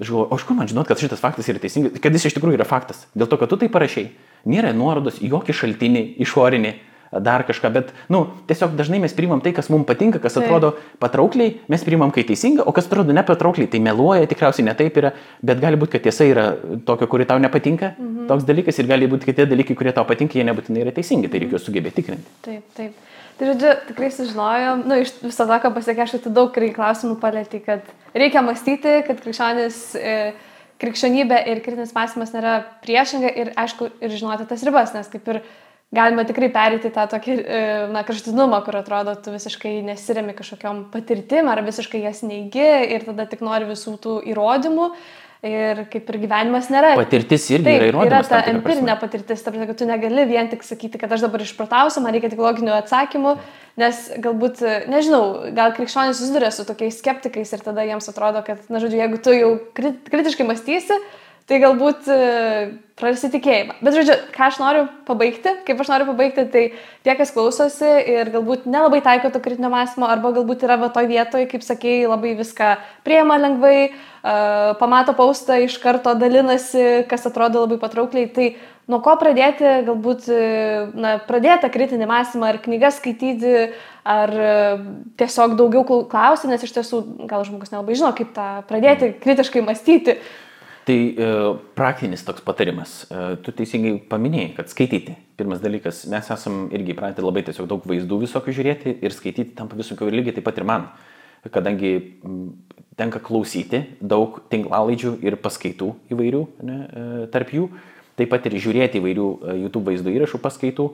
Aš 0.00 0.08
galvoju, 0.08 0.28
o 0.32 0.36
iš 0.40 0.44
kur 0.48 0.56
man 0.56 0.68
žinot, 0.70 0.88
kad 0.88 1.00
šitas 1.00 1.20
faktas 1.20 1.48
yra 1.52 1.60
teisingas, 1.60 1.98
kad 2.00 2.14
jis 2.16 2.30
iš 2.30 2.36
tikrųjų 2.38 2.56
yra 2.56 2.64
faktas. 2.68 3.04
Dėl 3.12 3.28
to, 3.28 3.36
kad 3.40 3.50
tu 3.52 3.58
tai 3.60 3.68
parašiai. 3.72 4.08
Nėra 4.48 4.72
nuorodos 4.72 5.18
į 5.20 5.28
jokį 5.34 5.56
šaltinį, 5.58 6.04
išorinį, 6.24 6.72
dar 7.18 7.42
kažką, 7.42 7.72
bet, 7.74 7.90
nu, 8.08 8.22
tiesiog 8.46 8.76
dažnai 8.78 9.00
mes 9.02 9.14
priimam 9.16 9.40
tai, 9.42 9.50
kas 9.52 9.68
mums 9.72 9.86
patinka, 9.88 10.20
kas 10.22 10.38
atrodo 10.38 10.76
patraukliai, 11.02 11.56
mes 11.68 11.82
priimam 11.84 12.12
kaip 12.14 12.28
teisinga, 12.30 12.62
o 12.62 12.72
kas 12.72 12.86
atrodo 12.86 13.14
nepatraukliai, 13.16 13.66
tai 13.70 13.82
meluoja, 13.82 14.28
tikriausiai 14.30 14.68
ne 14.68 14.74
taip 14.78 14.96
yra, 15.02 15.10
bet 15.42 15.60
gali 15.62 15.80
būti, 15.80 15.96
kad 15.96 16.06
tiesa 16.06 16.28
yra 16.30 16.46
tokia, 16.86 17.10
kuri 17.10 17.26
tau 17.26 17.42
nepatinka, 17.42 17.96
mhm. 17.98 18.28
toks 18.30 18.46
dalykas 18.46 18.78
ir 18.78 18.90
gali 18.90 19.10
būti, 19.10 19.26
kad 19.26 19.42
tie 19.42 19.48
dalykai, 19.50 19.76
kurie 19.78 19.94
tau 19.96 20.06
patinka, 20.06 20.38
jie 20.38 20.46
nebūtinai 20.46 20.86
yra 20.86 20.94
teisingi, 20.94 21.32
tai 21.32 21.42
reikia 21.42 21.60
sugebėti 21.60 21.98
tikrinti. 21.98 22.36
Taip, 22.46 22.62
taip. 22.78 22.94
Tai 23.40 23.46
žodžiu, 23.48 23.70
tikrai 23.88 24.10
sužinojom, 24.12 24.82
nu, 24.84 24.98
iš 25.00 25.14
viso 25.22 25.46
to, 25.48 25.56
ką 25.62 25.70
pasakė, 25.72 26.02
aš 26.04 26.18
tai 26.26 26.32
daug 26.36 26.52
klausimų 26.52 27.14
palėtė, 27.22 27.62
kad 27.64 27.86
reikia 28.12 28.42
mąstyti, 28.44 28.98
kad 29.06 29.22
krikščionis, 29.24 29.78
e, 29.96 30.16
krikščionybė 30.82 31.38
ir 31.48 31.62
kritinis 31.64 31.94
mąstymas 31.96 32.34
nėra 32.34 32.58
priešinga 32.84 33.30
ir, 33.32 33.52
aišku, 33.56 33.88
ir 34.04 34.12
žinoti 34.12 34.44
tas 34.50 34.64
ribas, 34.68 34.92
nes 34.92 35.08
kaip 35.08 35.32
ir 35.32 35.40
galima 35.96 36.26
tikrai 36.28 36.50
perėti 36.52 36.92
tą 36.92 37.06
tokį, 37.14 37.38
e, 37.40 37.62
na, 37.96 38.04
kraštutinumą, 38.04 38.60
kur 38.66 38.76
atrodo, 38.82 39.16
tu 39.16 39.32
visiškai 39.32 39.78
nesiremi 39.88 40.36
kažkokiam 40.36 40.84
patirtim 40.92 41.48
ar 41.48 41.64
visiškai 41.64 42.04
jas 42.04 42.20
neigi 42.20 42.68
ir 42.92 43.08
tada 43.08 43.24
tik 43.24 43.40
nori 43.40 43.72
visų 43.72 43.96
tų 44.04 44.18
įrodymų. 44.34 44.92
Ir 45.40 45.78
kaip 45.88 46.10
ir 46.12 46.16
gyvenimas 46.20 46.66
nėra. 46.68 46.90
Patirtis 47.00 47.46
irgi 47.48 47.64
Taip, 47.64 47.78
yra 47.78 47.86
yra 47.86 47.92
įrodymas. 47.94 48.26
ta 48.28 48.42
tikra 48.42 48.42
prasme. 48.42 48.58
empirinė 48.58 48.96
patirtis, 49.00 49.40
ta 49.40 49.48
prasme, 49.54 49.66
kad 49.70 49.78
tu 49.80 49.86
negali 49.88 50.26
vien 50.28 50.50
tik 50.52 50.60
sakyti, 50.66 50.98
kad 51.00 51.14
aš 51.16 51.22
dabar 51.24 51.40
išpratausiu, 51.40 52.02
man 52.04 52.12
reikia 52.12 52.28
tik 52.34 52.42
loginių 52.44 52.74
atsakymų, 52.76 53.32
nes 53.80 54.02
galbūt, 54.20 54.60
nežinau, 54.92 55.22
gal 55.56 55.72
krikščionys 55.78 56.20
susiduria 56.20 56.50
su 56.52 56.66
tokiais 56.68 56.98
skeptikais 57.00 57.54
ir 57.56 57.64
tada 57.64 57.86
jiems 57.88 58.10
atrodo, 58.12 58.42
kad, 58.44 58.60
na, 58.68 58.82
žodžiu, 58.84 59.00
jeigu 59.00 59.22
tu 59.24 59.32
jau 59.32 59.54
krit- 59.72 60.12
kritiškai 60.12 60.44
mąstysi, 60.50 61.00
tai 61.50 61.58
galbūt 61.58 62.06
e, 62.06 62.16
prarasti 63.00 63.32
tikėjimą. 63.32 63.80
Bet 63.82 63.96
žodžiu, 63.96 64.14
ką 64.36 64.44
aš 64.46 64.58
noriu 64.62 64.84
pabaigti, 65.08 65.56
kaip 65.66 65.80
aš 65.82 65.88
noriu 65.90 66.06
pabaigti, 66.12 66.44
tai 66.52 66.62
tie, 67.02 67.14
kas 67.18 67.32
klausosi 67.34 67.88
ir 68.12 68.30
galbūt 68.30 68.68
nelabai 68.70 69.00
taiko 69.02 69.32
to 69.34 69.40
kritinio 69.42 69.70
mąstymo, 69.72 70.06
arba 70.06 70.30
galbūt 70.36 70.62
yra 70.68 70.76
va 70.78 70.92
toj 70.94 71.08
vietoje, 71.10 71.48
kaip 71.50 71.64
sakėjai, 71.66 72.10
labai 72.12 72.36
viską 72.38 72.68
priema 73.06 73.38
lengvai, 73.40 73.88
uh, 73.90 74.76
pamato 74.78 75.14
paustą, 75.18 75.56
iš 75.64 75.80
karto 75.82 76.12
dalinasi, 76.18 77.08
kas 77.10 77.26
atrodo 77.26 77.64
labai 77.64 77.80
patraukliai, 77.82 78.28
tai 78.36 78.46
nuo 78.90 79.00
ko 79.02 79.16
pradėti, 79.18 79.72
galbūt 79.86 80.28
e, 80.30 80.44
na, 80.98 81.16
pradėti 81.26 81.70
kritinį 81.72 82.06
mąstymą, 82.10 82.52
ar 82.52 82.60
knygas 82.62 82.98
skaityti, 83.00 83.70
ar 84.06 84.32
tiesiog 85.20 85.56
daugiau 85.58 86.04
klausti, 86.10 86.50
nes 86.50 86.62
iš 86.66 86.74
tiesų 86.78 87.02
gal 87.30 87.46
žmogus 87.46 87.74
nelabai 87.74 87.98
žino, 87.98 88.12
kaip 88.18 88.32
tą 88.34 88.48
pradėti 88.70 89.12
kritiškai 89.22 89.62
mąstyti. 89.66 90.18
Tai 90.90 91.14
e, 91.14 91.26
praktinis 91.78 92.24
toks 92.26 92.42
patarimas. 92.42 93.04
E, 93.06 93.36
tu 93.46 93.52
teisingai 93.54 93.92
paminėjai, 94.10 94.48
kad 94.56 94.72
skaityti. 94.72 95.14
Pirmas 95.38 95.60
dalykas, 95.62 96.00
mes 96.10 96.30
esam 96.34 96.64
irgi 96.74 96.96
įpratę 96.96 97.22
labai 97.22 97.44
tiesiog 97.46 97.68
daug 97.70 97.84
vaizdų 97.86 98.18
visokių 98.24 98.54
žiūrėti 98.56 98.96
ir 98.98 99.14
skaityti 99.14 99.54
tampa 99.54 99.78
visokių 99.78 100.08
lygiai 100.10 100.34
taip 100.34 100.48
pat 100.48 100.58
ir 100.58 100.66
man. 100.66 100.88
Kadangi 101.46 101.92
tenka 102.98 103.22
klausyti 103.22 103.84
daug 104.02 104.40
tinklalaidžių 104.50 105.14
ir 105.22 105.38
paskaitų 105.38 105.92
įvairių 106.10 106.42
ne, 106.66 106.80
e, 106.82 107.06
tarp 107.36 107.54
jų, 107.54 107.70
taip 108.18 108.34
pat 108.34 108.50
ir 108.50 108.58
žiūrėti 108.58 108.98
įvairių 108.98 109.28
e, 109.30 109.56
YouTube 109.62 109.92
vaizdo 109.92 110.10
įrašų 110.10 110.42
paskaitų, 110.42 110.88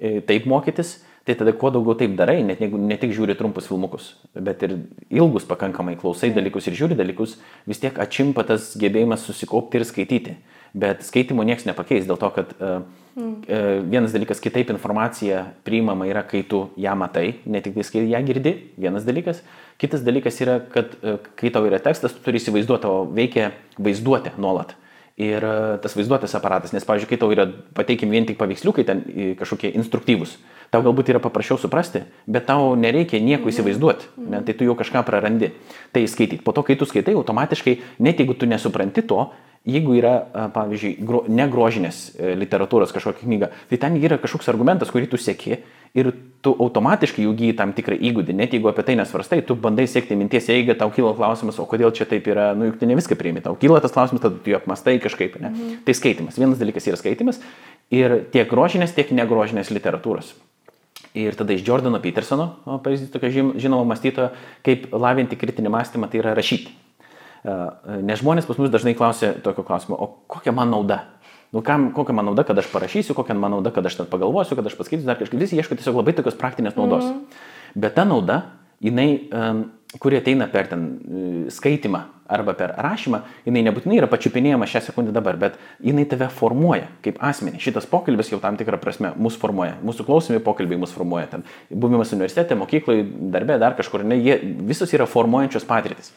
e, 0.00 0.16
taip 0.24 0.48
mokytis 0.48 0.96
Tai 1.26 1.34
tada 1.34 1.50
kuo 1.58 1.72
daugiau 1.74 1.96
taip 1.98 2.12
darai, 2.14 2.38
net 2.46 2.60
jeigu 2.62 2.78
ne 2.78 2.94
tik 3.02 3.10
žiūri 3.10 3.34
trumpus 3.34 3.66
filmukus, 3.66 4.12
bet 4.30 4.60
ir 4.62 4.76
ilgus 5.10 5.46
pakankamai 5.48 5.96
klausai 5.98 6.30
dalykus 6.30 6.68
ir 6.70 6.76
žiūri 6.78 6.94
dalykus, 6.94 7.32
vis 7.66 7.82
tiek 7.82 7.98
atšimpa 7.98 8.44
tas 8.46 8.68
gebėjimas 8.78 9.24
susikaupti 9.26 9.80
ir 9.80 9.86
skaityti. 9.88 10.36
Bet 10.76 11.02
skaitimo 11.02 11.42
niekas 11.42 11.66
nepakeis 11.66 12.06
dėl 12.06 12.20
to, 12.20 12.30
kad 12.30 12.54
uh, 12.60 12.78
uh, 13.16 13.66
vienas 13.90 14.14
dalykas 14.14 14.38
kitaip 14.44 14.70
informacija 14.70 15.48
priimama 15.66 16.06
yra, 16.06 16.22
kai 16.22 16.44
tu 16.46 16.68
ją 16.78 16.94
matai, 16.94 17.40
ne 17.42 17.64
tik 17.64 17.74
tai, 17.74 17.88
kai 17.90 18.06
ją 18.06 18.22
girdi, 18.30 18.54
vienas 18.78 19.08
dalykas. 19.08 19.42
Kitas 19.82 20.06
dalykas 20.06 20.38
yra, 20.46 20.60
kad 20.70 20.94
uh, 21.00 21.18
kai 21.34 21.50
tau 21.50 21.66
yra 21.66 21.82
tekstas, 21.82 22.14
tu 22.14 22.22
turi 22.22 22.38
įsivaizduoti, 22.38 22.86
tavo 22.86 23.02
veikia 23.18 23.50
vaizduotė 23.82 24.36
nuolat 24.38 24.76
ir 25.16 25.44
tas 25.80 25.96
vaizduotės 25.96 26.36
aparatas, 26.36 26.74
nes, 26.76 26.84
pavyzdžiui, 26.84 27.08
kai 27.08 27.18
tau 27.20 27.32
yra 27.32 27.46
pateikim 27.76 28.12
vien 28.12 28.26
tik 28.28 28.36
paveiksliukai, 28.40 28.84
ten 28.84 29.00
kažkokie 29.38 29.72
instruktyvūs, 29.80 30.36
tau 30.74 30.84
galbūt 30.84 31.08
yra 31.14 31.22
paprasčiau 31.24 31.56
suprasti, 31.60 32.04
bet 32.28 32.46
tau 32.50 32.74
nereikia 32.76 33.22
nieko 33.24 33.48
įsivaizduoti, 33.48 34.12
ne, 34.28 34.42
tai 34.44 34.56
tu 34.58 34.68
jau 34.68 34.76
kažką 34.76 35.02
prarandi. 35.08 35.54
Tai 35.96 36.04
skaityti. 36.04 36.44
Po 36.44 36.52
to, 36.52 36.66
kai 36.66 36.76
tu 36.76 36.88
skaitai, 36.88 37.16
automatiškai, 37.16 37.78
net 38.04 38.20
jeigu 38.20 38.36
tu 38.36 38.48
nesupranti 38.50 39.06
to, 39.08 39.30
jeigu 39.66 39.96
yra, 39.98 40.14
pavyzdžiui, 40.54 40.92
gro, 41.06 41.24
negrožinės 41.32 42.02
e, 42.14 42.34
literatūros 42.38 42.92
kažkokia 42.94 43.24
knyga, 43.24 43.50
tai 43.70 43.80
ten 43.82 43.96
yra 43.98 44.20
kažkoks 44.22 44.52
argumentas, 44.52 44.92
kurį 44.94 45.10
tu 45.10 45.18
sėki 45.20 45.58
ir 45.96 46.12
tu 46.44 46.52
automatiškai 46.62 47.24
jau 47.24 47.32
gyji 47.34 47.56
tam 47.58 47.72
tikrą 47.74 47.96
įgūdį, 48.06 48.34
net 48.36 48.54
jeigu 48.54 48.68
apie 48.70 48.84
tai 48.86 48.94
nesvarstai, 49.00 49.40
tu 49.46 49.56
bandai 49.58 49.88
siekti 49.90 50.14
minties 50.18 50.46
eigą, 50.52 50.76
tau 50.78 50.92
kyla 50.94 51.14
klausimas, 51.18 51.58
o 51.58 51.66
kodėl 51.66 51.90
čia 51.96 52.06
taip 52.06 52.28
yra, 52.30 52.52
nu 52.54 52.68
juk 52.68 52.78
tu 52.78 52.86
ne 52.86 52.98
viską 52.98 53.18
priimi, 53.18 53.42
tau 53.42 53.56
kyla 53.58 53.80
tas 53.82 53.94
klausimas, 53.96 54.22
tada 54.22 54.38
tu 54.38 54.52
jo 54.52 54.60
apmastai 54.60 54.98
kažkaip, 55.02 55.40
ne? 55.42 55.50
Mhm. 55.50 55.78
Tai 55.88 55.96
skaitimas. 55.96 56.38
Vienas 56.38 56.60
dalykas 56.62 56.86
yra 56.86 57.00
skaitimas 57.00 57.40
ir 57.90 58.20
tiek 58.34 58.46
grožinės, 58.50 58.94
tiek 58.94 59.10
negrožinės 59.16 59.72
literatūros. 59.74 60.36
Ir 61.16 61.34
tada 61.34 61.56
iš 61.56 61.64
Jordano 61.64 61.98
Petersono, 62.04 62.50
pavyzdys 62.84 63.10
tokio 63.10 63.30
žinomo 63.56 63.86
mąstytojo, 63.88 64.34
kaip 64.66 64.90
lavinti 64.92 65.38
kritinį 65.40 65.72
mąstymą, 65.72 66.10
tai 66.12 66.20
yra 66.20 66.34
rašyti. 66.36 66.74
Nes 68.04 68.20
žmonės 68.20 68.46
pas 68.48 68.58
mus 68.60 68.72
dažnai 68.72 68.92
klausia 68.98 69.32
tokio 69.42 69.64
klausimo, 69.64 69.96
o 69.96 70.10
kokia 70.28 70.52
man 70.52 70.72
nauda? 70.74 71.04
Nu, 71.56 71.62
kam, 71.64 71.88
kokia 71.96 72.12
man 72.12 72.26
nauda, 72.28 72.44
kad 72.44 72.58
aš 72.60 72.66
parašysiu, 72.68 73.14
kokia 73.16 73.34
man 73.34 73.54
nauda, 73.56 73.70
kad 73.72 73.86
aš 73.88 73.94
ten 73.96 74.08
pagalvosiu, 74.10 74.58
kad 74.58 74.66
aš 74.68 74.74
paskaitysiu 74.76 75.08
dar 75.08 75.16
kažkaip. 75.16 75.40
Visi 75.40 75.56
ieško 75.56 75.78
tiesiog 75.78 75.96
labai 75.96 76.12
tokios 76.18 76.36
praktinės 76.36 76.76
naudos. 76.76 77.06
Mm 77.06 77.14
-hmm. 77.14 77.80
Bet 77.80 77.94
ta 77.94 78.04
nauda, 78.04 78.42
jinai, 78.80 79.30
um, 79.32 79.64
kuri 79.98 80.16
ateina 80.16 80.48
per 80.52 80.66
ten 80.66 80.82
uh, 80.84 81.52
skaitimą 81.52 82.02
arba 82.28 82.52
per 82.52 82.74
rašymą, 82.76 83.20
jinai 83.46 83.62
nebūtinai 83.62 83.96
yra 83.96 84.06
pačiupinėjama 84.06 84.66
šią 84.66 84.80
sekundę 84.80 85.12
dabar, 85.12 85.36
bet 85.36 85.58
jinai 85.80 86.04
tave 86.04 86.28
formuoja 86.28 86.88
kaip 87.02 87.16
asmenį. 87.20 87.58
Šitas 87.58 87.86
pokalbis 87.86 88.32
jau 88.32 88.40
tam 88.40 88.56
tikrą 88.56 88.76
prasme 88.76 89.12
mus 89.16 89.36
formuoja. 89.36 89.78
Mūsų 89.84 90.04
klausomi 90.04 90.38
pokalbiai 90.38 90.78
mus 90.78 90.92
formuoja. 90.92 91.26
Ten 91.26 91.44
buvimas 91.70 92.12
universitete, 92.12 92.54
mokykloje, 92.54 93.06
darbe, 93.32 93.58
dar 93.58 93.76
kažkur, 93.76 94.04
ne, 94.04 94.16
jie 94.16 94.40
visos 94.42 94.92
yra 94.92 95.06
formuojančios 95.06 95.64
patirtis. 95.64 96.12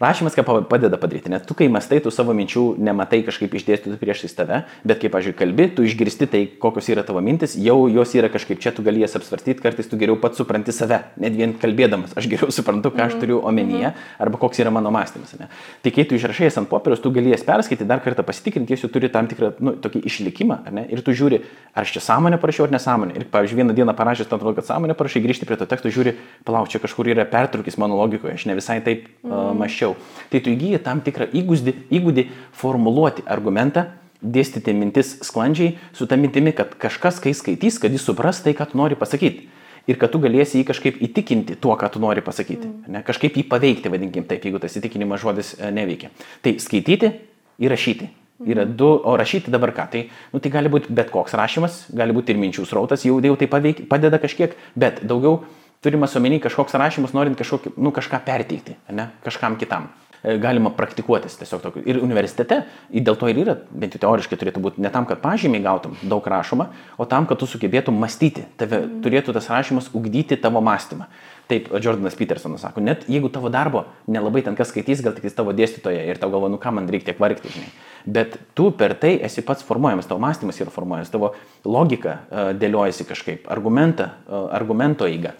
Rašymas 0.00 0.36
ką 0.38 0.44
padeda 0.70 0.96
padaryti, 0.96 1.26
nes 1.26 1.42
tu 1.42 1.54
kai 1.58 1.66
mastai, 1.66 1.98
tu 1.98 2.12
savo 2.14 2.30
minčių 2.30 2.76
nematai 2.78 3.18
kažkaip 3.26 3.50
išdėstytų 3.58 3.96
priešais 3.98 4.36
tave, 4.38 4.60
bet 4.86 5.00
kai, 5.02 5.08
pažiūrėjau, 5.10 5.38
kalbi, 5.40 5.64
tu 5.74 5.82
išgirsti 5.82 6.28
tai, 6.30 6.42
kokios 6.62 6.86
yra 6.94 7.02
tavo 7.02 7.18
mintis, 7.18 7.56
jau 7.58 7.88
jos 7.90 8.14
yra 8.14 8.30
kažkaip 8.30 8.62
čia, 8.62 8.70
tu 8.70 8.84
gali 8.86 9.02
jas 9.02 9.16
apsvarstyti, 9.18 9.58
kartais 9.58 9.90
tu 9.90 9.98
geriau 9.98 10.14
pats 10.22 10.38
supranti 10.38 10.70
save, 10.70 11.00
net 11.18 11.34
vien 11.34 11.50
kalbėdamas, 11.58 12.12
aš 12.14 12.28
geriau 12.30 12.54
suprantu, 12.54 12.92
ką 12.94 13.08
aš 13.08 13.16
mhm. 13.16 13.24
turiu 13.24 13.40
omenyje, 13.42 13.90
mhm. 13.90 14.04
arba 14.22 14.38
koks 14.38 14.62
yra 14.62 14.70
mano 14.70 14.92
mąstymas. 14.94 15.34
Ne? 15.40 15.50
Tai 15.82 15.94
kai 15.96 16.06
tu 16.06 16.14
išrašai 16.14 16.52
ant 16.62 16.70
popieriaus, 16.70 17.02
tu 17.02 17.10
gali 17.10 17.34
jas 17.34 17.42
perskaityti, 17.42 17.90
dar 17.90 17.98
kartą 18.04 18.22
pasitikrinti, 18.22 18.78
jis 18.78 18.86
jau 18.86 18.92
turi 18.94 19.10
tam 19.10 19.26
tikrą, 19.26 19.50
nu, 19.58 19.74
tokį 19.82 20.04
išlikimą, 20.06 20.60
ne? 20.78 20.86
ir 20.94 21.02
tu 21.02 21.10
žiūri, 21.10 21.42
ar 21.74 21.82
aš 21.82 21.96
čia 21.98 22.04
sąmonę 22.06 22.38
parašiau 22.38 22.68
ar 22.68 22.76
nesąmonę. 22.76 23.18
Ir, 23.18 23.26
pavyzdžiui, 23.34 23.64
vieną 23.64 23.74
dieną 23.74 23.98
parašęs, 23.98 24.30
tu 24.30 24.38
atrodo, 24.38 24.54
kad 24.60 24.70
sąmonę 24.70 24.94
parašai, 24.98 25.24
grįžti 25.26 25.48
prie 25.48 25.58
to 25.58 25.66
teksto, 25.66 25.90
žiūri, 25.90 26.14
palauk, 26.46 26.70
čia 26.70 26.78
kažkur 26.82 27.10
yra 27.10 27.26
pertrukis 27.28 27.78
mano 27.82 27.98
logikoje, 27.98 28.36
aš 28.38 28.46
ne 28.50 28.58
visai 28.58 28.78
taip 28.84 29.08
uh, 29.26 29.50
maščiau 29.58 29.87
anksčiau. 29.88 30.28
Tai 30.30 30.40
tu 30.40 30.52
įgyji 30.52 30.82
tam 30.82 31.00
tikrą 31.00 31.28
įgūdį, 31.32 31.74
įgūdį 31.90 32.26
formuluoti 32.52 33.24
argumentą, 33.26 33.88
dėstyti 34.20 34.74
mintis 34.74 35.18
sklandžiai, 35.22 35.78
su 35.94 36.06
ta 36.06 36.16
mintimi, 36.16 36.52
kad 36.52 36.74
kažkas, 36.74 37.20
kai 37.20 37.32
skaitys, 37.32 37.78
kad 37.78 37.92
jis 37.92 38.04
supras 38.04 38.42
tai, 38.42 38.52
ką 38.52 38.70
tu 38.70 38.78
nori 38.78 38.96
pasakyti. 38.98 39.48
Ir 39.88 39.96
kad 39.96 40.12
tu 40.12 40.18
galėsi 40.20 40.58
jį 40.58 40.66
kažkaip 40.68 40.98
įtikinti 41.00 41.56
tuo, 41.56 41.72
ką 41.78 41.88
tu 41.94 42.00
nori 42.00 42.20
pasakyti. 42.20 42.66
Mm. 42.66 42.92
Ne? 42.92 43.02
Kažkaip 43.06 43.38
jį 43.38 43.46
paveikti, 43.48 43.88
vadinkim 43.88 44.26
taip, 44.28 44.44
jeigu 44.44 44.60
tas 44.60 44.74
įtikinimas 44.76 45.22
žodis 45.22 45.54
e, 45.56 45.70
neveikia. 45.72 46.10
Tai 46.44 46.58
skaityti 46.60 47.14
ir 47.56 47.72
rašyti. 47.72 48.10
Yra 48.44 48.66
mm. 48.66 48.74
du, 48.76 48.90
o 49.00 49.14
rašyti 49.16 49.54
dabar 49.54 49.72
ką? 49.72 49.86
Tai, 49.94 50.02
nu, 50.34 50.42
tai 50.44 50.52
gali 50.52 50.68
būti 50.68 50.92
bet 50.92 51.08
koks 51.14 51.32
rašymas, 51.38 51.86
gali 51.96 52.12
būti 52.12 52.34
ir 52.34 52.42
minčių 52.42 52.66
srautas, 52.68 53.06
jau, 53.08 53.16
jau 53.24 53.38
tai 53.40 53.48
paveik, 53.48 53.86
padeda 53.88 54.20
kažkiek, 54.20 54.58
bet 54.76 55.00
daugiau 55.08 55.46
turimas 55.88 56.16
omeny 56.20 56.42
kažkoks 56.44 56.76
rašymas, 56.76 57.16
norint 57.16 57.38
kažkokį, 57.40 57.72
nu, 57.80 57.94
kažką 57.96 58.20
perteikti, 58.26 58.76
ne, 58.92 59.08
kažkam 59.24 59.56
kitam. 59.60 59.88
E, 60.22 60.34
galima 60.42 60.70
praktikuotis 60.74 61.36
tiesiog 61.38 61.62
tokiu. 61.62 61.82
Ir 61.86 62.00
universitete, 62.02 62.64
dėl 62.90 63.16
to 63.18 63.28
ir 63.30 63.38
yra, 63.44 63.54
bent 63.70 63.94
jau 63.94 64.02
teoriškai 64.02 64.38
turėtų 64.40 64.62
būti 64.64 64.82
ne 64.82 64.90
tam, 64.90 65.06
kad 65.06 65.22
pažymiai 65.22 65.62
gautum 65.62 65.94
daug 66.02 66.26
rašoma, 66.26 66.72
o 66.98 67.06
tam, 67.06 67.28
kad 67.30 67.38
tu 67.38 67.46
sugebėtum 67.46 67.96
mąstyti. 68.02 68.48
Tave 68.58 68.82
mm. 68.82 68.96
turėtų 69.04 69.36
tas 69.36 69.46
rašymas 69.52 69.92
ugdyti 69.94 70.40
tavo 70.42 70.62
mąstymą. 70.64 71.06
Taip, 71.48 71.70
Jordanas 71.80 72.18
Petersonas 72.18 72.60
sako, 72.60 72.82
net 72.84 73.06
jeigu 73.08 73.30
tavo 73.32 73.48
darbo 73.48 73.86
nelabai 74.10 74.42
ten 74.44 74.58
kas 74.58 74.68
skaitys, 74.68 75.00
gal 75.00 75.14
tik 75.16 75.30
tavo 75.32 75.54
dėstytoja 75.56 76.02
ir 76.04 76.18
tau 76.20 76.28
galvo, 76.34 76.50
nu 76.52 76.58
ką 76.60 76.74
man 76.76 76.90
reikia 76.92 77.14
tiek 77.14 77.22
vargti, 77.22 77.48
žinai. 77.54 77.70
Bet 78.04 78.36
tu 78.58 78.68
per 78.76 78.92
tai 79.00 79.14
esi 79.24 79.40
pats 79.46 79.64
formuojamas, 79.64 80.10
tavo 80.10 80.20
mąstymas 80.20 80.60
yra 80.60 80.74
formuojamas, 80.74 81.14
tavo 81.14 81.30
logika 81.64 82.18
uh, 82.18 82.50
dėliojasi 82.58 83.06
kažkaip, 83.08 83.48
argumentą, 83.48 84.10
uh, 84.26 84.50
argumento 84.58 85.08
eiga. 85.08 85.32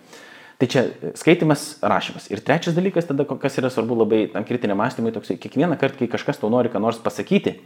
Tai 0.58 0.66
čia 0.66 0.82
skaitimas, 1.14 1.78
rašymas. 1.86 2.26
Ir 2.32 2.42
trečias 2.42 2.74
dalykas, 2.74 3.06
tada 3.06 3.22
kas 3.28 3.58
yra 3.60 3.70
svarbu 3.70 4.00
labai 4.00 4.24
tam 4.32 4.42
kritiniam 4.46 4.80
mąstymui, 4.80 5.12
toksai, 5.14 5.36
kiekvieną 5.38 5.78
kartą, 5.78 6.00
kai 6.00 6.10
kažkas 6.10 6.40
tau 6.40 6.50
nori 6.50 6.72
ką 6.72 6.82
nors 6.82 6.98
pasakyti, 6.98 7.60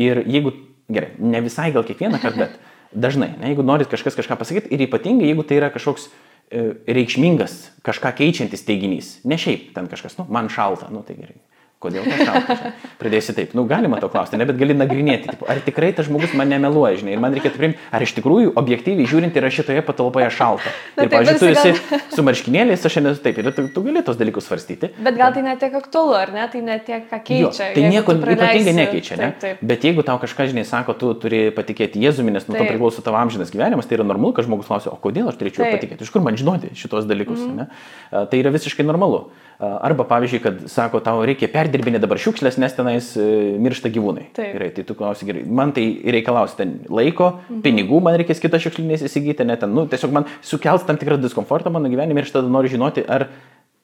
ir 0.00 0.22
jeigu, 0.24 0.54
gerai, 0.88 1.12
ne 1.20 1.42
visai 1.44 1.68
gal 1.74 1.84
kiekvieną 1.84 2.22
kartą, 2.22 2.46
bet 2.46 2.56
dažnai, 3.04 3.34
ne, 3.36 3.52
jeigu 3.52 3.66
norit 3.66 3.92
kažkas 3.92 4.16
kažką 4.16 4.40
pasakyti, 4.40 4.72
ir 4.72 4.86
ypatingai, 4.86 5.28
jeigu 5.28 5.44
tai 5.44 5.60
yra 5.60 5.68
kažkoks 5.74 6.08
e, 6.08 6.64
reikšmingas, 6.88 7.58
kažką 7.84 8.14
keičiantis 8.22 8.64
teiginys, 8.64 9.18
ne 9.28 9.36
šiaip 9.36 9.74
ten 9.76 9.92
kažkas, 9.92 10.16
nu, 10.16 10.24
man 10.32 10.48
šalta, 10.48 10.88
nu 10.88 11.04
tai 11.04 11.20
gerai 11.20 11.36
Kodėl 11.80 12.04
tas 12.04 12.18
šaltas? 12.28 12.58
Pradėsi 13.00 13.32
taip, 13.32 13.54
nu 13.56 13.62
galima 13.64 13.96
to 14.02 14.10
klausti, 14.12 14.36
ne, 14.36 14.44
bet 14.44 14.58
gali 14.60 14.74
nagrinėti, 14.76 15.30
tipo, 15.32 15.46
ar 15.48 15.62
tikrai 15.64 15.88
tas 15.96 16.04
žmogus 16.10 16.34
man 16.36 16.50
nemeluoja, 16.52 16.98
žinai, 17.00 17.14
ir 17.16 17.22
man 17.22 17.32
reikėtų 17.32 17.56
priimti, 17.56 17.80
ar 17.96 18.04
iš 18.04 18.12
tikrųjų 18.18 18.50
objektyviai 18.60 19.08
žiūrint 19.08 19.38
yra 19.40 19.48
šitoje 19.48 19.80
patalpoje 19.86 20.26
šalta. 20.36 20.74
Na, 20.98 21.06
ir, 21.06 21.12
pavyzdžiui, 21.14 21.38
tu 21.40 21.48
esi 21.48 21.72
gal... 21.72 22.02
su 22.12 22.24
marškinėliais, 22.26 22.84
aš 22.84 22.98
šiandien 22.98 23.16
taip, 23.24 23.40
ir 23.40 23.48
tu, 23.56 23.64
tu 23.72 23.84
gali 23.86 24.02
tos 24.04 24.20
dalykus 24.20 24.50
svarstyti. 24.50 24.92
Bet 25.00 25.16
gal 25.16 25.32
tai 25.32 25.46
netiek 25.46 25.80
aktualu, 25.80 26.12
ar 26.20 26.34
ne, 26.36 26.44
tai 26.52 26.60
netiek 26.68 27.08
ką 27.08 27.22
keičia. 27.24 27.70
Jo, 27.70 27.72
tai 27.78 27.88
nieko 27.96 28.18
ypatingai 28.18 28.76
nekeičia, 28.82 29.16
ne? 29.16 29.32
Taip, 29.32 29.40
taip. 29.46 29.66
Bet 29.72 29.88
jeigu 29.88 30.04
tau 30.04 30.20
kažką, 30.20 30.50
žinai, 30.52 30.68
sako, 30.68 30.98
tu 31.00 31.14
turi 31.24 31.46
patikėti 31.56 32.04
Jėzumi, 32.04 32.36
nes 32.36 32.44
nuo 32.44 32.60
to 32.60 32.66
priklauso 32.68 33.00
tavo 33.06 33.16
amžinas 33.22 33.56
gyvenimas, 33.56 33.88
tai 33.88 33.96
yra 33.96 34.04
normalu, 34.04 34.36
kad 34.36 34.44
žmogus 34.44 34.68
klausia, 34.68 34.92
o 34.92 35.00
kodėl 35.00 35.32
aš 35.32 35.40
turėčiau 35.40 35.64
taip. 35.64 35.78
patikėti, 35.78 36.04
iš 36.04 36.12
kur 36.12 36.24
man 36.26 36.36
žinoti 36.36 36.74
šitos 36.76 37.08
dalykus, 37.08 37.40
mm 37.40 37.56
-hmm. 37.56 37.64
ne? 37.64 38.26
Tai 38.28 38.42
yra 38.44 38.52
visiškai 38.52 38.84
normalu. 38.84 39.30
Arba, 39.60 40.06
pavyzdžiui, 40.08 40.40
kad 40.40 40.60
sako, 40.72 41.02
tau 41.04 41.20
reikia 41.28 41.50
perdirbinti 41.52 42.00
dabar 42.00 42.16
šiukšlės, 42.22 42.56
nes 42.62 42.72
tenais 42.72 43.10
e, 43.20 43.24
miršta 43.60 43.90
gyvūnai. 43.92 44.30
Taip. 44.36 44.54
Gerai, 44.54 44.70
tai 44.72 44.84
tu 44.88 44.96
klausi 44.96 45.28
gerai. 45.28 45.42
Man 45.44 45.74
tai 45.76 45.84
reikalaus 46.16 46.54
ten 46.56 46.78
laiko, 46.88 47.34
mhm. 47.42 47.60
pinigų, 47.66 48.00
man 48.06 48.16
reikės 48.22 48.40
kitą 48.40 48.60
šiukšlinės 48.64 49.04
įsigyti, 49.10 49.44
net 49.44 49.60
ten, 49.60 49.74
nu, 49.76 49.84
tiesiog 49.90 50.16
man 50.16 50.28
sukels 50.40 50.86
tam 50.88 50.96
tikrą 51.00 51.20
diskomfortą 51.20 51.72
mano 51.74 51.92
gyvenime 51.92 52.22
ir 52.22 52.28
aš 52.30 52.38
tada 52.38 52.48
noriu 52.48 52.72
žinoti, 52.72 53.04
ar 53.04 53.28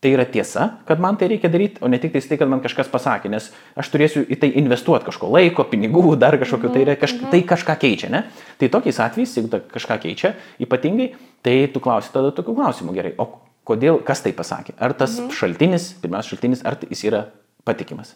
tai 0.01 0.13
yra 0.17 0.25
tiesa, 0.29 0.67
kad 0.89 1.01
man 1.03 1.17
tai 1.21 1.29
reikia 1.33 1.49
daryti, 1.53 1.81
o 1.85 1.89
ne 1.93 2.01
tik 2.01 2.17
tai, 2.17 2.37
kad 2.41 2.49
man 2.49 2.61
kažkas 2.65 2.89
pasakė, 2.93 3.31
nes 3.33 3.49
aš 3.77 3.91
turėsiu 3.93 4.25
į 4.29 4.39
tai 4.41 4.51
investuoti 4.61 5.09
kažko 5.09 5.29
laiko, 5.33 5.65
pinigų, 5.69 6.05
dar 6.21 6.37
kažkokio, 6.41 6.73
tai, 6.73 6.85
yra 6.85 6.97
kaž, 7.01 7.17
tai 7.33 7.41
kažką 7.49 7.77
keičia, 7.81 8.13
ne? 8.13 8.23
Tai 8.61 8.69
tokiais 8.73 9.01
atvejais, 9.03 9.35
jeigu 9.37 9.53
tai 9.53 9.61
kažką 9.73 9.99
keičia, 10.05 10.37
ypatingai, 10.63 11.11
tai 11.45 11.57
tu 11.73 11.85
klausi 11.85 12.13
tada 12.15 12.33
tokių 12.37 12.57
klausimų 12.61 12.97
gerai, 12.97 13.15
o 13.21 13.29
kodėl, 13.67 14.01
kas 14.07 14.23
tai 14.25 14.33
pasakė? 14.37 14.77
Ar 14.79 14.95
tas 14.99 15.19
mhm. 15.19 15.35
šaltinis, 15.37 15.91
pirmiausia 16.03 16.35
šaltinis, 16.35 16.65
ar 16.67 16.79
jis 16.87 17.05
yra 17.09 17.27
patikimas? 17.67 18.15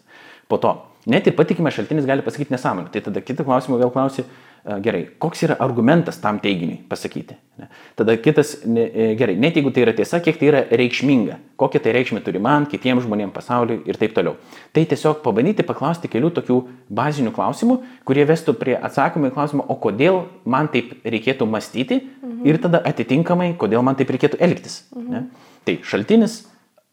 Po 0.51 0.59
to, 0.61 0.73
net 1.11 1.27
ir 1.27 1.35
patikimas 1.37 1.75
šaltinis 1.77 2.07
gali 2.09 2.23
pasakyti 2.25 2.53
nesąmonę. 2.55 2.91
Tai 2.93 3.03
tada 3.07 3.23
kitą 3.23 3.45
klausimą 3.47 3.79
vėl 3.79 3.91
klausi, 3.93 4.25
gerai, 4.61 5.07
koks 5.17 5.41
yra 5.47 5.55
argumentas 5.59 6.19
tam 6.21 6.37
teiginiui 6.39 6.83
pasakyti. 6.89 7.35
Ne? 7.57 7.67
Tada 7.97 8.13
kitas, 8.21 8.53
e, 8.61 9.15
gerai, 9.17 9.35
net 9.35 9.55
jeigu 9.57 9.71
tai 9.73 9.85
yra 9.87 9.93
tiesa, 9.97 10.19
kiek 10.21 10.37
tai 10.37 10.51
yra 10.51 10.61
reikšminga, 10.69 11.37
kokią 11.57 11.81
tai 11.81 11.95
reikšmę 11.97 12.21
turi 12.25 12.41
man, 12.41 12.67
kitiems 12.69 13.07
žmonėms, 13.07 13.33
pasauliui 13.33 13.79
ir 13.89 13.97
taip 13.97 14.13
toliau. 14.13 14.35
Tai 14.73 14.85
tiesiog 14.93 15.23
pabandyti 15.25 15.65
paklausti 15.65 16.11
kelių 16.11 16.29
tokių 16.37 16.59
bazinių 16.93 17.33
klausimų, 17.33 17.79
kurie 18.05 18.27
vestų 18.29 18.53
prie 18.61 18.77
atsakymų 18.77 19.31
į 19.31 19.35
klausimą, 19.39 19.65
o 19.65 19.79
kodėl 19.81 20.23
man 20.45 20.69
taip 20.73 20.93
reikėtų 21.01 21.49
mąstyti 21.49 22.03
mhm. 22.03 22.45
ir 22.45 22.61
tada 22.61 22.85
atitinkamai, 22.85 23.55
kodėl 23.57 23.81
man 23.85 23.97
taip 23.97 24.13
reikėtų 24.13 24.37
elgtis. 24.45 24.83
Mhm. 24.93 25.09
Ne? 25.09 25.51
Tai 25.65 25.79
šaltinis, 25.85 26.43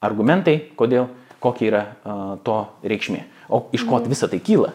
argumentai, 0.01 0.61
kodėl, 0.77 1.13
kokia 1.39 1.69
yra 1.69 1.81
uh, 1.85 2.37
to 2.43 2.63
reikšmė. 2.83 3.27
O 3.53 3.67
iš 3.77 3.85
ko 3.85 4.01
mhm. 4.01 4.13
visą 4.17 4.33
tai 4.33 4.41
kyla? 4.41 4.73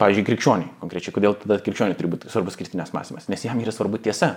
Pavyzdžiui, 0.00 0.26
krikščioniui 0.28 0.74
konkrečiai. 0.82 1.14
Kodėl 1.16 1.36
tada 1.40 1.56
krikščioniui 1.64 1.96
turi 1.96 2.10
būti 2.12 2.28
svarbus 2.32 2.58
kritinės 2.60 2.92
mąstymas? 2.92 3.30
Nes 3.32 3.44
jam 3.46 3.60
yra 3.62 3.72
svarbu 3.72 4.00
tiesa. 4.04 4.34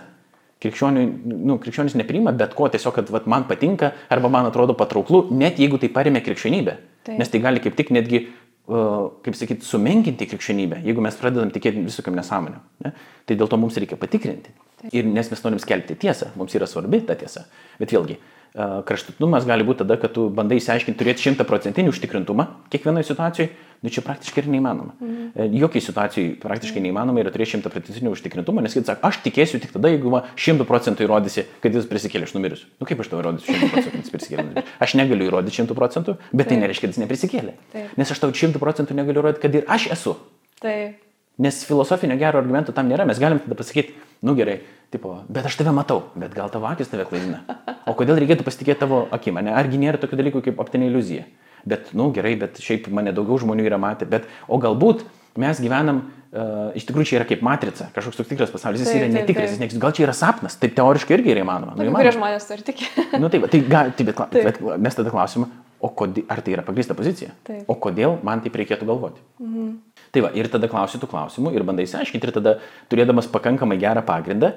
Nu, 0.60 1.56
krikščionis 1.64 1.96
nepriima 1.96 2.34
bet 2.36 2.52
ko 2.56 2.68
tiesiog, 2.72 2.96
kad 2.98 3.12
vat, 3.16 3.28
man 3.32 3.46
patinka 3.48 3.94
arba 4.12 4.32
man 4.32 4.50
atrodo 4.50 4.76
patrauklu, 4.80 5.30
net 5.32 5.60
jeigu 5.60 5.80
tai 5.80 5.88
paremė 5.96 6.20
krikščionybę. 6.24 6.76
Taip. 7.08 7.20
Nes 7.20 7.32
tai 7.32 7.40
gali 7.44 7.64
kaip 7.64 7.78
tik 7.80 7.94
netgi, 7.96 8.26
uh, 8.68 9.06
kaip 9.24 9.38
sakyti, 9.40 9.68
sumenkinti 9.68 10.28
krikščionybę, 10.32 10.82
jeigu 10.88 11.04
mes 11.04 11.20
pradedam 11.20 11.52
tikėti 11.56 11.86
visokiam 11.86 12.20
nesąmonėm. 12.20 12.66
Ne? 12.84 12.92
Tai 13.28 13.40
dėl 13.40 13.52
to 13.52 13.60
mums 13.60 13.80
reikia 13.80 14.00
patikrinti. 14.00 14.52
Taip. 14.82 14.92
Ir 14.92 15.08
nes 15.08 15.32
mes 15.32 15.46
norim 15.48 15.64
skelbti 15.64 15.96
tiesą, 16.04 16.34
mums 16.40 16.56
yra 16.60 16.68
svarbi 16.68 17.00
ta 17.08 17.16
tiesa. 17.20 17.46
Bet 17.80 17.96
vėlgi, 17.96 18.20
kraštutinumas 18.56 19.46
gali 19.46 19.66
būti 19.68 19.84
tada, 19.84 19.98
kad 20.02 20.14
tu 20.16 20.28
bandai 20.34 20.58
įsiaiškinti, 20.60 20.98
turėti 20.98 21.28
šimtaprocentinį 21.28 21.92
užtikrintumą 21.92 22.46
kiekvienoje 22.74 23.10
situacijoje, 23.12 23.50
nu 23.86 23.92
čia 23.94 24.04
praktiškai 24.04 24.42
ir 24.44 24.50
neįmanoma. 24.56 24.96
Mhm. 25.00 25.58
Jokiai 25.62 25.84
situacijai 25.86 26.32
praktiškai 26.42 26.84
neįmanoma 26.84 27.22
yra 27.24 27.34
turėti 27.34 27.56
šimtaprocentinį 27.56 28.14
užtikrintumą, 28.16 28.64
nes 28.66 28.76
kitas 28.76 28.96
sako, 28.96 29.12
aš 29.12 29.22
tikėsiu 29.26 29.62
tik 29.64 29.76
tada, 29.76 29.92
jeigu 29.94 30.24
šimtų 30.40 30.68
procentų 30.70 31.06
įrodysi, 31.06 31.46
kad 31.64 31.78
jis 31.78 31.90
prisikėlė 31.90 32.30
iš 32.30 32.36
numirusių. 32.38 32.72
Nu 32.82 32.90
kaip 32.90 33.04
aš 33.04 33.12
tau 33.12 33.22
įrodysiu 33.22 33.54
šimtų 33.54 33.70
procentų, 33.76 33.94
kad 33.94 34.08
jis 34.08 34.16
prisikėlė? 34.16 34.66
Aš 34.84 34.96
negaliu 35.00 35.30
įrodyti 35.30 35.62
šimtų 35.62 35.78
procentų, 35.78 36.18
bet 36.32 36.34
tai 36.34 36.42
Taip. 36.42 36.50
tai 36.50 36.64
nereiškia, 36.64 36.88
kad 36.88 36.98
jis 36.98 37.04
neprisikėlė. 37.06 37.54
Taip. 37.76 37.94
Nes 38.02 38.16
aš 38.16 38.24
tau 38.26 38.34
šimtų 38.34 38.64
procentų 38.64 38.98
negaliu 38.98 39.24
įrodyti, 39.24 39.46
kad 39.46 39.62
ir 39.62 39.70
aš 39.70 39.92
esu. 39.96 40.18
Taip. 40.60 41.09
Nes 41.40 41.62
filosofinio 41.64 42.18
gero 42.20 42.42
argumento 42.42 42.74
tam 42.76 42.90
nėra, 42.92 43.06
mes 43.08 43.20
galim 43.22 43.40
tada 43.40 43.56
pasakyti, 43.56 43.94
nu 44.28 44.36
gerai, 44.36 44.58
tipo, 44.92 45.22
bet 45.32 45.46
aš 45.48 45.56
tave 45.62 45.72
matau, 45.76 46.02
bet 46.20 46.34
gal 46.36 46.52
tavo 46.52 46.68
akis 46.68 46.92
tave 46.92 47.06
klaidina. 47.08 47.40
O 47.88 47.96
kodėl 47.98 48.20
reikėtų 48.20 48.44
pasitikėti 48.48 48.84
tavo 48.84 49.06
akim, 49.16 49.40
ne? 49.40 49.54
Argi 49.56 49.80
nėra 49.80 50.02
tokių 50.02 50.20
dalykų 50.20 50.44
kaip 50.50 50.60
optinė 50.60 50.90
iliuzija. 50.92 51.24
Bet, 51.68 51.94
nu 51.98 52.10
gerai, 52.16 52.36
bet 52.40 52.60
šiaip 52.64 52.88
mane 52.92 53.14
daugiau 53.16 53.40
žmonių 53.42 53.66
yra 53.68 53.80
matę, 53.82 54.08
bet, 54.10 54.28
o 54.48 54.60
galbūt 54.62 55.06
mes 55.40 55.60
gyvenam, 55.64 56.02
uh, 56.04 56.76
iš 56.78 56.86
tikrųjų 56.88 57.10
čia 57.10 57.18
yra 57.20 57.28
kaip 57.28 57.44
matrica, 57.46 57.90
kažkoks 57.96 58.20
toks 58.20 58.32
tikras 58.32 58.52
pasaulis, 58.54 58.84
jis 58.84 58.92
taip, 58.92 59.02
yra 59.04 59.10
netikras, 59.14 59.54
jis 59.54 59.62
neegzistuoja, 59.62 59.84
gal 59.86 59.96
čia 59.96 60.06
yra 60.08 60.16
sapnas, 60.18 60.56
taip 60.60 60.76
teoriškai 60.78 61.18
irgi 61.18 61.34
yra 61.36 61.44
įmanoma. 61.46 61.76
Nu, 61.80 61.92
kurie 61.96 62.14
žmonės 62.16 62.48
turi 62.48 62.66
tikėti. 62.68 63.08
nu, 63.22 63.32
taip, 63.32 63.48
tai, 63.52 63.62
ga, 63.68 63.84
tai 63.96 64.08
bet, 64.08 64.24
taip. 64.36 64.48
bet 64.48 64.80
mes 64.88 65.00
tada 65.00 65.14
klausimą, 65.14 65.50
o 65.80 65.90
kodėl, 65.96 66.26
ar 66.32 66.42
tai 66.44 66.56
yra 66.56 66.64
pagrįsta 66.66 66.96
pozicija? 66.98 67.34
Taip. 67.48 67.64
O 67.72 67.76
kodėl 67.80 68.18
man 68.26 68.44
taip 68.44 68.58
reikėtų 68.60 68.88
galvoti? 68.90 69.22
Mhm. 69.42 69.70
Tai 70.14 70.24
va, 70.26 70.32
ir 70.36 70.50
tada 70.52 70.70
klausi 70.72 71.00
tų 71.00 71.10
klausimų 71.12 71.54
ir 71.56 71.66
bandai 71.68 71.86
išsiaiškinti 71.88 72.28
ir 72.28 72.36
tada 72.36 72.56
turėdamas 72.92 73.30
pakankamai 73.32 73.78
gerą 73.82 74.04
pagrindą, 74.06 74.54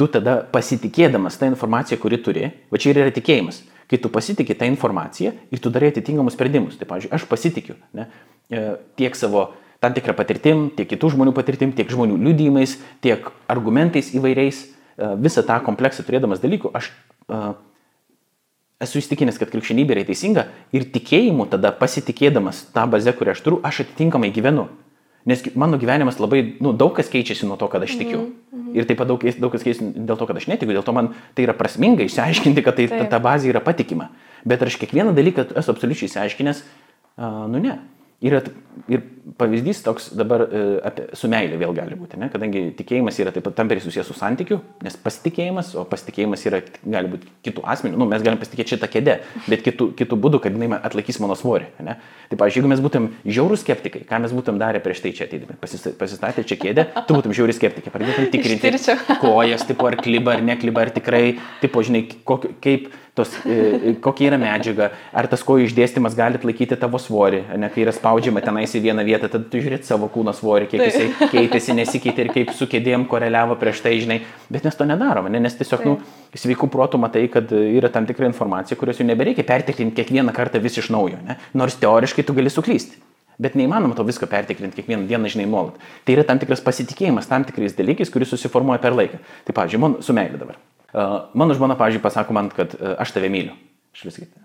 tu 0.00 0.08
tada 0.08 0.40
pasitikėdamas 0.52 1.36
tą 1.40 1.50
informaciją, 1.52 1.98
kuri 2.00 2.20
turi, 2.22 2.50
va 2.72 2.80
čia 2.80 2.92
ir 2.92 3.02
yra 3.04 3.14
tikėjimas, 3.14 3.62
kai 3.90 4.00
tu 4.00 4.10
pasitikė 4.12 4.56
tą 4.58 4.68
informaciją 4.70 5.34
ir 5.52 5.62
tu 5.62 5.72
darai 5.74 5.90
atitinkamus 5.92 6.36
sprendimus. 6.38 6.78
Tai, 6.80 6.88
pavyzdžiui, 6.90 7.12
aš 7.12 7.26
pasitikiu 7.28 7.76
ne, 7.98 8.08
e, 8.48 8.62
tiek 9.00 9.18
savo 9.18 9.50
tam 9.82 9.96
tikrą 9.96 10.14
patirtim, 10.16 10.68
tiek 10.76 10.88
kitų 10.88 11.12
žmonių 11.16 11.34
patirtim, 11.36 11.74
tiek 11.76 11.90
žmonių 11.90 12.16
liudijimais, 12.22 12.78
tiek 13.04 13.28
argumentais 13.50 14.12
įvairiais, 14.16 14.62
e, 14.62 15.12
visą 15.26 15.44
tą 15.44 15.58
kompleksą 15.66 16.06
turėdamas 16.06 16.40
dalykų, 16.40 16.70
aš 16.78 16.92
uh, 17.26 17.52
esu 18.82 19.00
įstikinęs, 19.00 19.38
kad 19.40 19.50
krikščionybė 19.52 19.96
yra 19.96 20.06
teisinga 20.08 20.46
ir 20.74 20.86
tikėjimu 20.94 21.46
tada 21.52 21.72
pasitikėdamas 21.76 22.66
tą 22.74 22.86
bazę, 22.90 23.14
kurią 23.16 23.36
aš 23.36 23.44
turiu, 23.44 23.60
aš 23.66 23.84
atitinkamai 23.86 24.32
gyvenu. 24.34 24.68
Nes 25.28 25.44
mano 25.54 25.78
gyvenimas 25.78 26.18
labai, 26.18 26.56
nu, 26.60 26.72
daug 26.74 26.96
kas 26.96 27.10
keičiasi 27.12 27.46
nuo 27.46 27.56
to, 27.56 27.68
kad 27.70 27.82
aš 27.86 27.94
tikiu. 27.94 28.18
Mm 28.18 28.58
-hmm. 28.58 28.76
Ir 28.76 28.86
taip 28.86 28.98
pat 28.98 29.08
daug, 29.08 29.22
daug 29.22 29.52
kas 29.52 29.62
keičiasi 29.62 29.92
dėl 29.94 30.18
to, 30.18 30.26
kad 30.26 30.36
aš 30.36 30.46
netikiu. 30.46 30.74
Dėl 30.74 30.82
to 30.82 30.92
man 30.92 31.14
tai 31.34 31.44
yra 31.44 31.54
prasminga 31.54 32.02
išsiaiškinti, 32.02 32.62
kad 32.62 32.76
tai, 32.76 32.88
ta, 32.88 33.04
ta 33.04 33.18
bazė 33.20 33.48
yra 33.48 33.60
patikima. 33.60 34.08
Bet 34.44 34.62
ar 34.62 34.66
aš 34.66 34.76
kiekvieną 34.76 35.14
dalyką 35.14 35.46
esu 35.54 35.70
absoliučiai 35.70 36.08
išsiaiškinęs, 36.08 36.62
uh, 37.18 37.46
nu 37.48 37.58
ne. 37.58 37.78
Yra 38.22 38.42
ir 38.88 39.02
pavyzdys 39.38 39.82
toks 39.84 40.08
dabar 40.18 40.42
e, 40.46 40.60
apie, 40.86 41.04
su 41.18 41.28
meilė 41.30 41.58
vėl 41.60 41.74
gali 41.76 41.96
būti, 41.98 42.18
ne? 42.18 42.28
kadangi 42.32 42.64
tikėjimas 42.78 43.18
yra 43.22 43.32
taip 43.34 43.44
pat 43.46 43.54
tamperiai 43.60 43.84
susijęs 43.84 44.08
su 44.10 44.16
santykiu, 44.18 44.58
nes 44.82 44.96
pasitikėjimas, 45.04 45.72
o 45.78 45.84
pasitikėjimas 45.88 46.42
yra, 46.48 46.62
gali 46.82 47.12
būti 47.12 47.30
kitų 47.46 47.64
asmenių, 47.74 48.00
nu, 48.00 48.08
mes 48.10 48.24
galim 48.24 48.40
pasitikėti 48.40 48.74
šitą 48.74 48.88
kėdę, 48.90 49.18
bet 49.46 49.62
kitų, 49.66 49.92
kitų 49.98 50.18
būdų, 50.24 50.42
kad 50.42 50.56
jinai 50.56 50.80
atlaikys 50.80 51.20
mano 51.22 51.36
svorį. 51.38 51.70
Ne? 51.86 51.98
Tai, 52.30 52.38
pavyzdžiui, 52.40 52.62
jeigu 52.62 52.72
mes 52.72 52.82
būtum 52.82 53.10
žiaurų 53.26 53.60
skeptikai, 53.62 54.02
ką 54.08 54.22
mes 54.24 54.34
būtum 54.34 54.58
darę 54.62 54.82
prieš 54.82 55.04
tai 55.04 55.14
čia 55.16 55.28
ateidami, 55.28 55.58
pasistatę 55.60 56.46
čia 56.48 56.58
kėdę, 56.58 56.88
tu 57.06 57.18
būtum 57.18 57.36
žiauri 57.36 57.54
skeptikai, 57.56 57.94
pradėtum 57.94 58.26
tikrinti 58.34 58.74
kojas, 59.22 59.66
tipo 59.68 59.86
ar 59.86 60.00
kliba 60.02 60.34
ar 60.34 60.42
nekliba, 60.42 60.88
ar 60.88 60.94
tikrai, 60.94 61.24
tipo, 61.62 61.86
žinai, 61.86 62.08
kokio, 62.26 62.56
kaip 62.64 62.90
tos, 63.14 63.28
e, 63.44 63.50
e, 63.90 63.94
kokia 64.00 64.30
yra 64.30 64.38
medžiaga, 64.40 64.88
ar 65.12 65.28
tas 65.28 65.42
kojų 65.44 65.66
išdėstymas 65.68 66.16
gali 66.16 66.38
atlaikyti 66.40 66.78
tavo 66.80 67.00
svorį, 67.00 67.42
ne, 67.60 67.68
kai 67.72 67.84
yra 67.84 67.92
spaudžiama 67.92 68.40
tenais 68.44 68.72
į 68.72 68.80
vieną 68.86 69.04
vietą, 69.04 69.11
tada 69.20 69.40
tu 69.42 69.60
žiūrėt 69.60 69.84
savo 69.88 70.08
kūno 70.12 70.32
svorį, 70.36 70.68
kiek 70.70 70.82
jisai 70.86 71.06
keitėsi, 71.34 71.74
nesikeitė 71.76 72.26
ir 72.26 72.32
kaip 72.34 72.52
su 72.56 72.68
kėdėm 72.70 73.04
koreliavo 73.10 73.56
prieš 73.60 73.82
tai, 73.84 73.94
žinai, 74.00 74.20
bet 74.52 74.64
mes 74.68 74.78
to 74.78 74.86
nedarome, 74.88 75.32
ne, 75.32 75.42
nes 75.44 75.56
tiesiog, 75.58 75.84
nu, 75.88 75.96
sveikų 76.38 76.68
protų 76.72 77.00
matai, 77.02 77.26
kad 77.32 77.52
yra 77.52 77.90
tam 77.92 78.08
tikra 78.08 78.28
informacija, 78.30 78.78
kurios 78.80 79.00
jau 79.02 79.06
nebereikia 79.08 79.44
pertikrinti 79.48 79.98
kiekvieną 80.00 80.34
kartą 80.36 80.62
vis 80.62 80.78
iš 80.80 80.92
naujo, 80.94 81.20
ne, 81.26 81.38
nors 81.58 81.76
teoriškai 81.82 82.24
tu 82.28 82.36
gali 82.38 82.52
suklysti. 82.52 83.00
Bet 83.42 83.56
neįmanoma 83.58 83.96
to 83.96 84.04
visko 84.06 84.28
pertikrinti 84.30 84.76
kiekvieną 84.78 85.08
dieną, 85.08 85.30
žinai, 85.32 85.48
nuolat. 85.50 85.80
Tai 86.06 86.14
yra 86.14 86.24
tam 86.28 86.38
tikras 86.38 86.60
pasitikėjimas 86.62 87.26
tam 87.30 87.46
tikrais 87.48 87.74
dalykais, 87.74 88.12
kuris 88.12 88.30
susiformuoja 88.30 88.78
per 88.82 88.94
laiką. 88.94 89.18
Tai, 89.48 89.54
pavyzdžiui, 89.56 89.80
man 89.82 89.96
su 90.04 90.14
meilė 90.14 90.38
dabar. 90.38 90.60
Mano 91.32 91.56
žmona, 91.56 91.74
pavyzdžiui, 91.80 92.04
pasako 92.04 92.36
man, 92.36 92.52
kad 92.54 92.76
aš 93.00 93.16
tave 93.16 93.32
myliu. 93.32 93.56
Aš 93.92 94.06
vis 94.06 94.14
sakyti, 94.16 94.38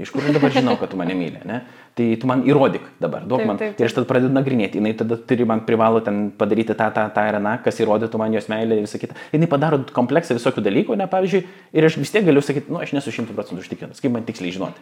iš 0.00 0.10
kur 0.14 0.24
aš 0.24 0.32
dabar 0.32 0.52
žinau, 0.52 0.78
kad 0.80 0.88
tu 0.88 0.96
mane 0.96 1.12
myli, 1.12 1.42
ne? 1.44 1.58
Tai 1.92 2.06
tu 2.16 2.28
man 2.28 2.40
įrodyk 2.48 2.86
dabar, 3.02 3.26
duok 3.28 3.42
taip, 3.42 3.48
man. 3.50 3.58
Taip, 3.60 3.74
taip. 3.74 3.82
Ir 3.82 3.90
aš 3.90 3.96
tada 3.98 4.08
pradedu 4.08 4.32
nagrinėti, 4.32 4.80
jinai 4.80 4.94
tada 4.96 5.18
turi 5.28 5.44
man 5.48 5.60
privalo 5.68 6.00
ten 6.06 6.30
padaryti 6.38 6.72
tą, 6.72 6.86
tą, 6.94 7.04
tą 7.12 7.24
ir 7.28 7.36
aną, 7.36 7.58
kas 7.66 7.82
įrodytų 7.84 8.20
man 8.22 8.32
jos 8.32 8.48
meilę 8.48 8.78
ir 8.78 8.86
visą 8.86 9.02
kitą. 9.02 9.18
Jinai 9.34 9.50
padaro 9.52 9.82
kompleksą 9.92 10.38
visokių 10.38 10.64
dalykų, 10.64 10.96
ne, 10.96 11.04
pavyzdžiui, 11.12 11.42
ir 11.76 11.88
aš 11.90 11.98
vis 12.00 12.14
tiek 12.16 12.24
galiu 12.24 12.40
sakyti, 12.40 12.72
nu, 12.72 12.80
aš 12.80 12.96
nesu 12.96 13.12
šimtų 13.12 13.36
procentų 13.36 13.60
užtikrintas, 13.60 14.00
kaip 14.00 14.16
man 14.16 14.24
tiksliai 14.24 14.56
žinoti. 14.56 14.80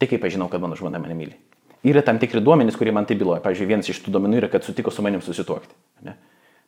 Tai 0.00 0.08
kaip 0.14 0.24
aš 0.24 0.38
žinau, 0.38 0.48
kad 0.48 0.64
mano 0.64 0.78
žmona 0.78 1.02
mane 1.02 1.18
myli. 1.18 1.36
Yra 1.84 2.00
tam 2.02 2.16
tikri 2.18 2.40
duomenys, 2.40 2.80
kurie 2.80 2.96
man 2.96 3.04
tai 3.06 3.18
byloja. 3.20 3.42
Pavyzdžiui, 3.44 3.68
vienas 3.68 3.92
iš 3.92 4.00
tų 4.02 4.16
duomenų 4.16 4.40
yra, 4.40 4.48
kad 4.50 4.64
sutiko 4.66 4.90
su 4.94 5.04
manim 5.04 5.20
susituokti. 5.22 5.76
Ne? 6.08 6.16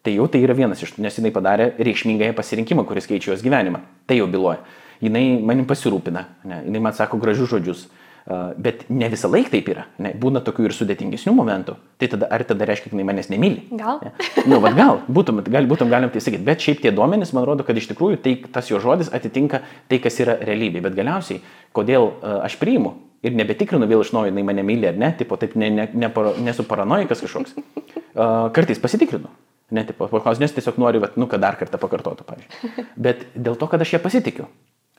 Tai 0.06 0.12
jau 0.14 0.28
tai 0.32 0.40
yra 0.44 0.54
vienas 0.56 0.80
iš, 0.84 0.94
nes 1.02 1.18
jinai 1.18 1.32
padarė 1.34 1.72
reikšmingąją 1.82 2.36
pasirinkimą, 2.36 2.86
kuris 2.88 3.08
keičia 3.10 3.34
jos 3.34 3.42
gyvenimą. 3.44 3.82
Tai 4.08 4.16
jau 4.20 4.28
byloja. 4.30 4.62
Jinai 5.00 5.24
manim 5.40 5.66
pasirūpina, 5.68 6.26
ne? 6.44 6.62
jinai 6.66 6.84
man 6.84 6.96
sako 6.96 7.20
gražius 7.22 7.50
žodžius. 7.52 7.88
Bet 8.60 8.84
ne 8.92 9.08
visą 9.10 9.30
laiką 9.32 9.50
taip 9.50 9.68
yra. 9.72 9.86
Ne? 9.98 10.12
Būna 10.20 10.42
tokių 10.44 10.68
ir 10.68 10.74
sudėtingesnių 10.76 11.32
momentų. 11.34 11.74
Tai 11.98 12.08
tada, 12.12 12.28
ar 12.30 12.44
tada 12.46 12.66
reiškia, 12.68 12.90
kad 12.90 12.94
jinai 12.94 13.06
manęs 13.08 13.30
nemyli? 13.32 13.64
Gal. 13.80 14.02
Ne? 14.04 14.12
Nu, 14.44 14.60
va, 14.62 14.70
gal, 14.76 15.00
būtum, 15.10 15.40
gal, 15.48 15.66
būtum 15.66 15.90
galim 15.90 16.12
tai 16.12 16.22
sakyti. 16.22 16.44
Bet 16.46 16.62
šiaip 16.62 16.82
tie 16.84 16.92
duomenys, 16.94 17.32
man 17.34 17.48
rodo, 17.48 17.64
kad 17.66 17.80
iš 17.80 17.88
tikrųjų 17.90 18.20
tai, 18.22 18.36
tas 18.52 18.68
jo 18.70 18.78
žodis 18.82 19.10
atitinka 19.16 19.64
tai, 19.90 19.98
kas 20.04 20.20
yra 20.22 20.36
realybė. 20.46 20.84
Bet 20.84 20.98
galiausiai, 21.00 21.40
kodėl 21.74 22.12
aš 22.44 22.60
priimu 22.60 22.94
ir 23.26 23.36
nebetikrinu 23.36 23.88
vėl 23.88 24.04
iš 24.04 24.12
naujo, 24.16 24.30
jinai 24.30 24.46
mane 24.46 24.64
myli 24.68 24.88
ar 24.92 25.00
ne, 25.00 25.10
tipo, 25.16 25.40
taip 25.40 25.56
ne, 25.58 25.72
ne, 25.74 25.88
ne, 25.92 26.12
nesu 26.44 26.64
paranoikas 26.68 27.24
kažkoks. 27.24 27.56
Kartais 28.54 28.80
pasitikrinu. 28.82 29.32
Ne, 29.70 29.84
tipo, 29.86 30.08
paklausiu, 30.10 30.42
nes 30.42 30.54
tiesiog 30.54 30.80
noriu, 30.82 31.02
vat, 31.04 31.14
nu, 31.20 31.28
kad 31.30 31.42
dar 31.42 31.58
kartą 31.58 31.78
pakartotų, 31.78 32.26
pavyzdžiui. 32.26 32.86
Bet 32.98 33.28
dėl 33.38 33.58
to, 33.58 33.68
kad 33.70 33.82
aš 33.82 33.94
ją 33.94 34.00
pasitikiu. 34.02 34.48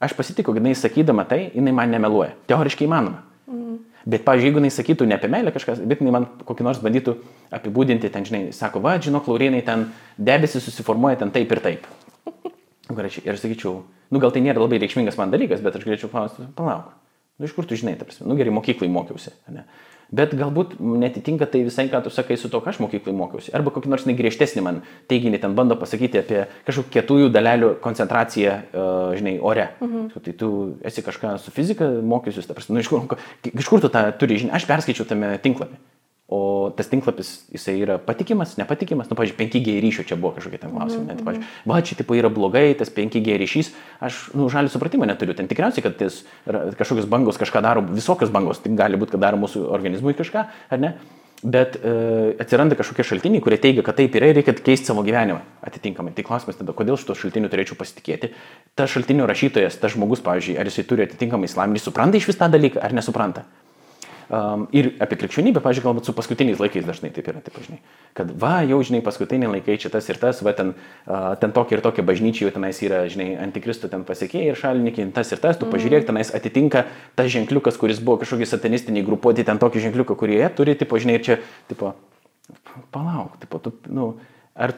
Aš 0.02 0.16
pasitikiu, 0.18 0.56
kad 0.56 0.64
jinai 0.64 0.74
sakydama 0.78 1.28
tai, 1.30 1.52
jinai 1.54 1.74
man 1.78 1.92
nemeluoja. 1.94 2.34
Teoriškai 2.50 2.88
įmanoma. 2.88 3.22
Mm. 3.46 3.76
Bet, 4.10 4.24
pavyzdžiui, 4.26 4.50
jeigu 4.50 4.62
jinai 4.62 4.72
sakytų 4.74 5.06
ne 5.06 5.18
apie 5.18 5.30
meilę 5.30 5.54
kažkas, 5.54 5.84
bet 5.86 6.02
jinai 6.02 6.16
man 6.16 6.26
kokį 6.48 6.66
nors 6.66 6.80
bandytų 6.82 7.14
apibūdinti, 7.54 8.10
ten, 8.10 8.26
žinai, 8.26 8.42
sako, 8.56 8.82
va, 8.82 8.96
žinok, 9.02 9.30
Laurinai, 9.30 9.62
ten 9.68 9.92
debesis 10.18 10.66
susiformuoja 10.66 11.20
ten 11.22 11.34
taip 11.36 11.54
ir 11.54 11.62
taip. 11.62 11.86
Gražiai. 12.90 13.28
Ir 13.28 13.36
aš 13.36 13.46
sakyčiau, 13.46 13.76
nu 14.10 14.24
gal 14.24 14.34
tai 14.34 14.42
nėra 14.42 14.64
labai 14.64 14.82
reikšmingas 14.82 15.20
man 15.22 15.34
dalykas, 15.34 15.62
bet 15.62 15.78
aš 15.78 15.86
galėčiau 15.86 16.10
klausti, 16.12 16.50
palauk. 16.58 16.90
Nu, 17.38 17.46
iš 17.46 17.54
kur 17.58 17.70
tu 17.70 17.78
žinai, 17.78 17.94
ta 17.98 18.06
prasme, 18.10 18.26
nu 18.30 18.36
gerai, 18.38 18.54
mokyklai 18.54 18.90
mokiausi. 18.92 19.36
Ne? 19.54 19.68
Bet 20.12 20.34
galbūt 20.36 20.74
netitinka 20.80 21.48
tai 21.48 21.62
visai, 21.64 21.86
ką 21.92 22.02
tu 22.04 22.12
sakai 22.12 22.36
su 22.40 22.50
to, 22.52 22.60
ką 22.60 22.74
aš 22.74 22.82
mokyklai 22.84 23.14
mokiausi. 23.16 23.54
Arba 23.56 23.72
kokį 23.72 23.94
nors 23.94 24.04
negriežtesnį 24.10 24.64
man 24.66 24.82
teiginį 25.12 25.40
ten 25.40 25.56
bando 25.56 25.78
pasakyti 25.80 26.20
apie 26.20 26.42
kažkokių 26.68 26.92
kietųjų 26.98 27.30
dalelių 27.32 27.70
koncentraciją, 27.84 28.58
uh, 28.74 29.14
žinai, 29.16 29.38
ore. 29.40 29.70
Mhm. 29.80 30.12
Tai 30.28 30.36
tu 30.44 30.52
esi 30.84 31.06
kažką 31.06 31.38
su 31.40 31.56
fizika 31.56 31.88
mokysius, 31.88 32.50
ta 32.50 32.58
prasme, 32.58 32.76
nu, 32.76 32.84
iš 32.84 32.92
kur, 32.92 33.08
iš 33.54 33.72
kur 33.72 33.84
tu 33.84 33.92
tą 33.94 34.04
turi 34.20 34.42
žinią. 34.44 34.52
Aš 34.60 34.68
perskaičiau 34.68 35.08
tame 35.08 35.38
tinklapį. 35.40 35.80
O 36.32 36.72
tas 36.72 36.88
tinklapis, 36.88 37.30
jisai 37.52 37.74
yra 37.84 37.98
patikimas, 38.00 38.54
nepatikimas, 38.56 39.10
nu, 39.12 39.18
pažiūrėjau, 39.20 39.50
5G 39.52 39.74
ryšio 39.84 40.06
čia 40.08 40.16
buvo 40.16 40.38
kažkokie 40.38 40.62
ten 40.62 40.72
klausimai. 40.72 41.04
Mm 41.04 41.18
-hmm. 41.18 41.26
Pažiūrėjau, 41.28 41.68
va, 41.68 41.82
čia 41.82 41.96
tipo 42.00 42.16
yra 42.16 42.30
blogai, 42.32 42.74
tas 42.80 42.88
5G 42.88 43.36
ryšys, 43.42 43.74
aš, 44.00 44.30
nu, 44.34 44.48
žalį 44.48 44.72
supratimą 44.72 45.06
neturiu. 45.06 45.36
Ten 45.36 45.48
tikriausiai, 45.52 45.84
kad 45.84 45.98
tas 45.98 46.24
kažkokios 46.80 47.10
bangos 47.12 47.38
kažką 47.38 47.62
daro, 47.62 47.82
visokios 47.82 48.32
bangos, 48.32 48.60
tai 48.64 48.72
gali 48.72 48.96
būti, 48.96 49.12
kad 49.12 49.20
daro 49.20 49.38
mūsų 49.38 49.68
organizmui 49.68 50.14
kažką, 50.14 50.46
ar 50.70 50.80
ne? 50.80 50.94
Bet 51.44 51.76
e, 51.84 52.36
atsiranda 52.40 52.76
kažkokie 52.78 53.04
šaltiniai, 53.04 53.42
kurie 53.42 53.58
teigia, 53.58 53.82
kad 53.82 53.98
taip 53.98 54.14
yra 54.16 54.28
ir 54.30 54.38
reikia 54.38 54.54
keisti 54.54 54.86
savo 54.86 55.02
gyvenimą 55.02 55.40
atitinkamai. 55.66 56.14
Tai 56.14 56.24
klausimas 56.24 56.56
tada, 56.60 56.72
kodėl 56.72 57.00
šito 57.02 57.16
šaltiniu 57.18 57.50
turėčiau 57.50 57.76
pasitikėti. 57.80 58.30
Tas 58.78 58.94
šaltinio 58.94 59.26
rašytojas, 59.26 59.80
tas 59.82 59.96
žmogus, 59.96 60.22
pavyzdžiui, 60.22 60.60
ar 60.62 60.70
jisai 60.70 60.86
turi 60.86 61.08
atitinkamai 61.08 61.50
islaminį, 61.50 61.82
supranta 61.82 62.22
iš 62.22 62.30
vis 62.30 62.38
tą 62.38 62.46
dalyką 62.46 62.80
ar 62.86 62.94
nesupranta. 62.94 63.48
Um, 64.32 64.62
ir 64.72 64.94
apie 65.04 65.18
krikščionybę, 65.20 65.60
pažiūrėjau, 65.60 65.90
galbūt 65.90 66.08
su 66.08 66.14
paskutiniais 66.16 66.60
laikais 66.62 66.86
dažnai 66.88 67.10
taip 67.12 67.26
yra, 67.28 67.42
taip 67.44 67.58
žinai, 67.66 67.82
kad 68.16 68.30
va, 68.40 68.62
jau 68.64 68.78
žinai, 68.88 69.02
paskutiniai 69.04 69.50
laikai 69.58 69.76
čia 69.82 69.90
tas 69.92 70.06
ir 70.08 70.16
tas, 70.22 70.40
va, 70.40 70.54
ten, 70.56 70.70
uh, 71.04 71.34
ten 71.42 71.52
tokia 71.52 71.76
ir 71.76 71.84
tokia 71.84 72.06
bažnyčia, 72.08 72.46
jau 72.46 72.54
tenais 72.56 72.80
yra, 72.80 73.02
žinai, 73.12 73.34
antikristų 73.44 73.90
ten 73.92 74.06
pasiekėjai 74.08 74.54
ir 74.54 74.62
šalininkai, 74.62 75.10
tas 75.18 75.34
ir 75.36 75.42
tas, 75.44 75.60
tu 75.60 75.68
mm. 75.68 75.74
pažiūrėk, 75.76 76.08
tenais 76.08 76.32
atitinka 76.32 76.86
tas 77.20 77.28
ženkliukas, 77.34 77.76
kuris 77.82 78.00
buvo 78.00 78.22
kažkokie 78.22 78.48
satanistiniai 78.48 79.04
grupuoti, 79.04 79.44
ten 79.44 79.60
tokį 79.60 79.84
ženkliuką, 79.90 80.16
kurie 80.24 80.40
turi, 80.56 80.78
tipo, 80.80 80.96
žinai, 80.96 81.18
ir 81.20 81.28
čia, 81.28 81.38
tipo, 81.68 81.92
palauk, 82.96 83.36
tipo, 83.44 83.60
tu, 83.60 83.76
nu, 83.92 84.14
ar 84.56 84.78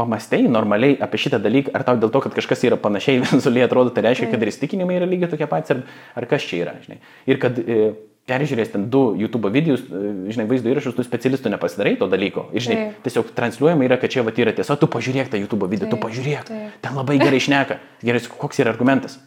pamastėjai 0.00 0.48
normaliai 0.48 0.96
apie 1.04 1.20
šitą 1.26 1.42
dalyką, 1.44 1.76
ar 1.76 1.84
tau 1.86 2.00
dėl 2.00 2.08
to, 2.08 2.24
kad 2.24 2.40
kažkas 2.40 2.64
yra 2.66 2.80
panašiai 2.80 3.20
vizualiai 3.28 3.68
atrodo, 3.68 3.92
tai 3.92 4.08
reiškia, 4.08 4.32
kad 4.32 4.42
ir 4.42 4.54
įstikinimai 4.54 4.96
yra 4.96 5.12
lygiai 5.12 5.28
tokie 5.36 5.52
patys, 5.52 5.76
ar, 5.76 5.84
ar 6.16 6.30
kas 6.32 6.48
čia 6.48 6.64
yra, 6.64 6.74
žinai. 6.88 7.02
Ir 7.28 7.40
kad 7.42 7.60
e, 7.60 7.92
peržiūrės 8.28 8.72
ten 8.72 8.86
du 8.92 9.02
YouTube 9.18 9.50
videos, 9.52 9.84
e, 9.84 10.14
žinai, 10.32 10.46
vaizdo 10.48 10.70
įrašus, 10.72 10.96
tu 10.96 11.04
specialistų 11.04 11.52
nepasidarai 11.52 11.94
to 12.00 12.08
dalyko. 12.10 12.46
Ir, 12.56 12.64
žinai, 12.64 12.78
taip. 12.80 13.04
tiesiog 13.06 13.30
transliuojama 13.36 13.86
yra, 13.86 13.98
kad 14.00 14.12
čia 14.14 14.24
va 14.24 14.32
yra 14.32 14.54
tiesa, 14.56 14.78
tu 14.80 14.88
pažiūrėk 14.90 15.30
tą 15.32 15.40
YouTube 15.40 15.68
video, 15.68 15.88
taip, 15.88 15.96
tu 15.96 16.00
pažiūrėk. 16.06 16.48
Taip. 16.48 16.80
Ten 16.84 16.96
labai 16.96 17.18
gerai 17.20 17.40
išneka. 17.42 17.78
Gerai, 18.04 18.24
koks 18.40 18.62
yra 18.64 18.72
argumentas? 18.72 19.18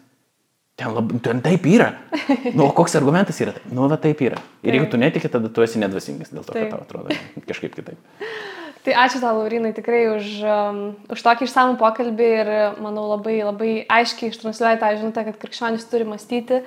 Ten, 0.78 0.92
lab, 0.94 1.14
ten 1.26 1.42
taip 1.46 1.66
yra. 1.66 1.94
Nu, 2.54 2.68
o 2.68 2.72
koks 2.76 2.98
argumentas 2.98 3.40
yra? 3.42 3.56
Nu, 3.70 3.88
va 3.90 3.98
taip 4.02 4.22
yra. 4.22 4.42
Ir 4.62 4.70
taip. 4.70 4.76
jeigu 4.76 4.90
tu 4.94 5.02
netiki, 5.02 5.32
tada 5.34 5.50
tu 5.50 5.66
esi 5.66 5.82
nedvasingas 5.82 6.34
dėl 6.34 6.46
to, 6.46 6.54
taip. 6.54 6.68
kad 6.68 6.76
tau 6.76 6.86
atrodo 6.86 7.18
kažkaip 7.50 7.78
kitaip. 7.78 8.20
Tai 8.86 8.94
ačiū 9.04 9.20
tau, 9.20 9.34
Laurinai, 9.42 9.74
tikrai 9.76 10.06
už, 10.14 10.28
um, 10.48 10.78
už 11.12 11.24
tokį 11.26 11.48
išsamų 11.50 11.80
pokalbį 11.82 12.28
ir, 12.40 12.52
manau, 12.80 13.08
labai, 13.10 13.40
labai 13.44 13.72
aiškiai 13.92 14.30
ištransliuoja 14.32 14.78
tą 14.80 14.94
žinutę, 15.02 15.26
kad 15.28 15.42
krikščionis 15.42 15.90
turi 15.92 16.08
mąstyti 16.08 16.62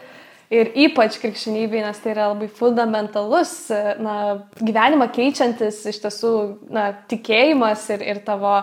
ir 0.51 0.71
ypač 0.87 1.19
krikščionybei, 1.23 1.83
nes 1.85 2.03
tai 2.03 2.13
yra 2.15 2.31
labai 2.33 2.51
fundamentalus, 2.53 3.55
na, 4.03 4.15
gyvenimą 4.59 5.11
keičiantis 5.15 5.85
iš 5.93 6.01
tiesų, 6.03 6.35
na, 6.75 6.91
tikėjimas 7.11 7.87
ir, 7.95 8.05
ir 8.13 8.23
tavo, 8.27 8.57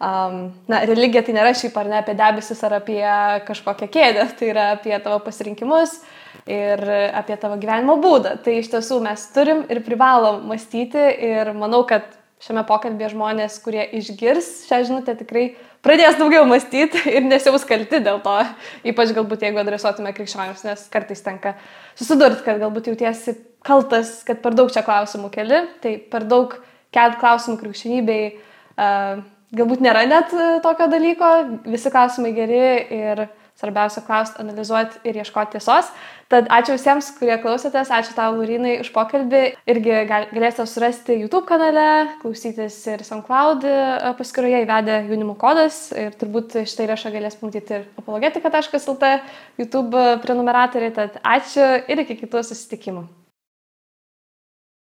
um, 0.00 0.38
na, 0.70 0.82
religija 0.88 1.24
tai 1.26 1.36
nėra 1.36 1.52
šiaip 1.56 1.76
ar 1.80 1.92
ne 1.92 2.00
apie 2.00 2.16
debesis 2.18 2.64
ar 2.64 2.78
apie 2.80 3.02
kažkokią 3.48 3.90
kėdę, 3.92 4.28
tai 4.40 4.50
yra 4.54 4.70
apie 4.78 4.96
tavo 5.04 5.20
pasirinkimus 5.26 5.98
ir 6.50 6.80
apie 7.12 7.36
tavo 7.40 7.60
gyvenimo 7.60 7.98
būdą. 8.00 8.38
Tai 8.44 8.58
iš 8.58 8.72
tiesų 8.72 9.00
mes 9.04 9.28
turim 9.36 9.64
ir 9.72 9.84
privalom 9.84 10.42
mąstyti 10.48 11.06
ir 11.28 11.52
manau, 11.56 11.84
kad 11.88 12.08
šiame 12.44 12.64
pokalbėje 12.68 13.14
žmonės, 13.14 13.60
kurie 13.64 13.84
išgirs 14.00 14.66
šią 14.68 14.82
žinutę, 14.88 15.14
tikrai 15.20 15.46
pradės 15.84 16.18
daugiau 16.20 16.46
mąstyti 16.48 17.04
ir 17.16 17.26
nesiaus 17.26 17.66
kalti 17.68 18.00
dėl 18.04 18.20
to, 18.24 18.36
ypač 18.90 19.12
galbūt 19.16 19.44
jeigu 19.46 19.60
adresuotume 19.62 20.14
krikščionims, 20.16 20.64
nes 20.66 20.86
kartais 20.92 21.22
tenka 21.24 21.54
susidurti, 21.98 22.44
kad 22.46 22.60
galbūt 22.62 22.90
jautiesi 22.92 23.36
kaltas, 23.64 24.18
kad 24.26 24.42
per 24.44 24.56
daug 24.56 24.72
čia 24.72 24.84
klausimų 24.86 25.30
keli, 25.34 25.62
tai 25.84 25.96
per 26.10 26.26
daug 26.28 26.56
kelt 26.94 27.20
klausimų 27.20 27.60
krikščionybei. 27.62 28.26
Uh, 28.74 29.22
galbūt 29.54 29.82
nėra 29.84 30.04
net 30.10 30.32
tokio 30.64 30.88
dalyko, 30.90 31.30
visi 31.68 31.92
klausimai 31.92 32.32
geri 32.36 32.62
ir 32.96 33.26
Svarbiausia 33.54 34.02
klausti, 34.02 34.40
analizuoti 34.42 34.98
ir 35.06 35.20
ieškoti 35.22 35.54
tiesos. 35.54 35.90
Tad 36.32 36.48
ačiū 36.50 36.74
visiems, 36.74 37.12
kurie 37.14 37.36
klausėtės, 37.38 37.92
ačiū 37.94 38.16
tau, 38.16 38.34
Lurinai, 38.34 38.80
už 38.82 38.90
pokalbį. 38.90 39.42
Irgi 39.70 40.00
galėsite 40.10 40.66
surasti 40.66 41.20
YouTube 41.20 41.46
kanale, 41.46 41.86
klausytis 42.22 42.80
ir 42.90 43.06
SoundCloud 43.06 43.66
e, 43.70 43.78
paskyroje 44.18 44.64
įvedę 44.66 45.00
jaunimo 45.06 45.38
kodas. 45.38 45.84
Ir 45.94 46.16
turbūt 46.18 46.58
šitą 46.64 46.88
įrašą 46.88 47.14
galės 47.14 47.38
pamatyti 47.38 47.78
ir 47.78 47.90
apologetika.lt 48.02 49.16
YouTube 49.62 50.06
prenumeratoriai. 50.26 50.96
Tad 50.98 51.20
ačiū 51.22 51.76
ir 51.86 52.02
iki 52.02 52.24
kitų 52.24 52.42
susitikimų. 52.50 53.06